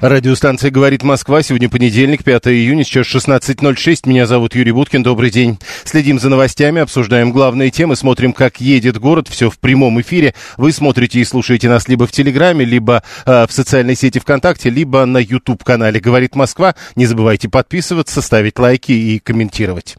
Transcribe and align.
Радиостанция 0.00 0.70
«Говорит 0.70 1.02
Москва». 1.02 1.42
Сегодня 1.42 1.68
понедельник, 1.68 2.22
5 2.22 2.46
июня, 2.48 2.84
сейчас 2.84 3.06
16.06. 3.06 4.08
Меня 4.08 4.26
зовут 4.26 4.54
Юрий 4.54 4.70
Буткин. 4.70 5.02
Добрый 5.02 5.30
день. 5.30 5.58
Следим 5.82 6.20
за 6.20 6.28
новостями, 6.28 6.80
обсуждаем 6.80 7.32
главные 7.32 7.70
темы, 7.70 7.96
смотрим, 7.96 8.32
как 8.32 8.60
едет 8.60 8.98
город. 8.98 9.26
Все 9.28 9.50
в 9.50 9.58
прямом 9.58 10.00
эфире. 10.00 10.34
Вы 10.56 10.70
смотрите 10.70 11.18
и 11.18 11.24
слушаете 11.24 11.68
нас 11.68 11.88
либо 11.88 12.06
в 12.06 12.12
Телеграме, 12.12 12.64
либо 12.64 13.02
э, 13.26 13.46
в 13.48 13.52
социальной 13.52 13.96
сети 13.96 14.20
ВКонтакте, 14.20 14.70
либо 14.70 15.04
на 15.04 15.18
YouTube-канале 15.18 15.98
«Говорит 15.98 16.36
Москва». 16.36 16.76
Не 16.94 17.06
забывайте 17.06 17.48
подписываться, 17.48 18.22
ставить 18.22 18.56
лайки 18.60 18.92
и 18.92 19.18
комментировать. 19.18 19.96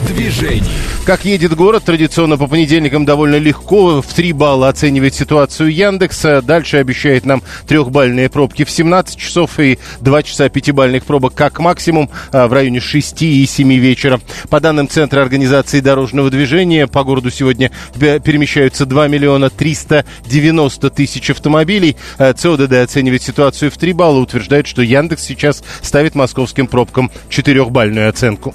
В 0.00 0.06
движении. 0.14 0.62
Как 1.04 1.24
едет 1.24 1.54
город, 1.54 1.84
традиционно 1.84 2.36
по 2.36 2.46
понедельникам 2.46 3.04
довольно 3.04 3.36
легко. 3.36 4.00
В 4.00 4.06
3 4.06 4.32
балла 4.32 4.68
оценивает 4.68 5.14
ситуацию 5.14 5.72
Яндекс. 5.74 6.42
Дальше 6.42 6.76
обещает 6.76 7.26
нам 7.26 7.42
трехбальные 7.66 8.28
пробки 8.28 8.64
в 8.64 8.70
17 8.70 9.16
часов 9.16 9.58
и 9.58 9.78
2 10.00 10.22
часа 10.22 10.48
пятибальных 10.48 11.04
пробок 11.04 11.34
как 11.34 11.58
максимум 11.58 12.10
а, 12.32 12.48
в 12.48 12.52
районе 12.52 12.80
6 12.80 13.22
и 13.22 13.46
7 13.46 13.72
вечера. 13.74 14.20
По 14.50 14.60
данным 14.60 14.88
Центра 14.88 15.20
организации 15.20 15.80
дорожного 15.80 16.30
движения, 16.30 16.86
по 16.86 17.02
городу 17.02 17.30
сегодня 17.30 17.70
перемещаются 17.98 18.86
2 18.86 19.08
миллиона 19.08 19.50
390 19.50 20.90
тысяч 20.90 21.30
автомобилей. 21.30 21.96
А, 22.18 22.32
ЦОДД 22.32 22.74
оценивает 22.74 23.22
ситуацию 23.22 23.70
в 23.70 23.76
3 23.76 23.92
балла, 23.92 24.18
утверждает, 24.18 24.66
что 24.66 24.82
Яндекс 24.82 25.24
сейчас 25.24 25.64
ставит 25.82 26.14
московским 26.14 26.66
пробкам 26.66 27.10
четырехбальную 27.28 28.08
оценку 28.08 28.54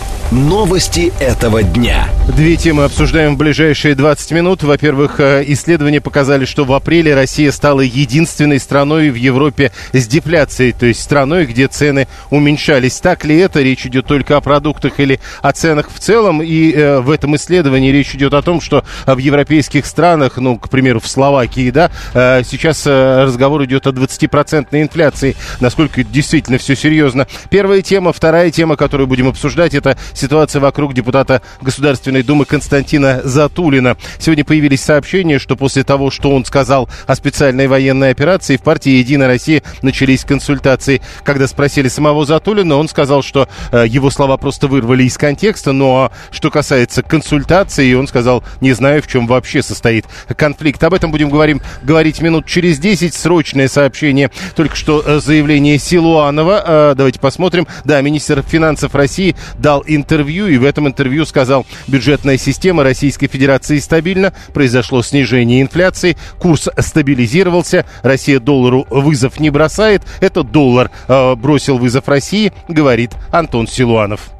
Новости 0.31 1.11
этого 1.19 1.61
дня. 1.61 2.07
Две 2.37 2.55
темы 2.55 2.85
обсуждаем 2.85 3.35
в 3.35 3.37
ближайшие 3.37 3.95
20 3.95 4.31
минут. 4.31 4.63
Во-первых, 4.63 5.19
э, 5.19 5.43
исследования 5.47 5.99
показали, 5.99 6.45
что 6.45 6.63
в 6.63 6.71
апреле 6.71 7.13
Россия 7.13 7.51
стала 7.51 7.81
единственной 7.81 8.61
страной 8.61 9.09
в 9.09 9.15
Европе 9.15 9.73
с 9.91 10.07
дефляцией, 10.07 10.71
то 10.71 10.85
есть 10.85 11.01
страной, 11.01 11.47
где 11.47 11.67
цены 11.67 12.07
уменьшались. 12.29 13.01
Так 13.01 13.25
ли 13.25 13.39
это? 13.39 13.61
Речь 13.61 13.85
идет 13.85 14.05
только 14.05 14.37
о 14.37 14.41
продуктах 14.41 15.01
или 15.01 15.19
о 15.41 15.51
ценах 15.51 15.89
в 15.93 15.99
целом. 15.99 16.41
И 16.41 16.71
э, 16.71 17.01
в 17.01 17.11
этом 17.11 17.35
исследовании 17.35 17.91
речь 17.91 18.15
идет 18.15 18.33
о 18.33 18.41
том, 18.41 18.61
что 18.61 18.85
в 19.05 19.17
европейских 19.17 19.85
странах, 19.85 20.37
ну, 20.37 20.57
к 20.57 20.69
примеру, 20.69 21.01
в 21.01 21.09
Словакии, 21.09 21.71
да, 21.71 21.91
э, 22.13 22.43
сейчас 22.45 22.87
э, 22.87 23.23
разговор 23.25 23.65
идет 23.65 23.85
о 23.85 23.89
20% 23.89 24.67
инфляции. 24.71 25.35
Насколько 25.59 26.05
действительно 26.05 26.57
все 26.57 26.77
серьезно. 26.77 27.27
Первая 27.49 27.81
тема. 27.81 28.13
Вторая 28.13 28.49
тема, 28.49 28.77
которую 28.77 29.07
будем 29.07 29.27
обсуждать, 29.27 29.73
это 29.73 29.97
ситуация 30.21 30.59
вокруг 30.59 30.93
депутата 30.93 31.41
Государственной 31.61 32.21
Думы 32.23 32.45
Константина 32.45 33.21
Затулина. 33.23 33.97
Сегодня 34.19 34.45
появились 34.45 34.81
сообщения, 34.81 35.39
что 35.39 35.55
после 35.55 35.83
того, 35.83 36.11
что 36.11 36.31
он 36.31 36.45
сказал 36.45 36.87
о 37.07 37.15
специальной 37.15 37.67
военной 37.67 38.11
операции, 38.11 38.57
в 38.57 38.61
партии 38.61 38.91
«Единая 38.91 39.27
Россия» 39.27 39.63
начались 39.81 40.23
консультации. 40.23 41.01
Когда 41.23 41.47
спросили 41.47 41.87
самого 41.87 42.25
Затулина, 42.25 42.75
он 42.75 42.87
сказал, 42.87 43.23
что 43.23 43.49
э, 43.71 43.85
его 43.87 44.11
слова 44.11 44.37
просто 44.37 44.67
вырвали 44.67 45.03
из 45.03 45.17
контекста, 45.17 45.71
но 45.71 46.11
что 46.29 46.51
касается 46.51 47.01
консультации, 47.01 47.93
он 47.95 48.07
сказал, 48.07 48.43
не 48.61 48.73
знаю, 48.73 49.01
в 49.01 49.07
чем 49.07 49.25
вообще 49.25 49.63
состоит 49.63 50.05
конфликт. 50.37 50.83
Об 50.83 50.93
этом 50.93 51.09
будем 51.09 51.29
говорим, 51.29 51.61
говорить 51.81 52.21
минут 52.21 52.45
через 52.45 52.77
10. 52.77 53.13
Срочное 53.15 53.67
сообщение. 53.67 54.29
Только 54.55 54.75
что 54.75 55.01
э, 55.03 55.19
заявление 55.19 55.79
Силуанова. 55.79 56.63
Э, 56.65 56.93
давайте 56.95 57.19
посмотрим. 57.19 57.67
Да, 57.85 57.99
министр 58.01 58.43
финансов 58.43 58.93
России 58.93 59.35
дал 59.57 59.83
интервью 59.87 60.10
интервью, 60.11 60.47
и 60.47 60.57
в 60.57 60.65
этом 60.65 60.87
интервью 60.87 61.25
сказал, 61.25 61.65
бюджетная 61.87 62.37
система 62.37 62.83
Российской 62.83 63.27
Федерации 63.27 63.79
стабильна, 63.79 64.33
произошло 64.53 65.01
снижение 65.03 65.61
инфляции, 65.61 66.17
курс 66.37 66.67
стабилизировался, 66.77 67.85
Россия 68.03 68.41
доллару 68.41 68.85
вызов 68.89 69.39
не 69.39 69.49
бросает, 69.49 70.01
это 70.19 70.43
доллар 70.43 70.91
э, 71.07 71.35
бросил 71.35 71.77
вызов 71.77 72.09
России, 72.09 72.51
говорит 72.67 73.11
Антон 73.31 73.67
Силуанов. 73.67 74.31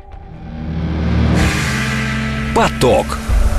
Поток. 2.54 3.06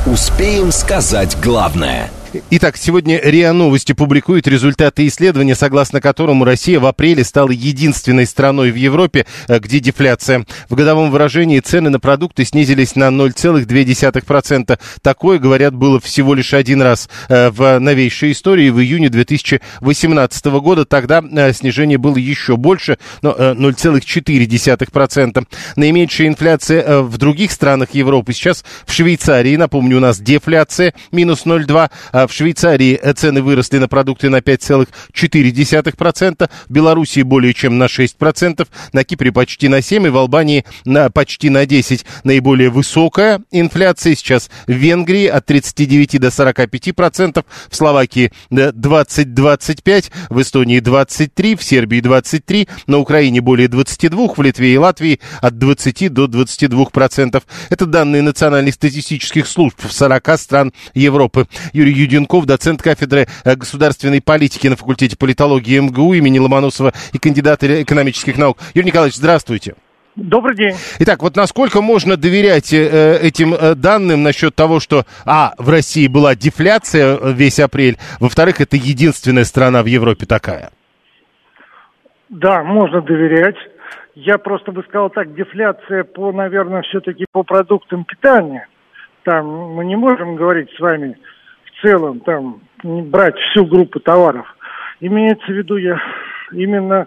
Успеем 0.04 0.70
сказать 0.70 1.38
главное– 1.40 2.10
Итак, 2.50 2.76
сегодня 2.78 3.20
РИА 3.22 3.52
Новости 3.52 3.92
публикует 3.92 4.48
результаты 4.48 5.06
исследования, 5.06 5.54
согласно 5.54 6.00
которому 6.00 6.46
Россия 6.46 6.80
в 6.80 6.86
апреле 6.86 7.24
стала 7.24 7.50
единственной 7.50 8.26
страной 8.26 8.70
в 8.70 8.74
Европе, 8.74 9.26
э, 9.48 9.58
где 9.58 9.80
дефляция. 9.80 10.46
В 10.70 10.74
годовом 10.74 11.10
выражении 11.10 11.60
цены 11.60 11.90
на 11.90 12.00
продукты 12.00 12.46
снизились 12.46 12.96
на 12.96 13.10
0,2%. 13.10 14.78
Такое, 15.02 15.38
говорят, 15.38 15.74
было 15.74 16.00
всего 16.00 16.32
лишь 16.32 16.54
один 16.54 16.80
раз 16.80 17.10
э, 17.28 17.50
в 17.50 17.78
новейшей 17.78 18.32
истории 18.32 18.70
в 18.70 18.80
июне 18.80 19.10
2018 19.10 20.46
года. 20.46 20.86
Тогда 20.86 21.22
э, 21.22 21.52
снижение 21.52 21.98
было 21.98 22.16
еще 22.16 22.56
больше, 22.56 22.96
но 23.20 23.32
0,4%. 23.32 25.46
Наименьшая 25.76 26.28
инфляция 26.28 27.02
в 27.02 27.18
других 27.18 27.52
странах 27.52 27.90
Европы 27.92 28.32
сейчас 28.32 28.64
в 28.86 28.92
Швейцарии. 28.92 29.56
Напомню, 29.56 29.98
у 29.98 30.00
нас 30.00 30.18
дефляция 30.18 30.94
минус 31.10 31.44
0,2%. 31.44 32.21
А 32.22 32.28
в 32.28 32.32
Швейцарии 32.32 33.00
цены 33.16 33.42
выросли 33.42 33.78
на 33.78 33.88
продукты 33.88 34.30
на 34.30 34.36
5,4%, 34.36 36.50
в 36.68 36.72
Белоруссии 36.72 37.22
более 37.22 37.52
чем 37.52 37.78
на 37.78 37.86
6%, 37.86 38.68
на 38.92 39.02
Кипре 39.02 39.32
почти 39.32 39.66
на 39.66 39.80
7% 39.80 40.06
и 40.06 40.10
в 40.10 40.16
Албании 40.16 40.64
на, 40.84 41.10
почти 41.10 41.50
на 41.50 41.64
10%. 41.64 42.04
Наиболее 42.22 42.70
высокая 42.70 43.42
инфляция 43.50 44.14
сейчас 44.14 44.50
в 44.68 44.70
Венгрии 44.70 45.26
от 45.26 45.46
39 45.46 46.20
до 46.20 46.28
45%, 46.28 47.44
в 47.68 47.74
Словакии 47.74 48.30
20-25%, 48.52 50.12
в 50.30 50.40
Эстонии 50.40 50.80
23%, 50.80 51.56
в 51.56 51.64
Сербии 51.64 52.00
23%, 52.00 52.68
на 52.86 52.98
Украине 52.98 53.40
более 53.40 53.66
22%, 53.66 54.34
в 54.36 54.42
Литве 54.42 54.74
и 54.74 54.78
Латвии 54.78 55.18
от 55.40 55.58
20 55.58 56.12
до 56.12 56.26
22%. 56.26 57.42
Это 57.68 57.86
данные 57.86 58.22
национальных 58.22 58.74
статистических 58.74 59.48
служб 59.48 59.76
в 59.82 59.92
40 59.92 60.38
стран 60.38 60.72
Европы. 60.94 61.48
Юрий 61.72 62.11
Юденков, 62.12 62.46
доцент 62.46 62.82
кафедры 62.82 63.26
э, 63.44 63.54
государственной 63.56 64.20
политики 64.20 64.68
на 64.68 64.76
факультете 64.76 65.16
политологии 65.16 65.78
МГУ 65.78 66.14
имени 66.14 66.38
Ломоносова 66.38 66.92
и 67.12 67.18
кандидат 67.18 67.64
экономических 67.64 68.36
наук. 68.36 68.58
Юрий 68.74 68.88
Николаевич, 68.88 69.16
здравствуйте. 69.16 69.74
Добрый 70.14 70.54
день. 70.54 70.74
Итак, 70.98 71.22
вот 71.22 71.36
насколько 71.36 71.80
можно 71.80 72.18
доверять 72.18 72.72
э, 72.74 73.18
этим 73.22 73.54
э, 73.54 73.74
данным 73.74 74.22
насчет 74.22 74.54
того, 74.54 74.78
что, 74.78 75.04
а, 75.24 75.52
в 75.56 75.70
России 75.70 76.06
была 76.06 76.34
дефляция 76.34 77.16
э, 77.16 77.32
весь 77.32 77.58
апрель, 77.58 77.96
во-вторых, 78.20 78.60
это 78.60 78.76
единственная 78.76 79.44
страна 79.44 79.82
в 79.82 79.86
Европе 79.86 80.26
такая? 80.26 80.70
Да, 82.28 82.62
можно 82.62 83.00
доверять. 83.00 83.56
Я 84.14 84.36
просто 84.36 84.70
бы 84.72 84.82
сказал 84.82 85.08
так, 85.08 85.34
дефляция 85.34 86.04
по, 86.04 86.30
наверное, 86.30 86.82
все-таки 86.82 87.24
по 87.32 87.42
продуктам 87.42 88.04
питания. 88.04 88.68
Там 89.24 89.46
мы 89.46 89.86
не 89.86 89.96
можем 89.96 90.36
говорить 90.36 90.68
с 90.76 90.80
вами 90.80 91.16
целом 91.82 92.20
там 92.20 92.60
не 92.82 93.02
брать 93.02 93.36
всю 93.50 93.66
группу 93.66 94.00
товаров. 94.00 94.46
Имеется 95.00 95.46
в 95.46 95.54
виду 95.54 95.76
я 95.76 96.00
именно 96.52 97.06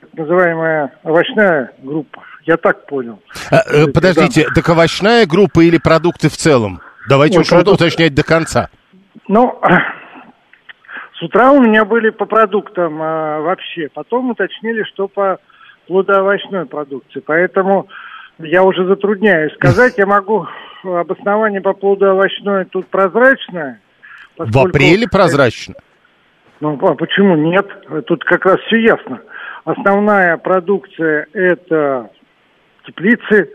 так 0.00 0.14
называемая 0.14 0.92
овощная 1.02 1.72
группа. 1.82 2.22
Я 2.44 2.56
так 2.56 2.86
понял. 2.86 3.20
А, 3.50 3.56
э, 3.72 3.86
подождите, 3.92 4.46
так 4.54 4.68
овощная 4.68 5.26
группа 5.26 5.60
или 5.60 5.78
продукты 5.78 6.28
в 6.28 6.36
целом? 6.36 6.80
Давайте 7.08 7.40
уж 7.40 7.48
продукты... 7.48 7.84
уточнять 7.84 8.14
до 8.14 8.22
конца. 8.22 8.68
Ну, 9.28 9.58
с 11.18 11.22
утра 11.22 11.52
у 11.52 11.62
меня 11.62 11.84
были 11.84 12.10
по 12.10 12.26
продуктам 12.26 13.00
а, 13.00 13.40
вообще. 13.40 13.88
Потом 13.92 14.30
уточнили, 14.30 14.82
что 14.84 15.08
по 15.08 15.38
плодоовощной 15.86 16.66
продукции. 16.66 17.20
Поэтому 17.20 17.88
я 18.38 18.62
уже 18.62 18.86
затрудняюсь 18.86 19.54
сказать. 19.54 19.94
Я 19.96 20.06
могу 20.06 20.46
обоснование 20.82 21.60
по 21.60 21.72
плодоовощной 21.72 22.66
тут 22.66 22.86
прозрачное. 22.88 23.80
В 24.38 24.58
апреле 24.58 25.06
прозрачно? 25.10 25.74
Ну, 26.60 26.78
а 26.80 26.94
почему 26.94 27.36
нет? 27.36 27.66
Тут 28.06 28.24
как 28.24 28.46
раз 28.46 28.58
все 28.66 28.78
ясно. 28.78 29.20
Основная 29.64 30.36
продукция– 30.36 31.26
это 31.32 32.10
теплицы, 32.86 33.50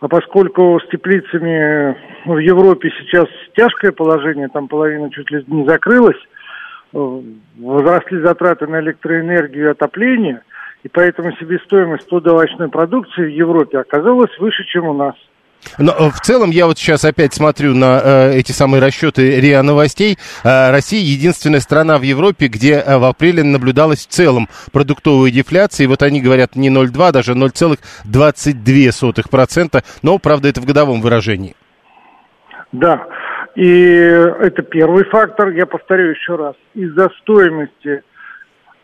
а 0.00 0.08
поскольку 0.08 0.78
с 0.80 0.88
теплицами 0.90 1.96
в 2.26 2.38
Европе 2.38 2.90
сейчас 2.98 3.26
тяжкое 3.56 3.92
положение, 3.92 4.48
там 4.48 4.68
половина 4.68 5.10
чуть 5.10 5.30
ли 5.30 5.44
не 5.46 5.66
закрылась, 5.66 6.20
э, 6.92 7.20
возросли 7.58 8.20
затраты 8.20 8.66
на 8.66 8.80
электроэнергию 8.80 9.66
и 9.66 9.70
отопление, 9.70 10.42
И 10.82 10.88
поэтому 10.88 11.32
себестоимость 11.32 12.08
плодовочной 12.08 12.68
продукции 12.68 13.24
в 13.24 13.30
Европе 13.30 13.78
оказалась 13.78 14.30
выше, 14.38 14.64
чем 14.64 14.86
у 14.86 14.92
нас. 14.92 15.14
Но 15.78 15.92
э, 15.92 16.10
в 16.10 16.20
целом 16.20 16.50
я 16.50 16.66
вот 16.66 16.76
сейчас 16.78 17.04
опять 17.04 17.32
смотрю 17.34 17.74
на 17.74 18.00
э, 18.02 18.32
эти 18.34 18.50
самые 18.52 18.80
расчеты 18.82 19.40
РИА 19.40 19.62
Новостей. 19.62 20.18
Э, 20.44 20.70
Россия 20.70 21.00
единственная 21.00 21.60
страна 21.60 21.98
в 21.98 22.02
Европе, 22.02 22.46
где 22.48 22.74
э, 22.74 22.98
в 22.98 23.04
апреле 23.04 23.42
наблюдалась 23.42 24.06
в 24.06 24.10
целом 24.10 24.48
продуктовая 24.72 25.30
дефляция. 25.30 25.84
И 25.84 25.88
вот 25.88 26.02
они 26.02 26.22
говорят 26.22 26.56
не 26.56 26.70
0,2, 26.70 27.12
даже 27.12 27.32
0,22%. 27.32 29.84
Но, 30.02 30.18
правда, 30.18 30.48
это 30.48 30.60
в 30.60 30.64
годовом 30.64 31.00
выражении. 31.00 31.54
Да, 32.72 33.06
и 33.54 33.70
это 33.70 34.62
первый 34.62 35.04
фактор. 35.04 35.50
Я 35.50 35.66
повторю 35.66 36.10
еще 36.10 36.34
раз. 36.36 36.54
Из-за 36.74 37.10
стоимости 37.20 38.02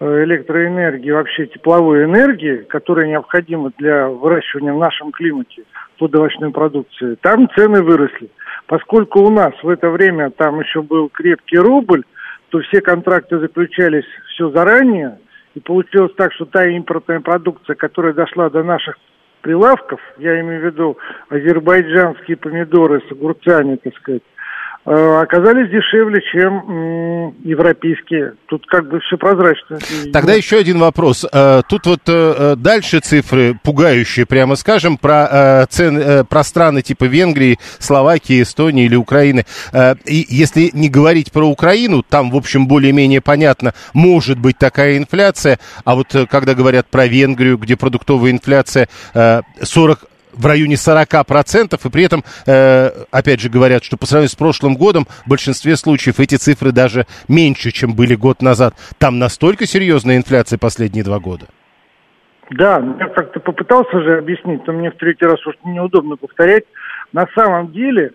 э, 0.00 0.24
электроэнергии, 0.24 1.10
вообще 1.10 1.46
тепловой 1.46 2.04
энергии, 2.04 2.66
которая 2.68 3.08
необходима 3.08 3.72
для 3.78 4.08
выращивания 4.08 4.74
в 4.74 4.78
нашем 4.78 5.12
климате– 5.12 5.62
плодовочной 6.02 6.50
продукции, 6.50 7.16
там 7.20 7.48
цены 7.54 7.80
выросли. 7.80 8.28
Поскольку 8.66 9.20
у 9.20 9.30
нас 9.30 9.52
в 9.62 9.68
это 9.68 9.88
время 9.88 10.30
там 10.30 10.58
еще 10.58 10.82
был 10.82 11.08
крепкий 11.08 11.58
рубль, 11.58 12.02
то 12.48 12.58
все 12.58 12.80
контракты 12.80 13.38
заключались 13.38 14.04
все 14.34 14.50
заранее, 14.50 15.20
и 15.54 15.60
получилось 15.60 16.12
так, 16.16 16.32
что 16.32 16.44
та 16.44 16.66
импортная 16.66 17.20
продукция, 17.20 17.76
которая 17.76 18.14
дошла 18.14 18.50
до 18.50 18.64
наших 18.64 18.96
прилавков, 19.42 20.00
я 20.18 20.40
имею 20.40 20.62
в 20.62 20.64
виду 20.64 20.98
азербайджанские 21.28 22.36
помидоры 22.36 23.00
с 23.08 23.12
огурцами, 23.12 23.76
так 23.76 23.94
сказать, 23.98 24.22
оказались 24.84 25.70
дешевле, 25.70 26.20
чем 26.32 27.34
европейские. 27.44 28.34
Тут 28.46 28.66
как 28.66 28.88
бы 28.88 29.00
все 29.00 29.16
прозрачно. 29.16 29.78
Тогда 30.12 30.34
еще 30.34 30.58
один 30.58 30.78
вопрос. 30.78 31.24
Э, 31.32 31.62
тут 31.68 31.86
вот 31.86 32.00
э, 32.08 32.54
дальше 32.56 33.00
цифры 33.00 33.56
пугающие, 33.62 34.26
прямо 34.26 34.56
скажем, 34.56 34.98
про, 34.98 35.66
цен, 35.70 36.26
про 36.26 36.42
страны 36.42 36.82
типа 36.82 37.04
Венгрии, 37.04 37.58
Словакии, 37.78 38.42
Эстонии 38.42 38.86
или 38.86 38.96
Украины. 38.96 39.44
И 40.06 40.26
если 40.28 40.70
не 40.72 40.88
говорить 40.88 41.32
про 41.32 41.44
Украину, 41.44 42.02
там, 42.02 42.30
в 42.30 42.36
общем, 42.36 42.66
более-менее 42.66 43.20
понятно, 43.20 43.74
может 43.94 44.38
быть 44.38 44.58
такая 44.58 44.98
инфляция. 44.98 45.58
А 45.84 45.94
вот 45.94 46.14
когда 46.30 46.54
говорят 46.54 46.86
про 46.88 47.06
Венгрию, 47.06 47.56
где 47.58 47.76
продуктовая 47.76 48.32
инфляция 48.32 48.88
40 49.14 50.08
в 50.32 50.46
районе 50.46 50.74
40%, 50.74 51.78
и 51.84 51.90
при 51.90 52.04
этом, 52.04 52.22
э, 52.46 52.90
опять 53.10 53.40
же, 53.40 53.48
говорят, 53.48 53.84
что 53.84 53.96
по 53.96 54.06
сравнению 54.06 54.30
с 54.30 54.36
прошлым 54.36 54.76
годом 54.76 55.06
в 55.24 55.28
большинстве 55.28 55.76
случаев 55.76 56.20
эти 56.20 56.36
цифры 56.36 56.72
даже 56.72 57.06
меньше, 57.28 57.70
чем 57.70 57.94
были 57.94 58.14
год 58.14 58.42
назад. 58.42 58.74
Там 58.98 59.18
настолько 59.18 59.66
серьезная 59.66 60.16
инфляция 60.16 60.58
последние 60.58 61.04
два 61.04 61.18
года? 61.18 61.46
Да, 62.50 62.82
я 62.98 63.08
как-то 63.08 63.40
попытался 63.40 64.02
же 64.02 64.18
объяснить, 64.18 64.66
но 64.66 64.72
мне 64.72 64.90
в 64.90 64.96
третий 64.96 65.24
раз 65.24 65.44
уж 65.46 65.54
неудобно 65.64 66.16
повторять. 66.16 66.64
На 67.12 67.26
самом 67.34 67.72
деле 67.72 68.12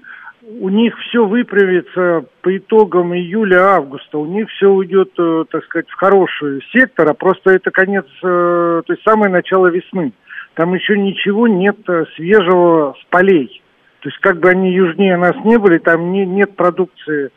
у 0.60 0.70
них 0.70 0.96
все 1.00 1.26
выправится 1.26 2.26
по 2.42 2.56
итогам 2.56 3.14
июля-августа. 3.14 4.18
У 4.18 4.26
них 4.26 4.50
все 4.50 4.68
уйдет, 4.68 5.12
э, 5.18 5.46
так 5.50 5.64
сказать, 5.66 5.90
в 5.90 5.96
хороший 5.96 6.64
сектор, 6.72 7.10
а 7.10 7.14
просто 7.14 7.52
это 7.52 7.72
конец, 7.72 8.06
э, 8.24 8.82
то 8.86 8.94
есть 8.94 9.04
самое 9.04 9.32
начало 9.32 9.68
весны 9.68 10.14
там 10.58 10.74
еще 10.74 10.98
ничего 10.98 11.48
нет 11.48 11.78
э, 11.88 12.06
свежего 12.16 12.96
с 13.00 13.06
полей. 13.12 13.62
То 14.02 14.10
есть 14.10 14.20
как 14.22 14.40
бы 14.40 14.50
они 14.50 14.74
южнее 14.74 15.16
нас 15.16 15.36
не 15.46 15.58
были, 15.60 15.78
там 15.78 16.12
не, 16.12 16.26
нет 16.26 16.56
продукции 16.56 17.30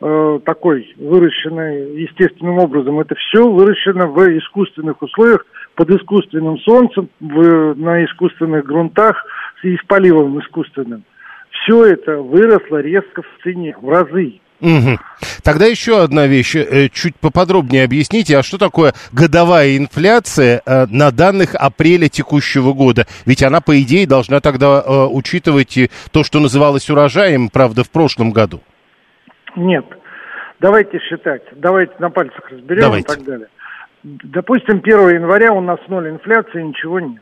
э, 0.00 0.40
такой, 0.46 0.90
выращенной 0.96 2.00
естественным 2.00 2.58
образом. 2.58 2.98
Это 2.98 3.14
все 3.14 3.46
выращено 3.46 4.06
в 4.06 4.18
искусственных 4.38 5.02
условиях, 5.02 5.44
под 5.74 5.90
искусственным 5.90 6.58
солнцем, 6.60 7.10
в, 7.20 7.74
на 7.74 8.02
искусственных 8.06 8.64
грунтах 8.64 9.22
и 9.62 9.76
с 9.76 9.84
поливом 9.86 10.40
искусственным. 10.40 11.04
Все 11.50 11.84
это 11.84 12.22
выросло 12.22 12.80
резко 12.80 13.20
в 13.20 13.42
цене, 13.42 13.76
в 13.78 13.86
разы. 13.86 14.40
Угу. 14.62 14.96
Тогда 15.42 15.66
еще 15.66 16.02
одна 16.02 16.28
вещь, 16.28 16.54
э, 16.54 16.88
чуть 16.88 17.16
поподробнее 17.16 17.84
объясните, 17.84 18.38
а 18.38 18.44
что 18.44 18.58
такое 18.58 18.94
годовая 19.12 19.76
инфляция 19.76 20.62
э, 20.64 20.86
на 20.88 21.10
данных 21.10 21.56
апреля 21.56 22.08
текущего 22.08 22.72
года? 22.72 23.06
Ведь 23.26 23.42
она, 23.42 23.60
по 23.60 23.80
идее, 23.82 24.06
должна 24.06 24.40
тогда 24.40 24.80
э, 24.80 25.06
учитывать 25.10 25.76
то, 26.12 26.22
что 26.22 26.38
называлось 26.38 26.88
урожаем, 26.88 27.48
правда, 27.48 27.82
в 27.82 27.90
прошлом 27.90 28.30
году. 28.30 28.60
Нет. 29.56 29.84
Давайте 30.60 31.00
считать, 31.00 31.42
давайте 31.56 31.94
на 31.98 32.10
пальцах 32.10 32.48
разберем 32.48 32.82
давайте. 32.82 33.12
и 33.12 33.16
так 33.16 33.24
далее. 33.24 33.48
Допустим, 34.04 34.80
1 34.82 35.08
января 35.08 35.52
у 35.52 35.60
нас 35.60 35.80
ноль 35.88 36.08
инфляции, 36.08 36.62
ничего 36.62 37.00
нет. 37.00 37.20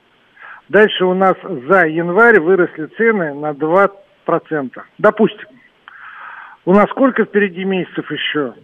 Дальше 0.68 1.06
у 1.06 1.14
нас 1.14 1.36
за 1.42 1.86
январь 1.86 2.38
выросли 2.38 2.86
цены 2.98 3.32
на 3.32 3.52
2%. 3.52 3.88
Допустим. 4.98 5.48
У 6.64 6.72
нас 6.72 6.88
сколько 6.90 7.24
впереди 7.24 7.64
месяцев 7.64 8.10
еще? 8.10 8.54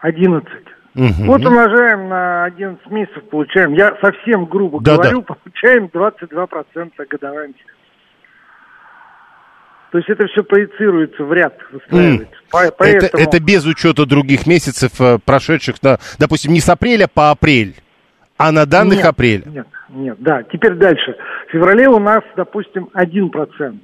11. 0.00 0.48
Угу. 0.94 1.04
Вот 1.24 1.44
умножаем 1.44 2.08
на 2.08 2.44
11 2.44 2.90
месяцев, 2.90 3.22
получаем, 3.30 3.72
я 3.72 3.96
совсем 4.02 4.44
грубо 4.44 4.80
да, 4.80 4.96
говорю, 4.96 5.24
да. 5.26 5.34
получаем 5.44 5.86
22% 5.86 6.92
годовая 7.08 7.48
инфляция. 7.48 7.72
То 9.90 9.98
есть 9.98 10.08
это 10.08 10.26
все 10.26 10.42
проецируется 10.42 11.22
в 11.22 11.32
ряд, 11.34 11.54
выстраивается. 11.70 12.24
Mm. 12.24 12.74
Поэтому... 12.78 12.90
Это, 12.90 13.18
это 13.18 13.40
без 13.40 13.66
учета 13.66 14.06
других 14.06 14.46
месяцев, 14.46 14.98
э, 15.00 15.18
прошедших, 15.22 15.82
на, 15.82 15.98
допустим, 16.18 16.52
не 16.52 16.60
с 16.60 16.68
апреля 16.70 17.08
по 17.12 17.30
апрель, 17.30 17.74
а 18.38 18.52
на 18.52 18.64
данных 18.64 18.98
нет, 18.98 19.06
апреля. 19.06 19.42
Нет, 19.46 19.66
нет, 19.90 20.16
да. 20.18 20.42
Теперь 20.44 20.74
дальше. 20.74 21.14
В 21.48 21.52
феврале 21.52 21.88
у 21.88 21.98
нас, 21.98 22.22
допустим, 22.36 22.88
1%. 22.94 23.78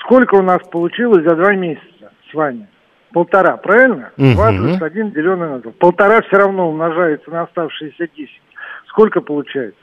Сколько 0.00 0.34
у 0.34 0.42
нас 0.42 0.62
получилось 0.68 1.22
за 1.22 1.36
два 1.36 1.54
месяца? 1.54 1.86
С 2.30 2.34
вами. 2.34 2.68
Полтора, 3.12 3.56
правильно? 3.56 4.12
Угу. 4.16 4.32
2 4.32 4.48
плюс 4.50 4.82
1 4.82 5.10
деленное 5.12 5.48
на 5.48 5.58
2. 5.60 5.72
Полтора 5.78 6.22
все 6.22 6.36
равно 6.36 6.68
умножается 6.68 7.30
на 7.30 7.42
оставшиеся 7.42 8.08
10. 8.16 8.28
Сколько 8.88 9.20
получается? 9.20 9.80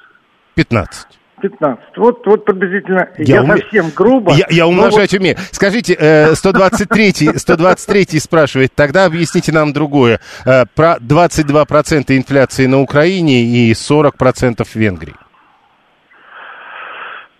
15. 0.56 1.20
15. 1.42 1.98
Вот, 1.98 2.26
вот 2.26 2.46
приблизительно, 2.46 3.10
я, 3.18 3.36
я 3.36 3.44
уме... 3.44 3.58
совсем 3.58 3.92
грубо. 3.96 4.34
Я, 4.34 4.48
я 4.50 4.68
умножать 4.68 5.12
вот... 5.12 5.20
умею. 5.20 5.38
Скажите, 5.52 5.96
э, 6.00 6.34
123, 6.34 7.38
123 7.38 8.06
спрашивает, 8.20 8.74
тогда 8.74 9.06
объясните 9.06 9.52
нам 9.52 9.72
другое. 9.72 10.20
Э, 10.46 10.66
про 10.74 10.98
22% 10.98 12.06
инфляции 12.10 12.66
на 12.66 12.82
Украине 12.82 13.44
и 13.44 13.72
40% 13.74 14.64
в 14.64 14.76
Венгрии. 14.76 15.16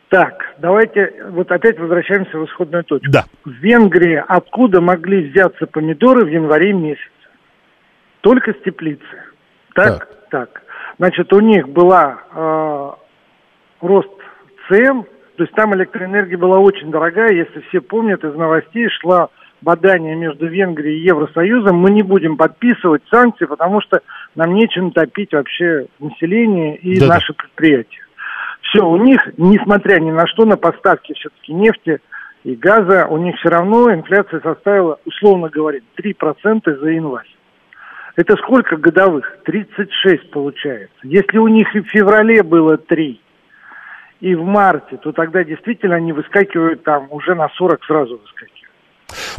Так, 0.10 0.47
давайте 0.60 1.26
вот 1.30 1.52
опять 1.52 1.80
возвращаемся 1.80 2.38
в 2.38 2.46
исходную 2.46 2.84
точку. 2.84 3.10
Да. 3.12 3.26
В 3.46 3.52
Венгрии 3.52 4.24
откуда 4.28 4.82
могли 4.82 5.30
взяться 5.30 5.66
помидоры 5.68 6.26
в 6.26 6.30
январе 6.30 6.74
месяце? 6.74 7.10
Только 8.22 8.54
с 8.54 8.64
теплицы. 8.64 9.04
Так? 9.74 10.00
Так. 10.00 10.30
так. 10.30 10.62
Значит, 10.98 11.32
у 11.34 11.40
них 11.40 11.70
была 11.70 12.18
э, 12.34 13.86
рост 13.86 14.10
цен, 14.68 15.04
то 15.36 15.44
есть 15.44 15.54
там 15.54 15.76
электроэнергия 15.76 16.38
была 16.38 16.60
очень 16.60 16.92
дорогая, 16.92 17.32
если 17.32 17.62
все 17.70 17.82
помнят, 17.82 18.24
из 18.24 18.34
новостей 18.34 18.90
шла 18.90 19.30
бадание 19.62 20.16
между 20.16 20.48
Венгрией 20.48 21.00
и 21.00 21.06
Евросоюзом, 21.06 21.78
мы 21.78 21.92
не 21.92 22.04
будем 22.04 22.38
подписывать 22.38 23.04
санкции, 23.12 23.46
потому 23.46 23.82
что 23.82 24.02
нам 24.36 24.54
нечем 24.54 24.92
топить 24.92 25.34
вообще 25.34 25.88
население 26.00 26.78
и 26.78 27.00
да, 27.00 27.08
наши 27.08 27.34
предприятия. 27.34 28.07
Все, 28.70 28.86
у 28.86 28.98
них, 28.98 29.22
несмотря 29.38 30.00
ни 30.00 30.12
на 30.12 30.28
что, 30.28 30.46
на 30.46 30.58
поставки 30.58 31.14
все-таки 31.14 31.54
нефти 31.54 32.00
и 32.44 32.56
газа, 32.56 33.08
у 33.08 33.18
них 33.18 33.36
все 33.38 33.50
равно 33.50 33.94
инфляция 33.94 34.42
составила, 34.42 35.00
условно 35.06 35.50
говоря, 35.50 35.80
3% 35.98 36.80
за 36.80 36.90
январь. 36.90 37.28
Это 38.16 38.36
сколько 38.38 38.78
годовых? 38.78 39.38
36 39.46 40.32
получается. 40.32 40.96
Если 41.04 41.38
у 41.38 41.48
них 41.48 41.74
и 41.76 41.82
в 41.82 41.88
феврале 41.88 42.44
было 42.44 42.78
3, 42.78 43.22
и 44.20 44.36
в 44.36 44.44
марте, 44.44 44.98
то 44.98 45.12
тогда 45.12 45.44
действительно 45.44 45.96
они 45.96 46.12
выскакивают 46.12 46.84
там 46.84 47.08
уже 47.12 47.36
на 47.36 47.50
40 47.50 47.84
сразу 47.86 48.18
выскакивают. 48.18 48.57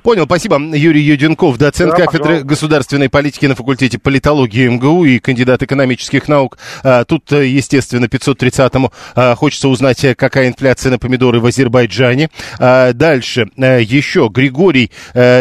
Понял, 0.02 0.24
спасибо. 0.24 0.58
Юрий 0.58 1.02
Юденков, 1.02 1.58
доцент 1.58 1.90
да, 1.90 1.96
кафедры 1.96 2.20
пожалуйста. 2.20 2.46
государственной 2.46 3.08
политики 3.08 3.46
на 3.46 3.54
факультете 3.54 3.98
политологии 3.98 4.68
МГУ 4.68 5.04
и 5.04 5.18
кандидат 5.18 5.62
экономических 5.62 6.28
наук. 6.28 6.58
А, 6.82 7.04
тут, 7.04 7.32
э, 7.32 7.46
естественно, 7.46 8.06
530-му 8.06 8.92
а, 9.14 9.34
хочется 9.34 9.68
узнать, 9.68 10.04
э, 10.04 10.14
какая 10.14 10.48
инфляция 10.48 10.90
на 10.90 10.98
помидоры 10.98 11.40
в 11.40 11.46
Азербайджане. 11.46 12.30
А, 12.58 12.92
дальше. 12.92 13.50
Э, 13.56 13.82
еще 13.82 14.28
Григорий 14.32 14.90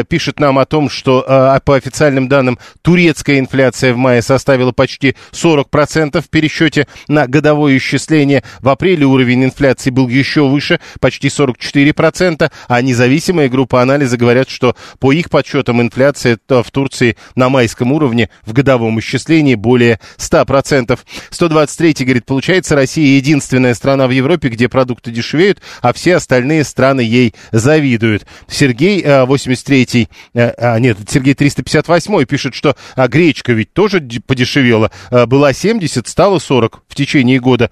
пишет 0.09 0.39
нам 0.39 0.59
о 0.59 0.65
том, 0.65 0.89
что 0.89 1.59
по 1.65 1.75
официальным 1.75 2.27
данным 2.27 2.57
турецкая 2.81 3.39
инфляция 3.39 3.93
в 3.93 3.97
мае 3.97 4.21
составила 4.21 4.71
почти 4.71 5.15
40% 5.31 6.21
в 6.21 6.29
пересчете 6.29 6.87
на 7.07 7.27
годовое 7.27 7.77
исчисление. 7.77 8.43
В 8.61 8.69
апреле 8.69 9.05
уровень 9.05 9.45
инфляции 9.45 9.89
был 9.89 10.07
еще 10.07 10.47
выше, 10.47 10.79
почти 10.99 11.27
44%, 11.27 12.51
а 12.67 12.81
независимая 12.81 13.49
группа 13.49 13.81
анализа 13.81 13.97
анализы 13.97 14.17
говорят, 14.47 14.49
что 14.49 14.75
по 14.99 15.11
их 15.11 15.29
подсчетам 15.29 15.81
инфляция 15.81 16.39
в 16.47 16.71
Турции 16.71 17.17
на 17.35 17.49
майском 17.49 17.91
уровне 17.91 18.29
в 18.45 18.53
годовом 18.53 18.99
исчислении 18.99 19.55
более 19.55 19.99
100%. 20.17 20.97
123 21.29 22.05
говорит, 22.05 22.25
получается, 22.25 22.75
Россия 22.75 23.17
единственная 23.17 23.73
страна 23.73 24.07
в 24.07 24.11
Европе, 24.11 24.49
где 24.49 24.69
продукты 24.69 25.11
дешевеют, 25.11 25.61
а 25.81 25.93
все 25.93 26.15
остальные 26.15 26.63
страны 26.63 27.01
ей 27.01 27.33
завидуют. 27.51 28.25
Сергей 28.47 29.03
83 29.05 30.07
э, 30.33 30.39
э, 30.39 30.53
а, 30.57 30.79
нет, 30.79 30.97
Сергей 31.07 31.33
358 31.33 32.25
пишет, 32.25 32.53
что 32.53 32.75
а, 32.95 33.07
гречка 33.07 33.53
ведь 33.53 33.73
тоже 33.73 34.01
подешевела. 34.25 34.91
А, 35.11 35.25
была 35.25 35.53
70, 35.53 36.07
стала 36.07 36.39
40 36.39 36.83
в 36.87 36.95
течение 36.95 37.39
года. 37.39 37.69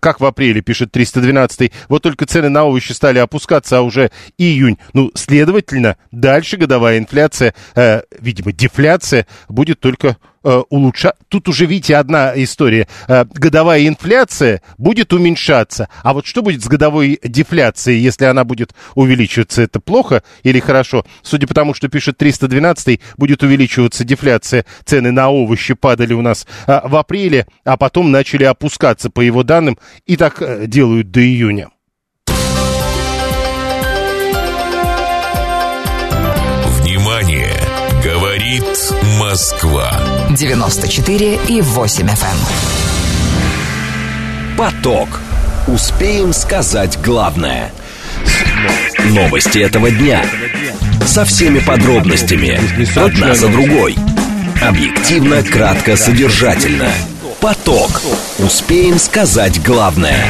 Как 0.00 0.20
в 0.20 0.24
апреле, 0.24 0.60
пишет 0.60 0.92
312 0.92 1.72
Вот 1.88 2.02
только 2.02 2.26
цены 2.26 2.48
на 2.48 2.64
овощи 2.64 2.92
стали 2.92 3.18
опускаться, 3.18 3.78
а 3.78 3.80
уже 3.82 4.10
июнь. 4.36 4.78
Ну, 4.92 5.10
следовательно, 5.14 5.96
дальше 6.20 6.56
годовая 6.56 6.98
инфляция, 6.98 7.54
э, 7.74 8.02
видимо, 8.20 8.52
дефляция 8.52 9.26
будет 9.48 9.80
только 9.80 10.16
э, 10.44 10.62
улучшать. 10.70 11.14
Тут 11.28 11.48
уже, 11.48 11.66
видите, 11.66 11.96
одна 11.96 12.32
история. 12.36 12.88
Э, 13.06 13.24
годовая 13.24 13.86
инфляция 13.86 14.62
будет 14.76 15.12
уменьшаться. 15.12 15.88
А 16.02 16.12
вот 16.12 16.26
что 16.26 16.42
будет 16.42 16.62
с 16.62 16.68
годовой 16.68 17.18
дефляцией, 17.22 18.00
если 18.00 18.24
она 18.24 18.44
будет 18.44 18.74
увеличиваться? 18.94 19.62
Это 19.62 19.80
плохо 19.80 20.22
или 20.42 20.60
хорошо? 20.60 21.04
Судя 21.22 21.46
по 21.46 21.54
тому, 21.54 21.74
что 21.74 21.88
пишет 21.88 22.16
312, 22.18 23.00
будет 23.16 23.42
увеличиваться 23.42 24.04
дефляция. 24.04 24.64
Цены 24.84 25.12
на 25.12 25.30
овощи 25.30 25.74
падали 25.74 26.14
у 26.14 26.22
нас 26.22 26.46
э, 26.66 26.80
в 26.84 26.96
апреле, 26.96 27.46
а 27.64 27.76
потом 27.76 28.10
начали 28.10 28.44
опускаться, 28.44 29.10
по 29.10 29.20
его 29.20 29.42
данным, 29.42 29.78
и 30.06 30.16
так 30.16 30.42
э, 30.42 30.66
делают 30.66 31.10
до 31.10 31.20
июня. 31.20 31.68
Москва. 39.18 39.92
94 40.30 41.38
и 41.48 41.60
8 41.60 42.06
FM. 42.06 42.24
Эм. 42.24 42.38
Поток. 44.56 45.20
Успеем 45.66 46.32
сказать 46.32 46.98
главное. 47.02 47.70
Новости 49.04 49.58
этого 49.58 49.90
дня. 49.90 50.24
Со 51.04 51.26
всеми 51.26 51.58
подробностями. 51.58 52.58
Одна 52.98 53.34
за 53.34 53.48
другой. 53.48 53.94
Объективно, 54.62 55.42
кратко, 55.42 55.96
содержательно. 55.96 56.88
Поток. 57.40 58.00
Успеем 58.38 58.98
сказать 58.98 59.62
главное. 59.62 60.24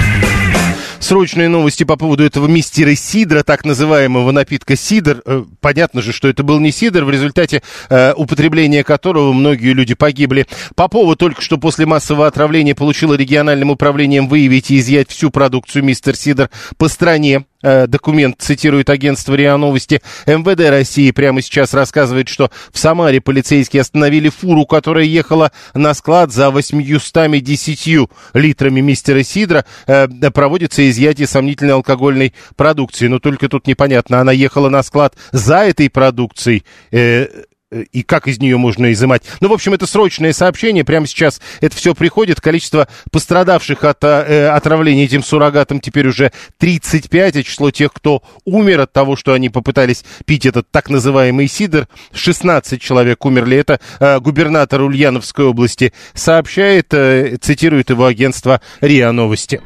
Срочные 1.01 1.49
новости 1.49 1.85
по 1.85 1.97
поводу 1.97 2.25
этого 2.25 2.49
мистера 2.49 2.95
Сидра, 2.95 3.43
так 3.43 3.65
называемого 3.65 4.33
напитка 4.33 4.77
Сидр. 4.77 5.23
Э, 5.25 5.45
понятно 5.61 6.03
же, 6.03 6.13
что 6.13 6.29
это 6.29 6.43
был 6.43 6.59
не 6.59 6.73
Сидр, 6.73 7.05
в 7.05 7.11
результате 7.11 7.63
э, 7.89 8.13
употребления 8.15 8.83
которого 8.83 9.33
многие 9.33 9.73
люди 9.75 9.95
погибли. 9.95 10.47
Попова 10.75 11.15
только 11.15 11.41
что 11.41 11.57
после 11.57 11.87
массового 11.87 12.27
отравления 12.27 12.75
получила 12.75 13.15
региональным 13.15 13.71
управлением 13.71 14.29
выявить 14.29 14.71
и 14.71 14.79
изъять 14.79 15.09
всю 15.09 15.31
продукцию 15.31 15.85
мистер 15.85 16.17
Сидр 16.17 16.51
по 16.77 16.89
стране. 16.89 17.45
Э, 17.61 17.89
документ 17.89 18.37
цитирует 18.39 18.89
агентство 18.89 19.35
РИА 19.35 19.57
Новости. 19.57 20.01
МВД 20.27 20.71
России 20.71 21.11
прямо 21.11 21.43
сейчас 21.43 21.75
рассказывает, 21.75 22.29
что 22.29 22.51
в 22.73 22.79
Самаре 22.79 23.21
полицейские 23.21 23.81
остановили 23.81 24.29
фуру, 24.29 24.65
которая 24.65 25.05
ехала 25.05 25.51
на 25.75 25.93
склад 25.95 26.33
за 26.33 26.51
810 26.51 28.09
литрами 28.35 28.81
мистера 28.81 29.25
Сидра. 29.25 29.65
Э, 29.89 30.07
проводится 30.33 30.89
изъятие 30.89 31.27
сомнительной 31.27 31.75
алкогольной 31.75 32.33
продукции. 32.55 33.09
Но 33.09 33.19
только 33.19 33.49
тут 33.49 33.67
непонятно, 33.67 34.21
она 34.21 34.31
ехала 34.31 34.69
на 34.69 34.85
склад 34.85 35.17
за 35.33 35.65
этой 35.65 35.91
продукцией 35.91 36.65
э, 36.93 37.27
и 37.71 38.03
как 38.03 38.29
из 38.29 38.39
нее 38.39 38.57
можно 38.57 38.93
изымать. 38.93 39.23
Ну, 39.41 39.49
в 39.49 39.53
общем, 39.53 39.75
это 39.75 39.87
срочное 39.87 40.33
сообщение. 40.33 40.85
Прямо 40.85 41.07
сейчас 41.07 41.41
это 41.61 41.77
все 41.77 41.95
приходит. 41.95 42.41
Количество 42.41 42.89
пострадавших 43.11 43.85
от 43.85 44.03
э, 44.05 44.49
отравления 44.49 45.05
этим 45.05 45.23
суррогатом 45.23 45.81
теперь 45.81 46.09
уже 46.09 46.33
35, 46.59 47.37
а 47.37 47.43
число 47.43 47.71
тех, 47.71 47.93
кто 47.93 48.23
умер 48.45 48.81
от 48.81 48.93
того, 48.93 49.17
что 49.17 49.33
они 49.33 49.51
попытались 49.51 50.05
пить 50.25 50.47
этот 50.47 50.71
так 50.71 50.89
называемый 50.89 51.49
сидр, 51.49 51.89
16 52.13 52.81
человек 52.81 53.25
умерли. 53.25 53.59
Это 53.59 53.81
э, 54.01 54.19
губернатор 54.21 54.83
Ульяновской 54.83 55.45
области 55.45 55.93
сообщает, 56.15 56.95
э, 56.95 57.37
цитирует 57.41 57.91
его 57.91 58.07
агентство 58.07 58.61
РИА 58.81 59.13
Новости. 59.13 59.61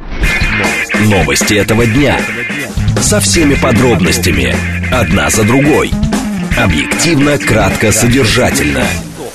Новости 1.07 1.55
этого 1.55 1.87
дня. 1.87 2.21
Со 3.01 3.21
всеми 3.21 3.55
подробностями. 3.55 4.55
Одна 4.93 5.31
за 5.31 5.45
другой. 5.45 5.91
Объективно, 6.59 7.39
кратко, 7.39 7.93
содержательно. 7.93 8.85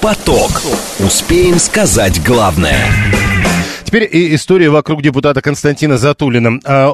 Поток. 0.02 0.62
Успеем 1.00 1.60
сказать 1.60 2.24
главное. 2.24 2.80
Теперь 3.88 4.10
история 4.36 4.70
вокруг 4.70 5.02
депутата 5.02 5.42
Константина 5.42 5.98
Затулина. 5.98 6.60
А, 6.66 6.94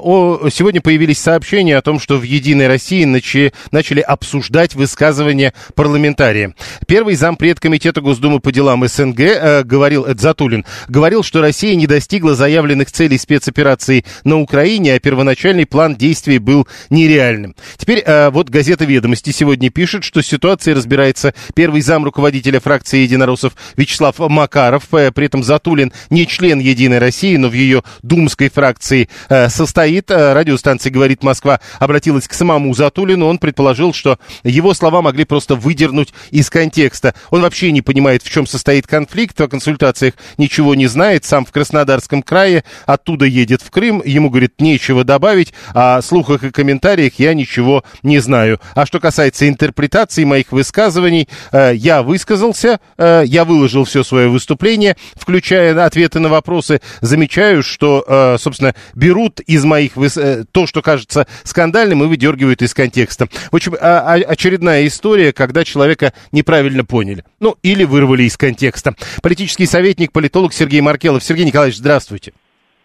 сегодня 0.52 0.80
появились 0.80 1.18
сообщения 1.18 1.76
о 1.76 1.82
том, 1.82 2.00
что 2.00 2.18
в 2.18 2.22
«Единой 2.22 2.68
России» 2.68 3.04
начали 3.04 4.00
обсуждать 4.00 4.76
высказывания 4.76 5.56
парламентария. 5.74 6.54
Первый 6.86 7.16
зампред 7.16 7.60
Комитета 7.60 8.00
Госдумы 8.00 8.40
по 8.40 8.52
делам 8.52 8.88
СНГ 8.88 9.20
э, 9.22 9.64
говорил, 9.64 10.04
это 10.04 10.22
Затулин, 10.22 10.66
говорил, 10.88 11.24
что 11.24 11.42
Россия 11.42 11.74
не 11.74 11.88
достигла 11.88 12.36
заявленных 12.36 12.92
целей 12.92 13.18
спецоперации 13.18 14.06
на 14.24 14.40
Украине, 14.40 14.94
а 14.94 15.00
первоначальный 15.00 15.66
план 15.66 15.96
действий 15.96 16.38
был 16.38 16.68
нереальным. 16.92 17.56
Теперь 17.76 18.04
э, 18.06 18.30
вот 18.30 18.52
газета 18.52 18.86
«Ведомости» 18.86 19.32
сегодня 19.32 19.72
пишет, 19.72 20.04
что 20.04 20.22
ситуация 20.22 20.76
разбирается 20.76 21.34
первый 21.56 21.82
зам 21.82 22.04
руководителя 22.04 22.60
фракции 22.60 23.00
единороссов 23.00 23.54
Вячеслав 23.78 24.20
Макаров. 24.20 24.94
Э, 24.94 25.12
при 25.12 25.26
этом 25.26 25.44
Затулин 25.44 25.92
не 26.12 26.28
член 26.28 26.60
«Единой 26.60 26.83
«Единой 26.84 27.00
России», 27.00 27.38
но 27.38 27.48
в 27.48 27.54
ее 27.54 27.84
думской 28.02 28.50
фракции 28.50 29.10
э, 29.30 29.50
состоит. 29.50 30.12
Э, 30.12 30.34
радиостанция 30.34 30.92
«Говорит 30.92 31.24
Москва» 31.24 31.62
обратилась 31.80 32.28
к 32.28 32.34
самому 32.34 32.74
Затулину. 32.74 33.28
Он 33.28 33.38
предположил, 33.38 33.94
что 33.94 34.20
его 34.44 34.74
слова 34.74 35.02
могли 35.02 35.24
просто 35.24 35.56
выдернуть 35.56 36.14
из 36.32 36.50
контекста. 36.50 37.16
Он 37.30 37.42
вообще 37.42 37.72
не 37.72 37.82
понимает, 37.82 38.22
в 38.22 38.30
чем 38.30 38.46
состоит 38.46 38.86
конфликт, 38.86 39.40
о 39.40 39.48
консультациях 39.48 40.16
ничего 40.38 40.76
не 40.76 40.88
знает. 40.88 41.24
Сам 41.24 41.46
в 41.46 41.52
Краснодарском 41.52 42.22
крае, 42.22 42.66
оттуда 42.86 43.26
едет 43.26 43.62
в 43.62 43.72
Крым. 43.72 44.02
Ему, 44.04 44.30
говорит, 44.30 44.60
нечего 44.60 45.06
добавить. 45.06 45.54
О 45.74 46.02
слухах 46.02 46.44
и 46.44 46.52
комментариях 46.52 47.14
я 47.18 47.34
ничего 47.34 47.84
не 48.02 48.20
знаю. 48.20 48.60
А 48.76 48.86
что 48.86 49.00
касается 49.00 49.48
интерпретации 49.48 50.26
моих 50.26 50.52
высказываний, 50.52 51.30
э, 51.54 51.72
я 51.76 52.04
высказался, 52.04 52.80
э, 52.98 53.24
я 53.26 53.46
выложил 53.46 53.86
все 53.86 54.04
свое 54.04 54.28
выступление, 54.28 54.98
включая 55.16 55.86
ответы 55.86 56.20
на 56.20 56.30
вопросы 56.30 56.73
вопросы, 56.74 56.82
замечаю, 57.02 57.64
что, 57.64 58.04
э, 58.08 58.38
собственно, 58.38 58.74
берут 58.96 59.40
из 59.42 59.64
моих 59.66 59.94
э, 59.98 60.44
то, 60.52 60.68
что 60.68 60.82
кажется 60.82 61.28
скандальным, 61.44 62.04
и 62.04 62.08
выдергивают 62.08 62.62
из 62.62 62.74
контекста. 62.74 63.28
В 63.52 63.56
общем, 63.56 63.76
а, 63.80 64.00
а, 64.00 64.14
очередная 64.14 64.88
история, 64.88 65.34
когда 65.34 65.64
человека 65.64 66.14
неправильно 66.32 66.86
поняли. 66.86 67.24
Ну, 67.40 67.58
или 67.64 67.84
вырвали 67.84 68.24
из 68.24 68.38
контекста. 68.38 68.96
Политический 69.22 69.66
советник, 69.66 70.12
политолог 70.12 70.54
Сергей 70.54 70.82
Маркелов. 70.82 71.24
Сергей 71.24 71.46
Николаевич, 71.46 71.78
здравствуйте. 71.78 72.34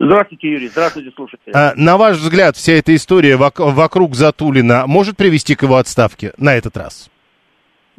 Здравствуйте, 0.01 0.49
Юрий. 0.49 0.69
Здравствуйте, 0.69 1.11
слушатели. 1.15 1.53
А, 1.53 1.73
на 1.77 1.97
ваш 1.97 2.19
взгляд, 2.19 2.57
вся 2.57 2.75
эта 2.75 2.95
история 2.95 3.37
вокруг 3.37 4.15
Затулина 4.15 4.87
может 4.87 5.17
привести 5.17 5.55
к 5.55 5.63
его 5.63 5.77
отставке 5.77 6.33
на 6.39 6.55
этот 6.55 6.77
раз? 6.77 7.11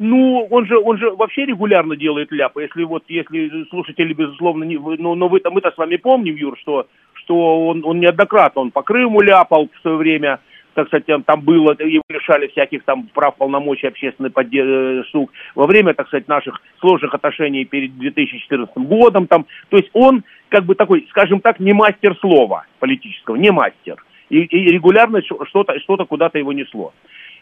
Ну, 0.02 0.46
он 0.50 0.64
же, 0.64 0.78
он 0.78 0.96
же 0.96 1.10
вообще 1.10 1.44
регулярно 1.44 1.94
делает 1.94 2.32
ляпы. 2.32 2.62
Если 2.62 2.84
вот, 2.84 3.04
если 3.08 3.68
слушатели, 3.68 4.14
безусловно, 4.14 4.64
не, 4.64 4.78
но, 4.78 5.14
но 5.14 5.28
вы, 5.28 5.42
мы-то 5.50 5.72
с 5.72 5.76
вами 5.76 5.96
помним, 5.96 6.36
Юр, 6.36 6.56
что, 6.58 6.86
что 7.12 7.66
он, 7.66 7.84
он 7.84 8.00
неоднократно, 8.00 8.62
он 8.62 8.70
по 8.70 8.82
Крыму 8.82 9.20
ляпал 9.20 9.68
в 9.68 9.82
свое 9.82 9.98
время, 9.98 10.40
так 10.72 10.86
сказать, 10.86 11.04
там 11.26 11.42
было, 11.42 11.76
его 11.78 12.02
лишали 12.08 12.46
всяких 12.46 12.82
там 12.84 13.08
прав, 13.12 13.36
полномочий, 13.36 13.88
общественных 13.88 14.32
э, 14.34 15.02
штук 15.08 15.32
во 15.54 15.66
время, 15.66 15.92
так 15.92 16.06
сказать, 16.06 16.28
наших 16.28 16.62
сложных 16.78 17.12
отношений 17.14 17.66
перед 17.66 17.98
2014 17.98 18.74
годом, 18.78 19.26
там, 19.26 19.44
то 19.68 19.76
есть 19.76 19.90
он, 19.92 20.24
как 20.48 20.64
бы 20.64 20.76
такой, 20.76 21.06
скажем 21.10 21.40
так, 21.40 21.60
не 21.60 21.74
мастер 21.74 22.16
слова 22.20 22.64
политического, 22.78 23.36
не 23.36 23.50
мастер, 23.50 24.02
и, 24.30 24.38
и 24.38 24.72
регулярно 24.72 25.20
что-то, 25.22 25.78
что-то 25.80 26.06
куда-то 26.06 26.38
его 26.38 26.54
несло. 26.54 26.94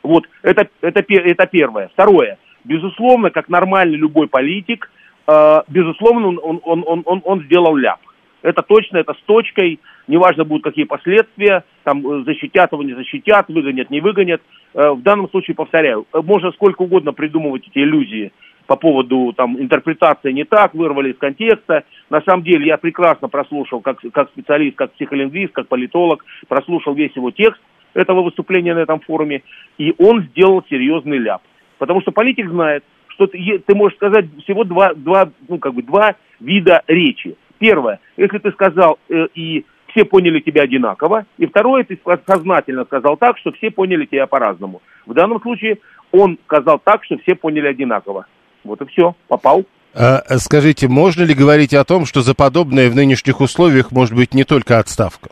Вот, 0.02 0.24
это, 0.42 0.68
это, 0.80 1.04
это 1.08 1.46
первое. 1.46 1.88
Второе, 1.88 2.38
безусловно, 2.64 3.30
как 3.30 3.48
нормальный 3.48 3.96
любой 3.96 4.28
политик, 4.28 4.90
э, 5.26 5.62
безусловно, 5.68 6.28
он, 6.28 6.60
он, 6.64 6.82
он, 6.86 7.02
он, 7.04 7.22
он 7.24 7.42
сделал 7.44 7.76
ляп. 7.76 8.00
Это 8.42 8.62
точно, 8.62 8.98
это 8.98 9.14
с 9.14 9.22
точкой, 9.26 9.80
неважно 10.06 10.44
будут 10.44 10.64
какие 10.64 10.84
последствия, 10.84 11.64
там 11.84 12.06
э, 12.06 12.24
защитят 12.24 12.72
его, 12.72 12.82
не 12.82 12.94
защитят, 12.94 13.48
выгонят, 13.48 13.90
не 13.90 14.00
выгонят. 14.00 14.40
Э, 14.74 14.90
в 14.90 15.02
данном 15.02 15.28
случае, 15.30 15.54
повторяю, 15.54 16.06
можно 16.12 16.52
сколько 16.52 16.82
угодно 16.82 17.12
придумывать 17.12 17.66
эти 17.66 17.78
иллюзии 17.78 18.32
по 18.66 18.76
поводу 18.76 19.32
там 19.34 19.58
интерпретации 19.58 20.30
не 20.30 20.44
так, 20.44 20.74
вырвали 20.74 21.12
из 21.12 21.18
контекста. 21.18 21.84
На 22.10 22.20
самом 22.20 22.44
деле 22.44 22.66
я 22.66 22.76
прекрасно 22.76 23.28
прослушал, 23.28 23.80
как, 23.80 23.98
как 24.12 24.28
специалист, 24.30 24.76
как 24.76 24.92
психолингвист, 24.92 25.52
как 25.54 25.68
политолог, 25.68 26.24
прослушал 26.48 26.94
весь 26.94 27.16
его 27.16 27.30
текст, 27.30 27.60
этого 27.94 28.22
выступления 28.22 28.74
на 28.74 28.80
этом 28.80 29.00
форуме, 29.00 29.42
и 29.78 29.94
он 29.98 30.24
сделал 30.24 30.62
серьезный 30.68 31.18
ляп. 31.18 31.42
Потому 31.78 32.00
что 32.00 32.12
политик 32.12 32.49
знает, 32.49 32.85
что 33.08 33.26
ты, 33.26 33.38
ты 33.64 33.75
можешь 33.75 33.97
сказать 33.97 34.26
всего 34.44 34.64
два, 34.64 34.94
два, 34.94 35.30
ну, 35.49 35.58
как 35.58 35.75
бы 35.75 35.82
два 35.82 36.16
вида 36.40 36.82
речи. 36.87 37.37
Первое, 37.58 38.00
если 38.16 38.38
ты 38.38 38.52
сказал 38.52 38.99
э, 39.08 39.26
и 39.35 39.64
все 39.88 40.04
поняли 40.04 40.40
тебя 40.40 40.62
одинаково. 40.62 41.26
И 41.38 41.47
второе, 41.47 41.85
ты 41.85 41.99
сознательно 42.26 42.85
сказал 42.85 43.16
так, 43.16 43.38
что 43.38 43.52
все 43.52 43.70
поняли 43.70 44.06
тебя 44.06 44.26
по-разному. 44.26 44.82
В 45.06 45.14
данном 45.14 45.40
случае 45.40 45.78
он 46.12 46.38
сказал 46.44 46.78
так, 46.78 47.04
что 47.04 47.18
все 47.18 47.35
поняли 47.35 47.66
одинаково. 47.66 48.26
Вот 48.64 48.80
и 48.82 48.87
все, 48.87 49.16
попал. 49.28 49.64
А, 49.94 50.23
скажите, 50.38 50.88
можно 50.88 51.23
ли 51.25 51.35
говорить 51.35 51.75
о 51.75 51.85
том, 51.85 52.04
что 52.04 52.20
за 52.20 52.35
подобное 52.35 52.90
в 52.90 52.94
нынешних 52.94 53.40
условиях 53.40 53.90
может 53.90 54.14
быть 54.14 54.35
не 54.35 54.44
только 54.44 54.78
отставка? 54.78 55.30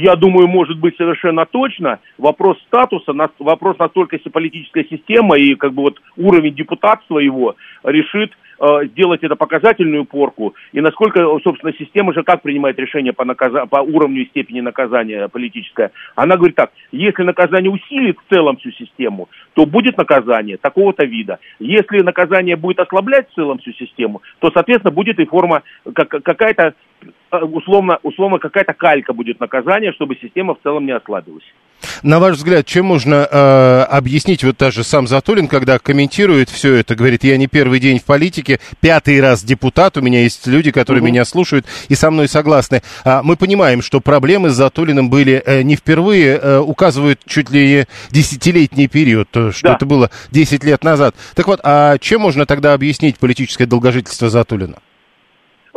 Я 0.00 0.14
думаю, 0.14 0.46
может 0.46 0.78
быть 0.78 0.96
совершенно 0.96 1.44
точно. 1.44 1.98
Вопрос 2.18 2.56
статуса, 2.68 3.12
вопрос 3.40 3.78
настолько 3.80 4.16
политическая 4.30 4.84
система 4.84 5.36
и 5.36 5.56
как 5.56 5.74
бы 5.74 5.82
вот 5.82 6.00
уровень 6.16 6.54
депутатства 6.54 7.18
его 7.18 7.56
решит 7.82 8.30
сделать 8.60 9.22
это 9.22 9.36
показательную 9.36 10.04
порку, 10.04 10.54
и 10.72 10.80
насколько, 10.80 11.20
собственно, 11.44 11.72
система 11.78 12.12
же 12.12 12.22
как 12.22 12.42
принимает 12.42 12.78
решение 12.78 13.12
по, 13.12 13.24
наказа... 13.24 13.66
по 13.66 13.76
уровню 13.76 14.22
и 14.22 14.26
степени 14.26 14.60
наказания 14.60 15.28
политическое. 15.28 15.92
Она 16.14 16.36
говорит 16.36 16.56
так, 16.56 16.70
если 16.90 17.22
наказание 17.22 17.70
усилит 17.70 18.18
в 18.18 18.34
целом 18.34 18.56
всю 18.56 18.72
систему, 18.72 19.28
то 19.54 19.66
будет 19.66 19.96
наказание 19.96 20.56
такого-то 20.56 21.04
вида. 21.04 21.38
Если 21.58 22.00
наказание 22.00 22.56
будет 22.56 22.80
ослаблять 22.80 23.30
в 23.30 23.34
целом 23.34 23.58
всю 23.58 23.72
систему, 23.72 24.22
то, 24.40 24.50
соответственно, 24.52 24.92
будет 24.92 25.18
и 25.20 25.24
форма 25.24 25.62
как, 25.94 26.08
какая-то 26.08 26.74
Э, 27.30 27.38
условно, 27.42 27.98
условно 28.02 28.38
какая-то 28.38 28.72
калька 28.74 29.12
будет 29.12 29.40
наказание, 29.40 29.92
чтобы 29.92 30.16
система 30.16 30.54
в 30.54 30.60
целом 30.62 30.86
не 30.86 30.92
ослабилась. 30.92 31.44
На 32.02 32.18
ваш 32.18 32.36
взгляд, 32.36 32.66
чем 32.66 32.86
можно 32.86 33.28
э, 33.30 33.86
объяснить 33.90 34.44
вот 34.44 34.56
даже 34.56 34.84
сам 34.84 35.06
Затулин, 35.06 35.48
когда 35.48 35.78
комментирует 35.78 36.50
все 36.50 36.74
это, 36.74 36.94
говорит, 36.94 37.24
я 37.24 37.36
не 37.36 37.46
первый 37.46 37.80
день 37.80 37.98
в 37.98 38.04
политике, 38.04 38.60
пятый 38.80 39.20
раз 39.20 39.42
депутат, 39.42 39.96
у 39.96 40.00
меня 40.00 40.22
есть 40.22 40.46
люди, 40.46 40.70
которые 40.70 41.02
угу. 41.02 41.08
меня 41.08 41.24
слушают 41.24 41.66
и 41.88 41.94
со 41.94 42.10
мной 42.10 42.28
согласны. 42.28 42.82
А, 43.04 43.22
мы 43.22 43.36
понимаем, 43.36 43.82
что 43.82 44.00
проблемы 44.00 44.50
с 44.50 44.54
Затулиным 44.54 45.10
были 45.10 45.42
э, 45.44 45.62
не 45.62 45.76
впервые, 45.76 46.38
э, 46.38 46.58
указывают 46.58 47.20
чуть 47.26 47.50
ли 47.50 47.86
десятилетний 48.10 48.88
период, 48.88 49.28
что 49.30 49.52
да. 49.62 49.74
это 49.74 49.86
было 49.86 50.10
10 50.30 50.64
лет 50.64 50.84
назад. 50.84 51.14
Так 51.34 51.46
вот, 51.46 51.60
а 51.62 51.98
чем 51.98 52.22
можно 52.22 52.46
тогда 52.46 52.74
объяснить 52.74 53.18
политическое 53.18 53.66
долгожительство 53.66 54.30
Затулина? 54.30 54.78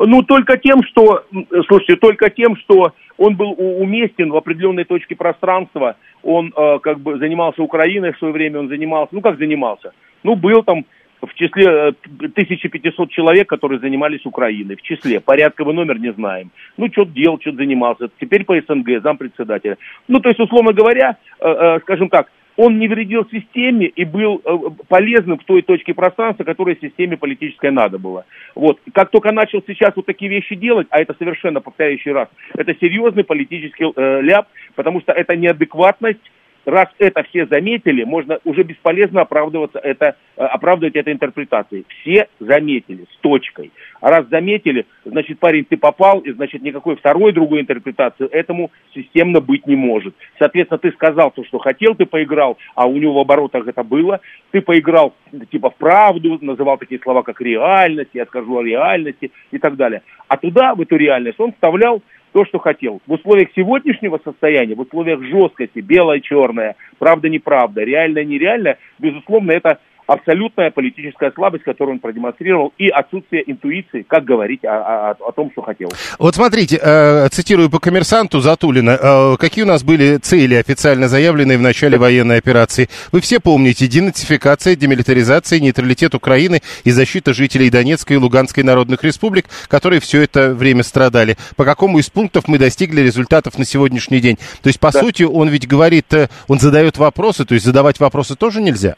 Ну, 0.05 0.23
только 0.23 0.57
тем, 0.57 0.83
что, 0.83 1.23
слушайте, 1.67 1.95
только 1.95 2.29
тем, 2.29 2.55
что 2.57 2.93
он 3.17 3.35
был 3.35 3.53
уместен 3.57 4.31
в 4.31 4.35
определенной 4.35 4.83
точке 4.83 5.15
пространства, 5.15 5.95
он 6.23 6.53
э, 6.55 6.79
как 6.79 6.99
бы 6.99 7.19
занимался 7.19 7.61
Украиной 7.61 8.13
в 8.13 8.17
свое 8.17 8.33
время, 8.33 8.59
он 8.59 8.67
занимался, 8.67 9.13
ну 9.13 9.21
как 9.21 9.37
занимался, 9.37 9.93
ну 10.23 10.35
был 10.35 10.63
там 10.63 10.85
в 11.21 11.33
числе 11.35 11.93
1500 11.99 13.09
э, 13.09 13.11
человек, 13.11 13.47
которые 13.47 13.79
занимались 13.79 14.25
Украиной, 14.25 14.75
в 14.75 14.81
числе, 14.81 15.19
порядковый 15.19 15.75
номер 15.75 15.99
не 15.99 16.11
знаем. 16.13 16.49
Ну, 16.77 16.87
что-то 16.91 17.11
делал, 17.11 17.39
что-то 17.39 17.57
занимался, 17.57 18.09
теперь 18.19 18.43
по 18.43 18.59
СНГ, 18.59 19.03
зампредседателя. 19.03 19.77
Ну, 20.07 20.19
то 20.19 20.29
есть, 20.29 20.39
условно 20.39 20.73
говоря, 20.73 21.17
э, 21.39 21.47
э, 21.47 21.79
скажем 21.81 22.09
так, 22.09 22.27
он 22.61 22.77
не 22.77 22.87
вредил 22.87 23.27
системе 23.31 23.87
и 23.87 24.05
был 24.05 24.39
э, 24.45 24.57
полезным 24.87 25.39
в 25.39 25.43
той 25.45 25.63
точке 25.63 25.95
пространства, 25.95 26.43
которая 26.43 26.75
системе 26.75 27.17
политической 27.17 27.71
надо 27.71 27.97
было. 27.97 28.25
Вот. 28.53 28.79
Как 28.93 29.09
только 29.09 29.31
начал 29.31 29.63
сейчас 29.65 29.95
вот 29.95 30.05
такие 30.05 30.29
вещи 30.29 30.53
делать, 30.53 30.85
а 30.91 31.01
это 31.01 31.15
совершенно, 31.17 31.59
повторяющий 31.59 32.11
раз, 32.11 32.29
это 32.55 32.75
серьезный 32.79 33.23
политический 33.23 33.91
э, 33.95 34.21
ляп, 34.21 34.47
потому 34.75 35.01
что 35.01 35.11
это 35.11 35.35
неадекватность 35.35 36.21
раз 36.65 36.87
это 36.99 37.23
все 37.23 37.45
заметили, 37.45 38.03
можно 38.03 38.39
уже 38.45 38.63
бесполезно 38.63 39.21
оправдываться 39.21 39.79
это, 39.79 40.15
э, 40.37 40.43
оправдывать 40.43 40.95
это 40.95 41.11
интерпретацией. 41.11 41.85
Все 41.87 42.27
заметили 42.39 43.05
с 43.11 43.17
точкой. 43.21 43.71
А 43.99 44.09
раз 44.09 44.27
заметили, 44.29 44.85
значит, 45.05 45.39
парень, 45.39 45.65
ты 45.65 45.77
попал, 45.77 46.19
и 46.19 46.31
значит, 46.31 46.61
никакой 46.61 46.95
второй 46.95 47.33
другой 47.33 47.61
интерпретации 47.61 48.27
этому 48.27 48.71
системно 48.93 49.41
быть 49.41 49.67
не 49.67 49.75
может. 49.75 50.15
Соответственно, 50.39 50.79
ты 50.79 50.91
сказал 50.91 51.31
то, 51.31 51.43
что 51.45 51.59
хотел, 51.59 51.95
ты 51.95 52.05
поиграл, 52.05 52.57
а 52.75 52.87
у 52.87 52.97
него 52.97 53.13
в 53.13 53.19
оборотах 53.19 53.67
это 53.67 53.83
было. 53.83 54.19
Ты 54.51 54.61
поиграл 54.61 55.13
типа 55.51 55.69
в 55.69 55.75
правду, 55.75 56.39
называл 56.41 56.77
такие 56.77 56.99
слова, 56.99 57.21
как 57.21 57.41
реальность, 57.41 58.11
я 58.13 58.25
скажу 58.25 58.57
о 58.57 58.63
реальности 58.63 59.31
и 59.51 59.57
так 59.57 59.75
далее. 59.75 60.01
А 60.27 60.37
туда, 60.37 60.73
в 60.75 60.81
эту 60.81 60.95
реальность, 60.95 61.39
он 61.39 61.53
вставлял 61.53 62.01
то, 62.31 62.45
что 62.45 62.59
хотел. 62.59 63.01
В 63.07 63.13
условиях 63.13 63.49
сегодняшнего 63.55 64.19
состояния, 64.23 64.75
в 64.75 64.81
условиях 64.81 65.21
жесткости, 65.21 65.79
белое-черное, 65.79 66.75
правда-неправда, 66.99 67.81
реально-нереально, 67.83 68.77
безусловно, 68.99 69.51
это 69.51 69.79
абсолютная 70.07 70.71
политическая 70.71 71.31
слабость, 71.31 71.63
которую 71.63 71.95
он 71.95 71.99
продемонстрировал, 71.99 72.73
и 72.77 72.89
отсутствие 72.89 73.49
интуиции, 73.49 74.03
как 74.07 74.23
говорить 74.25 74.63
о, 74.65 75.11
о, 75.11 75.11
о 75.11 75.31
том, 75.31 75.51
что 75.51 75.61
хотел. 75.61 75.89
Вот 76.19 76.35
смотрите, 76.35 76.79
э, 76.81 77.27
цитирую 77.29 77.69
по 77.69 77.79
коммерсанту 77.79 78.39
Затулина, 78.39 78.97
э, 79.01 79.37
какие 79.39 79.63
у 79.63 79.67
нас 79.67 79.83
были 79.83 80.17
цели 80.17 80.55
официально 80.55 81.07
заявленные 81.07 81.57
в 81.57 81.61
начале 81.61 81.97
военной 81.97 82.37
операции. 82.37 82.89
Вы 83.11 83.21
все 83.21 83.39
помните, 83.39 83.87
денацификация, 83.87 84.75
демилитаризация, 84.75 85.59
нейтралитет 85.59 86.15
Украины 86.15 86.61
и 86.83 86.91
защита 86.91 87.33
жителей 87.33 87.69
Донецкой 87.69 88.17
и 88.17 88.19
Луганской 88.19 88.63
народных 88.63 89.03
республик, 89.03 89.45
которые 89.67 89.99
все 89.99 90.21
это 90.21 90.53
время 90.53 90.83
страдали. 90.83 91.37
По 91.55 91.65
какому 91.65 91.99
из 91.99 92.09
пунктов 92.09 92.47
мы 92.47 92.57
достигли 92.57 93.01
результатов 93.01 93.57
на 93.57 93.65
сегодняшний 93.65 94.19
день? 94.19 94.37
То 94.61 94.67
есть, 94.67 94.79
по 94.79 94.91
да. 94.91 94.99
сути, 94.99 95.23
он 95.23 95.49
ведь 95.49 95.67
говорит, 95.67 96.13
э, 96.13 96.27
он 96.47 96.59
задает 96.59 96.97
вопросы, 96.97 97.45
то 97.45 97.53
есть 97.53 97.65
задавать 97.65 97.99
вопросы 97.99 98.35
тоже 98.35 98.61
нельзя? 98.61 98.95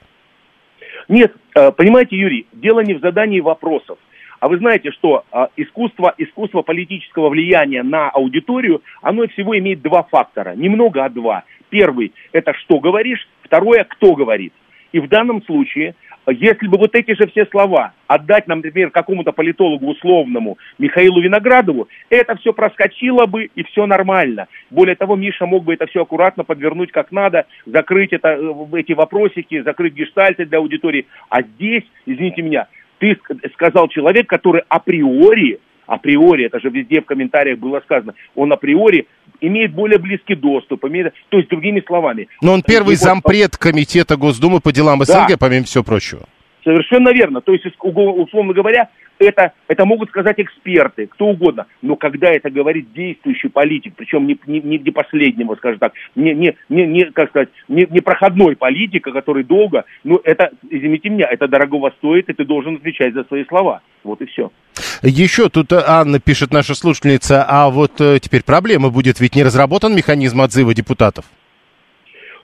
Нет, 1.07 1.33
э, 1.55 1.71
понимаете, 1.71 2.17
Юрий, 2.17 2.47
дело 2.53 2.81
не 2.81 2.93
в 2.93 2.99
задании 2.99 3.39
вопросов. 3.39 3.97
А 4.39 4.47
вы 4.49 4.57
знаете, 4.57 4.91
что 4.91 5.23
э, 5.31 5.47
искусство, 5.57 6.13
искусство 6.17 6.61
политического 6.61 7.29
влияния 7.29 7.83
на 7.83 8.09
аудиторию, 8.09 8.81
оно 9.01 9.27
всего 9.27 9.57
имеет 9.57 9.81
два 9.81 10.03
фактора. 10.03 10.53
Немного, 10.55 11.05
а 11.05 11.09
два. 11.09 11.43
Первый– 11.69 12.13
это 12.31 12.53
что 12.53 12.79
говоришь, 12.79 13.27
второе– 13.41 13.83
кто 13.89 14.13
говорит. 14.15 14.53
И 14.91 14.99
в 14.99 15.07
данном 15.07 15.43
случае 15.43 15.95
если 16.31 16.67
бы 16.67 16.77
вот 16.77 16.95
эти 16.95 17.13
же 17.15 17.27
все 17.27 17.45
слова 17.47 17.93
отдать, 18.07 18.47
например, 18.47 18.91
какому-то 18.91 19.31
политологу 19.31 19.87
условному 19.91 20.57
Михаилу 20.77 21.21
Виноградову, 21.21 21.87
это 22.09 22.35
все 22.37 22.53
проскочило 22.53 23.25
бы 23.25 23.49
и 23.55 23.63
все 23.63 23.85
нормально. 23.85 24.47
Более 24.69 24.95
того, 24.95 25.15
Миша 25.15 25.45
мог 25.45 25.63
бы 25.63 25.73
это 25.73 25.85
все 25.87 26.03
аккуратно 26.03 26.43
подвернуть 26.43 26.91
как 26.91 27.11
надо, 27.11 27.45
закрыть 27.65 28.13
это, 28.13 28.29
э, 28.29 28.79
эти 28.79 28.93
вопросики, 28.93 29.61
закрыть 29.61 29.93
гештальты 29.93 30.45
для 30.45 30.59
аудитории. 30.59 31.07
А 31.29 31.41
здесь, 31.41 31.83
извините 32.05 32.41
меня, 32.41 32.67
ты 32.99 33.17
сказал 33.53 33.89
человек, 33.89 34.27
который 34.27 34.63
априори 34.69 35.59
априори, 35.85 36.45
это 36.45 36.59
же 36.59 36.69
везде 36.69 37.01
в 37.01 37.05
комментариях 37.05 37.59
было 37.59 37.81
сказано, 37.81 38.13
он 38.35 38.51
априори 38.51 39.07
имеет 39.41 39.73
более 39.73 39.99
близкий 39.99 40.35
доступ, 40.35 40.85
имеет, 40.85 41.13
то 41.29 41.37
есть 41.37 41.49
другими 41.49 41.83
словами. 41.85 42.27
Но 42.41 42.53
он 42.53 42.61
первый 42.61 42.95
его... 42.95 43.03
зампред 43.03 43.57
комитета 43.57 44.15
Госдумы 44.15 44.59
по 44.59 44.71
делам 44.71 45.03
СНГ, 45.03 45.29
да. 45.29 45.37
помимо 45.37 45.65
всего 45.65 45.83
прочего. 45.83 46.21
Совершенно 46.63 47.09
верно. 47.09 47.41
То 47.41 47.51
есть, 47.51 47.65
условно 47.81 48.53
говоря, 48.53 48.89
это, 49.19 49.53
это 49.67 49.85
могут 49.85 50.09
сказать 50.09 50.39
эксперты, 50.39 51.07
кто 51.07 51.27
угодно. 51.27 51.67
Но 51.81 51.95
когда 51.95 52.31
это 52.31 52.49
говорит 52.49 52.93
действующий 52.93 53.49
политик, 53.49 53.93
причем 53.95 54.27
не, 54.27 54.37
не, 54.45 54.59
не 54.59 54.91
последнего, 54.91 55.55
скажем 55.55 55.79
так, 55.79 55.93
не, 56.15 56.33
не, 56.33 56.55
не, 56.69 56.85
не, 56.85 57.05
как 57.05 57.29
сказать, 57.29 57.49
не, 57.67 57.87
не 57.89 58.01
проходной 58.01 58.55
политика, 58.55 59.11
который 59.11 59.43
долго, 59.43 59.85
ну 60.03 60.19
это, 60.23 60.51
извините 60.69 61.09
меня, 61.09 61.27
это 61.29 61.47
дорогого 61.47 61.93
стоит, 61.97 62.29
и 62.29 62.33
ты 62.33 62.45
должен 62.45 62.75
отвечать 62.75 63.13
за 63.13 63.23
свои 63.25 63.45
слова. 63.45 63.81
Вот 64.03 64.21
и 64.21 64.25
все. 64.25 64.51
Еще 65.01 65.49
тут 65.49 65.71
Анна 65.71 66.19
пишет, 66.19 66.51
наша 66.51 66.75
слушательница, 66.75 67.45
а 67.47 67.69
вот 67.69 68.01
э, 68.01 68.19
теперь 68.19 68.43
проблема 68.43 68.89
будет, 68.89 69.19
ведь 69.19 69.35
не 69.35 69.43
разработан 69.43 69.95
механизм 69.95 70.41
отзыва 70.41 70.73
депутатов? 70.73 71.25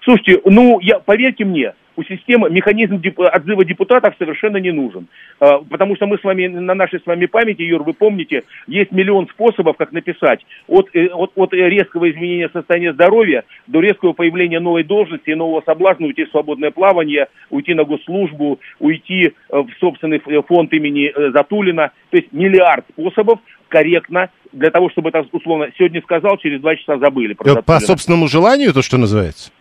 Слушайте, 0.04 0.42
ну, 0.46 0.80
я, 0.80 1.00
поверьте 1.00 1.46
мне, 1.46 1.74
у 2.00 2.04
системы 2.04 2.50
механизм 2.50 3.02
отзыва 3.18 3.66
депутатов 3.66 4.16
совершенно 4.18 4.58
не 4.58 4.72
нужен. 4.72 5.08
А, 5.40 5.58
потому 5.58 5.98
что 5.98 6.08
мы 6.08 6.18
с 6.18 6.24
вами, 6.24 6.48
на 6.48 6.74
нашей 6.74 7.02
с 7.02 7.06
вами 7.06 7.26
памяти, 7.26 7.64
Юр, 7.64 7.84
вы 7.84 7.94
помните, 7.94 8.44
есть 8.68 8.92
миллион 8.92 9.28
способов, 9.28 9.76
как 9.76 9.92
написать. 9.92 10.46
От, 10.68 10.88
э, 10.94 11.08
от, 11.08 11.32
от 11.36 11.54
резкого 11.54 12.10
изменения 12.10 12.50
состояния 12.54 12.94
здоровья 12.94 13.44
до 13.68 13.82
резкого 13.82 14.14
появления 14.14 14.62
новой 14.62 14.86
должности 14.86 15.30
и 15.30 15.36
нового 15.36 15.62
соблазна 15.66 16.08
уйти 16.08 16.24
в 16.24 16.30
свободное 16.30 16.72
плавание, 16.72 17.28
уйти 17.50 17.74
на 17.74 17.84
госслужбу, 17.84 18.60
уйти 18.80 19.34
э, 19.50 19.58
в 19.58 19.70
собственный 19.82 20.20
фонд 20.20 20.72
имени 20.72 21.12
э, 21.14 21.32
Затулина. 21.32 21.92
То 22.12 22.18
есть 22.18 22.32
миллиард 22.32 22.86
способов 22.94 23.40
корректно 23.68 24.30
для 24.54 24.72
того, 24.72 24.90
чтобы 24.90 25.10
это 25.10 25.26
условно 25.34 25.68
сегодня 25.78 26.02
сказал, 26.02 26.38
через 26.38 26.62
два 26.62 26.78
часа 26.78 26.98
забыли. 26.98 27.34
По 27.34 27.80
собственному 27.82 28.28
желанию, 28.30 28.74
то, 28.74 28.82
что 28.82 28.98
называется? 28.98 29.52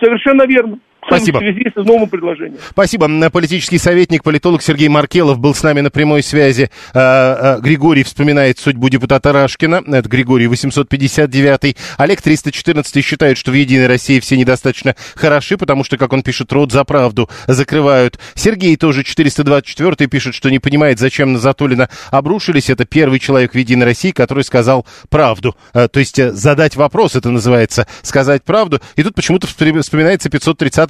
Совершенно 0.00 0.46
верно. 0.46 0.78
Спасибо. 1.06 1.38
В 1.38 1.40
связи 1.40 1.70
с 1.70 1.76
новым 1.76 2.08
предложением. 2.08 2.58
Спасибо. 2.70 3.30
Политический 3.30 3.78
советник, 3.78 4.22
политолог 4.22 4.62
Сергей 4.62 4.88
Маркелов 4.88 5.38
был 5.38 5.54
с 5.54 5.62
нами 5.62 5.80
на 5.80 5.90
прямой 5.90 6.22
связи. 6.22 6.70
А, 6.94 7.56
а, 7.56 7.60
Григорий 7.60 8.02
вспоминает 8.02 8.58
судьбу 8.58 8.88
депутата 8.88 9.32
Рашкина. 9.32 9.82
Это 9.86 10.08
Григорий 10.08 10.46
859. 10.46 11.76
Олег 11.96 12.22
314 12.22 13.04
считает, 13.04 13.38
что 13.38 13.50
в 13.50 13.54
«Единой 13.54 13.86
России» 13.86 14.20
все 14.20 14.36
недостаточно 14.36 14.94
хороши, 15.14 15.56
потому 15.56 15.84
что, 15.84 15.96
как 15.96 16.12
он 16.12 16.22
пишет, 16.22 16.52
рот 16.52 16.72
за 16.72 16.84
правду 16.84 17.28
закрывают. 17.46 18.18
Сергей 18.34 18.76
тоже 18.76 19.04
424 19.04 20.08
пишет, 20.08 20.34
что 20.34 20.50
не 20.50 20.58
понимает, 20.58 20.98
зачем 20.98 21.32
на 21.32 21.38
Затулина 21.38 21.88
обрушились. 22.10 22.70
Это 22.70 22.84
первый 22.84 23.18
человек 23.18 23.54
в 23.54 23.58
«Единой 23.58 23.86
России», 23.86 24.10
который 24.10 24.44
сказал 24.44 24.86
правду. 25.08 25.56
А, 25.72 25.88
то 25.88 26.00
есть 26.00 26.18
э, 26.18 26.32
задать 26.32 26.76
вопрос, 26.76 27.16
это 27.16 27.30
называется 27.30 27.86
сказать 28.02 28.44
правду. 28.44 28.80
И 28.96 29.02
тут 29.02 29.14
почему-то 29.14 29.46
вспоминается 29.46 30.30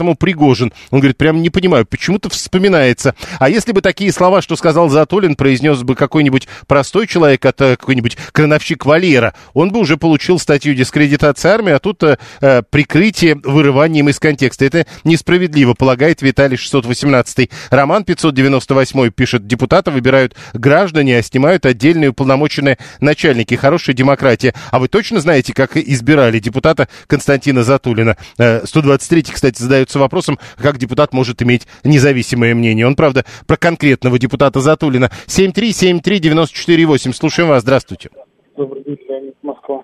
530-му 0.01 0.15
Пригожин. 0.15 0.73
Он 0.91 1.01
говорит, 1.01 1.17
прям 1.17 1.43
не 1.43 1.51
понимаю, 1.51 1.87
почему-то 1.87 2.29
вспоминается. 2.29 3.15
А 3.39 3.49
если 3.49 3.73
бы 3.73 3.81
такие 3.81 4.13
слова, 4.13 4.43
что 4.43 4.57
сказал 4.57 4.89
Затулин, 4.89 5.37
произнес 5.37 5.83
бы 5.83 5.95
какой-нибудь 5.95 6.49
простой 6.67 7.07
человек, 7.07 7.45
это 7.45 7.77
какой-нибудь 7.79 8.17
крановщик 8.33 8.87
Валера, 8.87 9.35
он 9.55 9.71
бы 9.71 9.81
уже 9.81 9.97
получил 9.97 10.39
статью 10.39 10.75
дискредитации 10.75 11.49
армии, 11.49 11.73
а 11.73 11.79
тут 11.79 12.03
э, 12.03 12.19
э 12.41 12.63
прикрытие 12.71 13.37
вырыванием 13.37 14.09
из 14.09 14.19
контекста. 14.19 14.65
Это 14.65 14.87
несправедливо, 15.05 15.75
полагает 15.75 16.23
Виталий 16.23 16.57
618. 16.57 17.51
Роман 17.71 18.05
598 18.05 19.11
пишет, 19.11 19.47
депутаты 19.47 19.91
выбирают 19.91 20.37
граждане, 20.53 21.19
а 21.19 21.23
снимают 21.23 21.67
отдельные 21.67 22.11
уполномоченные 22.11 22.79
начальники. 23.01 23.55
Хорошая 23.55 23.95
демократия. 23.95 24.55
А 24.71 24.79
вы 24.79 24.89
точно 24.89 25.21
знаете, 25.21 25.53
как 25.53 25.77
избирали 25.77 26.39
депутата 26.39 26.89
Константина 27.07 27.65
Затулина? 27.65 28.17
123, 28.37 29.21
э, 29.21 29.33
кстати, 29.33 29.63
задается 29.91 29.99
вопросом, 29.99 30.39
как 30.57 30.79
депутат 30.79 31.13
может 31.13 31.43
иметь 31.43 31.67
независимое 31.85 32.55
мнение. 32.55 32.87
Он, 32.87 32.95
правда, 32.95 33.25
про 33.47 33.57
конкретного 33.57 34.19
депутата 34.19 34.61
Затулина. 34.61 35.11
7373948. 35.27 37.13
Слушаем 37.13 37.49
вас. 37.51 37.63
Здравствуйте. 37.63 38.11
Добрый 38.57 38.85
день, 38.85 38.99
Леонид, 39.09 39.35
Москва. 39.43 39.83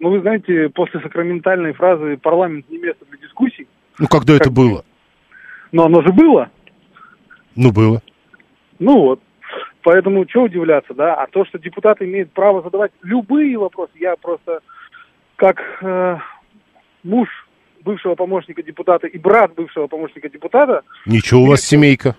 Ну, 0.00 0.10
вы 0.10 0.20
знаете, 0.20 0.68
после 0.70 1.00
сакраментальной 1.00 1.72
фразы 1.72 2.16
«парламент 2.16 2.68
не 2.70 2.78
место 2.78 3.04
для 3.10 3.18
дискуссий». 3.18 3.66
Ну, 3.98 4.06
когда 4.08 4.32
как... 4.34 4.42
это 4.42 4.50
было? 4.50 4.84
Ну, 5.72 5.84
оно 5.84 6.02
же 6.02 6.12
было. 6.12 6.50
Ну, 7.54 7.70
было. 7.72 8.02
Ну 8.78 8.98
вот. 8.98 9.20
Поэтому 9.82 10.26
что 10.28 10.42
удивляться, 10.42 10.94
да? 10.94 11.14
А 11.14 11.26
то, 11.26 11.44
что 11.44 11.58
депутаты 11.58 12.04
имеют 12.04 12.32
право 12.32 12.62
задавать 12.62 12.92
любые 13.02 13.58
вопросы, 13.58 13.92
я 13.96 14.14
просто 14.16 14.60
как 15.36 15.58
э, 15.82 16.18
муж 17.02 17.28
бывшего 17.84 18.14
помощника 18.14 18.62
депутата 18.62 19.06
и 19.06 19.18
брат 19.18 19.54
бывшего 19.54 19.86
помощника 19.86 20.28
депутата. 20.28 20.82
Ничего 21.06 21.42
у 21.42 21.46
вас 21.46 21.62
семейка. 21.62 22.16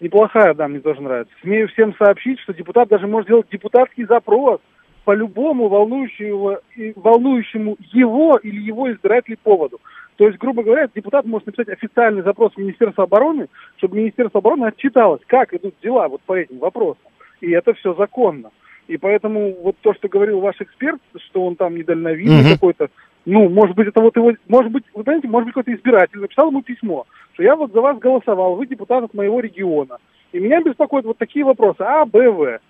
Неплохая, 0.00 0.54
да, 0.54 0.68
мне 0.68 0.80
тоже 0.80 1.00
нравится. 1.00 1.32
Смею 1.40 1.68
всем 1.68 1.94
сообщить, 1.96 2.40
что 2.40 2.52
депутат 2.52 2.88
даже 2.88 3.06
может 3.06 3.28
сделать 3.28 3.46
депутатский 3.50 4.04
запрос 4.04 4.60
по 5.04 5.14
любому 5.14 5.68
волнующему, 5.68 6.58
волнующему 6.96 7.76
его 7.92 8.36
или 8.36 8.60
его 8.60 8.90
избирателей 8.92 9.38
поводу. 9.42 9.80
То 10.16 10.26
есть, 10.26 10.38
грубо 10.38 10.62
говоря, 10.62 10.88
депутат 10.94 11.24
может 11.24 11.46
написать 11.46 11.68
официальный 11.68 12.22
запрос 12.22 12.52
в 12.54 12.58
Министерство 12.58 13.04
обороны, 13.04 13.48
чтобы 13.76 13.96
Министерство 13.98 14.38
обороны 14.38 14.66
отчиталось, 14.66 15.20
как 15.26 15.52
идут 15.54 15.74
дела 15.82 16.08
вот 16.08 16.20
по 16.22 16.34
этим 16.34 16.58
вопросам. 16.58 17.04
И 17.40 17.50
это 17.50 17.74
все 17.74 17.94
законно. 17.94 18.50
И 18.86 18.96
поэтому 18.96 19.56
вот 19.62 19.76
то, 19.80 19.94
что 19.94 20.08
говорил 20.08 20.40
ваш 20.40 20.60
эксперт, 20.60 21.00
что 21.16 21.46
он 21.46 21.56
там 21.56 21.76
недальновидный 21.76 22.42
угу. 22.42 22.50
какой-то, 22.54 22.90
ну, 23.26 23.48
может 23.48 23.74
быть, 23.74 23.88
это 23.88 24.00
вот 24.00 24.16
его, 24.16 24.32
может 24.48 24.70
быть, 24.70 24.84
вы 24.94 25.02
знаете, 25.02 25.28
может 25.28 25.46
быть, 25.46 25.54
какой-то 25.54 25.74
избиратель 25.74 26.18
написал 26.18 26.48
ему 26.48 26.62
письмо, 26.62 27.06
что 27.32 27.42
я 27.42 27.56
вот 27.56 27.72
за 27.72 27.80
вас 27.80 27.98
голосовал, 27.98 28.56
вы 28.56 28.66
депутат 28.66 29.04
от 29.04 29.14
моего 29.14 29.40
региона. 29.40 29.98
И 30.32 30.38
меня 30.38 30.60
беспокоят 30.60 31.06
вот 31.06 31.18
такие 31.18 31.44
вопросы, 31.44 31.80
А, 31.80 32.04
Б, 32.04 32.30
В. 32.30 32.60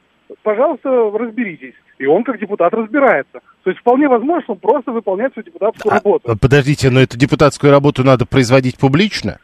Пожалуйста, 0.43 0.89
разберитесь. 1.13 1.75
И 1.99 2.07
он 2.07 2.25
как 2.25 2.39
депутат 2.39 2.73
разбирается. 2.73 3.41
То 3.63 3.71
есть 3.71 3.81
вполне 3.81 4.09
возможно, 4.09 4.43
что 4.43 4.53
он 4.53 4.59
просто 4.59 4.93
выполняет 4.93 5.33
свою 5.33 5.45
депутатскую 5.47 5.93
а, 5.93 5.97
работу. 5.97 6.37
Подождите, 6.41 6.91
но 6.91 7.01
эту 7.01 7.19
депутатскую 7.19 7.71
работу 7.71 8.05
надо 8.05 8.27
производить 8.27 8.79
публично? 8.79 9.39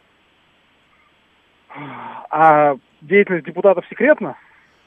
А 2.29 2.75
деятельность 3.01 3.45
депутатов 3.45 3.85
секретна? 3.89 4.35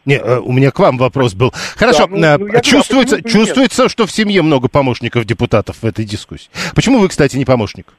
Не, 0.04 0.16
э, 0.16 0.38
у 0.38 0.52
меня 0.52 0.70
к 0.70 0.78
вам 0.78 0.98
вопрос 0.98 1.34
был. 1.34 1.52
Хорошо, 1.76 2.06
да, 2.06 2.36
ну, 2.38 2.46
ну, 2.46 2.60
чувствуется, 2.60 3.22
чувствуется, 3.22 3.88
что 3.88 4.06
в 4.06 4.12
семье 4.12 4.42
много 4.42 4.68
помощников 4.68 5.24
депутатов 5.24 5.76
в 5.80 5.86
этой 5.86 6.04
дискуссии. 6.04 6.48
Почему 6.74 6.98
вы, 6.98 7.08
кстати, 7.08 7.36
не 7.36 7.44
помощник? 7.44 7.94